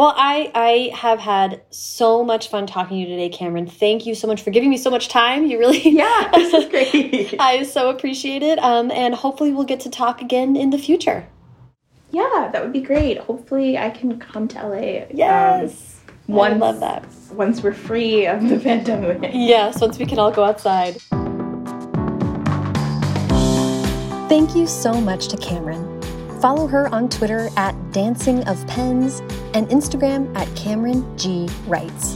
well, 0.00 0.14
I, 0.16 0.50
I 0.54 0.96
have 0.96 1.18
had 1.18 1.60
so 1.68 2.24
much 2.24 2.48
fun 2.48 2.66
talking 2.66 2.96
to 2.96 3.00
you 3.00 3.06
today, 3.06 3.28
Camryn. 3.28 3.70
Thank 3.70 4.06
you 4.06 4.14
so 4.14 4.26
much 4.26 4.40
for 4.40 4.50
giving 4.50 4.70
me 4.70 4.78
so 4.78 4.88
much 4.88 5.08
time. 5.08 5.44
You 5.44 5.58
really, 5.58 5.80
yeah, 5.90 6.30
this 6.32 6.54
is 6.54 6.64
great. 6.70 7.34
I 7.38 7.64
so 7.64 7.90
appreciate 7.90 8.42
it. 8.42 8.58
Um, 8.60 8.90
and 8.90 9.14
hopefully, 9.14 9.52
we'll 9.52 9.64
get 9.64 9.80
to 9.80 9.90
talk 9.90 10.22
again 10.22 10.56
in 10.56 10.70
the 10.70 10.78
future. 10.78 11.26
Yeah, 12.12 12.48
that 12.50 12.62
would 12.62 12.72
be 12.72 12.80
great. 12.80 13.18
Hopefully, 13.18 13.76
I 13.76 13.90
can 13.90 14.18
come 14.18 14.48
to 14.48 14.66
LA. 14.66 15.06
Yes. 15.12 16.00
Um, 16.28 16.34
once, 16.34 16.54
I 16.54 16.56
love 16.56 16.80
that. 16.80 17.06
Once 17.32 17.62
we're 17.62 17.74
free 17.74 18.26
of 18.26 18.48
the 18.48 18.58
pandemic. 18.62 19.32
Yes, 19.34 19.82
once 19.82 19.98
we 19.98 20.06
can 20.06 20.18
all 20.18 20.30
go 20.30 20.44
outside. 20.44 20.96
Thank 24.30 24.54
you 24.56 24.66
so 24.66 24.98
much 24.98 25.28
to 25.28 25.36
Camryn. 25.36 25.89
Follow 26.40 26.66
her 26.66 26.92
on 26.94 27.08
Twitter 27.08 27.50
at 27.56 27.74
Dancing 27.92 28.42
of 28.48 28.66
Pens 28.66 29.20
and 29.54 29.68
Instagram 29.68 30.34
at 30.36 30.48
Camryn 30.48 31.04
G 31.18 31.48
Writes. 31.66 32.14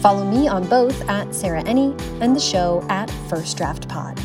Follow 0.00 0.24
me 0.30 0.46
on 0.48 0.68
both 0.68 1.08
at 1.08 1.34
Sarah 1.34 1.62
Enni 1.64 1.98
and 2.20 2.36
the 2.36 2.40
show 2.40 2.84
at 2.90 3.10
First 3.28 3.56
Draft 3.56 3.88
Pod. 3.88 4.18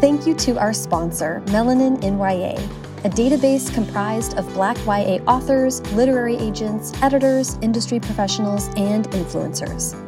Thank 0.00 0.26
you 0.26 0.34
to 0.34 0.58
our 0.58 0.74
sponsor, 0.74 1.42
Melanin 1.46 2.04
in 2.04 2.18
YA 2.18 2.60
a 3.06 3.08
database 3.08 3.72
comprised 3.72 4.36
of 4.36 4.52
Black 4.52 4.76
YA 4.84 5.22
authors, 5.28 5.80
literary 5.92 6.36
agents, 6.36 6.92
editors, 7.02 7.56
industry 7.62 8.00
professionals, 8.00 8.66
and 8.76 9.08
influencers. 9.10 10.05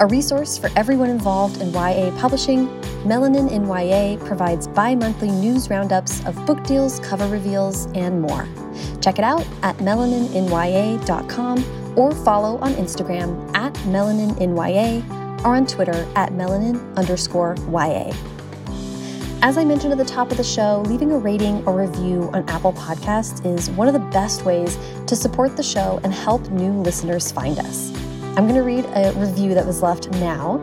A 0.00 0.06
resource 0.06 0.56
for 0.56 0.70
everyone 0.76 1.10
involved 1.10 1.60
in 1.60 1.74
YA 1.74 2.10
publishing, 2.18 2.68
Melanin 3.04 3.50
in 3.50 3.66
YA 3.66 4.16
provides 4.24 4.66
bi 4.66 4.94
monthly 4.94 5.30
news 5.30 5.68
roundups 5.68 6.24
of 6.24 6.34
book 6.46 6.64
deals, 6.64 7.00
cover 7.00 7.28
reveals, 7.28 7.84
and 7.94 8.22
more. 8.22 8.48
Check 9.02 9.18
it 9.18 9.24
out 9.24 9.46
at 9.62 9.76
melanininya.com 9.76 11.98
or 11.98 12.12
follow 12.12 12.56
on 12.60 12.72
Instagram 12.76 13.54
at 13.54 13.74
melanininya 13.74 15.44
or 15.44 15.54
on 15.54 15.66
Twitter 15.66 16.08
at 16.16 16.32
melanin 16.32 16.96
underscore 16.96 17.54
YA. 17.68 18.10
As 19.42 19.58
I 19.58 19.66
mentioned 19.66 19.92
at 19.92 19.98
the 19.98 20.04
top 20.06 20.30
of 20.30 20.38
the 20.38 20.44
show, 20.44 20.80
leaving 20.86 21.12
a 21.12 21.18
rating 21.18 21.62
or 21.66 21.78
review 21.78 22.30
on 22.32 22.48
Apple 22.48 22.72
Podcasts 22.72 23.44
is 23.44 23.68
one 23.68 23.86
of 23.86 23.92
the 23.92 24.10
best 24.10 24.46
ways 24.46 24.78
to 25.06 25.14
support 25.14 25.58
the 25.58 25.62
show 25.62 26.00
and 26.04 26.14
help 26.14 26.48
new 26.48 26.72
listeners 26.72 27.30
find 27.30 27.58
us. 27.58 27.99
I'm 28.36 28.46
going 28.46 28.54
to 28.54 28.62
read 28.62 28.84
a 28.94 29.12
review 29.16 29.54
that 29.54 29.66
was 29.66 29.82
left 29.82 30.08
now. 30.12 30.58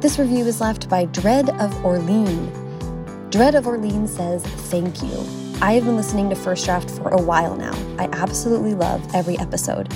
This 0.00 0.18
review 0.18 0.44
is 0.44 0.60
left 0.60 0.90
by 0.90 1.06
Dread 1.06 1.48
of 1.60 1.84
Orlean. 1.84 2.52
Dread 3.30 3.54
of 3.54 3.66
Orlean 3.66 4.06
says, 4.06 4.44
Thank 4.44 5.02
you. 5.02 5.24
I 5.62 5.72
have 5.72 5.86
been 5.86 5.96
listening 5.96 6.28
to 6.28 6.36
First 6.36 6.66
Draft 6.66 6.90
for 6.90 7.08
a 7.08 7.20
while 7.20 7.56
now. 7.56 7.72
I 7.98 8.10
absolutely 8.12 8.74
love 8.74 9.02
every 9.14 9.38
episode. 9.38 9.90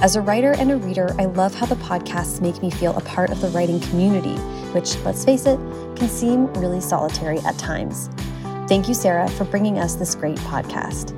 As 0.00 0.14
a 0.14 0.20
writer 0.20 0.52
and 0.52 0.70
a 0.70 0.76
reader, 0.76 1.12
I 1.18 1.24
love 1.24 1.56
how 1.56 1.66
the 1.66 1.74
podcasts 1.74 2.40
make 2.40 2.62
me 2.62 2.70
feel 2.70 2.96
a 2.96 3.00
part 3.00 3.30
of 3.30 3.40
the 3.40 3.48
writing 3.48 3.80
community, 3.80 4.36
which, 4.72 4.96
let's 4.98 5.24
face 5.24 5.46
it, 5.46 5.58
can 5.96 6.08
seem 6.08 6.46
really 6.54 6.80
solitary 6.80 7.40
at 7.40 7.58
times. 7.58 8.08
Thank 8.68 8.86
you, 8.86 8.94
Sarah, 8.94 9.28
for 9.28 9.44
bringing 9.44 9.80
us 9.80 9.96
this 9.96 10.14
great 10.14 10.38
podcast. 10.38 11.16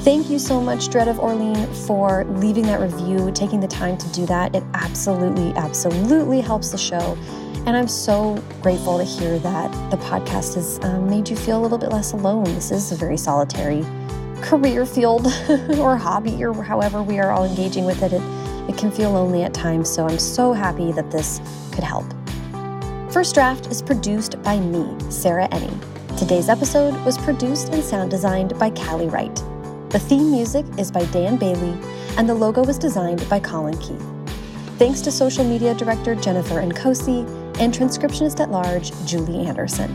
Thank 0.00 0.30
you 0.30 0.38
so 0.38 0.62
much, 0.62 0.88
Dread 0.88 1.08
of 1.08 1.20
Orlean, 1.20 1.66
for 1.86 2.24
leaving 2.24 2.62
that 2.64 2.80
review, 2.80 3.30
taking 3.32 3.60
the 3.60 3.68
time 3.68 3.98
to 3.98 4.08
do 4.12 4.24
that. 4.26 4.54
It 4.56 4.64
absolutely, 4.72 5.52
absolutely 5.52 6.40
helps 6.40 6.70
the 6.70 6.78
show. 6.78 7.18
And 7.66 7.76
I'm 7.76 7.86
so 7.86 8.42
grateful 8.62 8.96
to 8.96 9.04
hear 9.04 9.38
that 9.40 9.90
the 9.90 9.98
podcast 9.98 10.54
has 10.54 10.80
um, 10.84 11.10
made 11.10 11.28
you 11.28 11.36
feel 11.36 11.60
a 11.60 11.62
little 11.62 11.76
bit 11.76 11.90
less 11.90 12.12
alone. 12.12 12.44
This 12.44 12.70
is 12.70 12.92
a 12.92 12.96
very 12.96 13.18
solitary 13.18 13.84
career 14.40 14.86
field 14.86 15.26
or 15.78 15.98
hobby 15.98 16.42
or 16.42 16.54
however 16.54 17.02
we 17.02 17.18
are 17.18 17.30
all 17.30 17.44
engaging 17.44 17.84
with 17.84 18.02
it, 18.02 18.14
it, 18.14 18.22
it 18.70 18.78
can 18.78 18.90
feel 18.90 19.10
lonely 19.10 19.42
at 19.42 19.52
times. 19.52 19.90
So 19.90 20.06
I'm 20.06 20.18
so 20.18 20.54
happy 20.54 20.92
that 20.92 21.10
this 21.10 21.42
could 21.72 21.84
help. 21.84 22.06
First 23.12 23.34
Draft 23.34 23.66
is 23.66 23.82
produced 23.82 24.42
by 24.42 24.58
me, 24.60 24.96
Sarah 25.10 25.46
Enni. 25.48 26.18
Today's 26.18 26.48
episode 26.48 26.94
was 27.04 27.18
produced 27.18 27.68
and 27.68 27.84
sound 27.84 28.10
designed 28.10 28.58
by 28.58 28.70
Callie 28.70 29.08
Wright. 29.08 29.44
The 29.90 29.98
theme 29.98 30.30
music 30.30 30.64
is 30.78 30.92
by 30.92 31.04
Dan 31.06 31.36
Bailey, 31.36 31.76
and 32.16 32.28
the 32.28 32.34
logo 32.34 32.62
was 32.62 32.78
designed 32.78 33.28
by 33.28 33.40
Colin 33.40 33.76
Keith. 33.78 34.00
Thanks 34.78 35.00
to 35.00 35.10
social 35.10 35.44
media 35.44 35.74
director 35.74 36.14
Jennifer 36.14 36.62
Nkosi 36.62 37.26
and 37.58 37.74
transcriptionist 37.74 38.38
at 38.38 38.52
large 38.52 38.92
Julie 39.04 39.46
Anderson. 39.46 39.90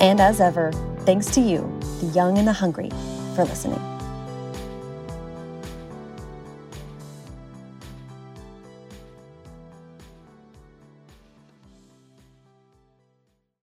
And 0.00 0.20
as 0.20 0.40
ever, 0.40 0.70
thanks 1.00 1.26
to 1.32 1.40
you, 1.40 1.76
the 2.00 2.06
young 2.14 2.38
and 2.38 2.46
the 2.46 2.52
hungry, 2.52 2.90
for 3.34 3.44
listening. 3.44 3.95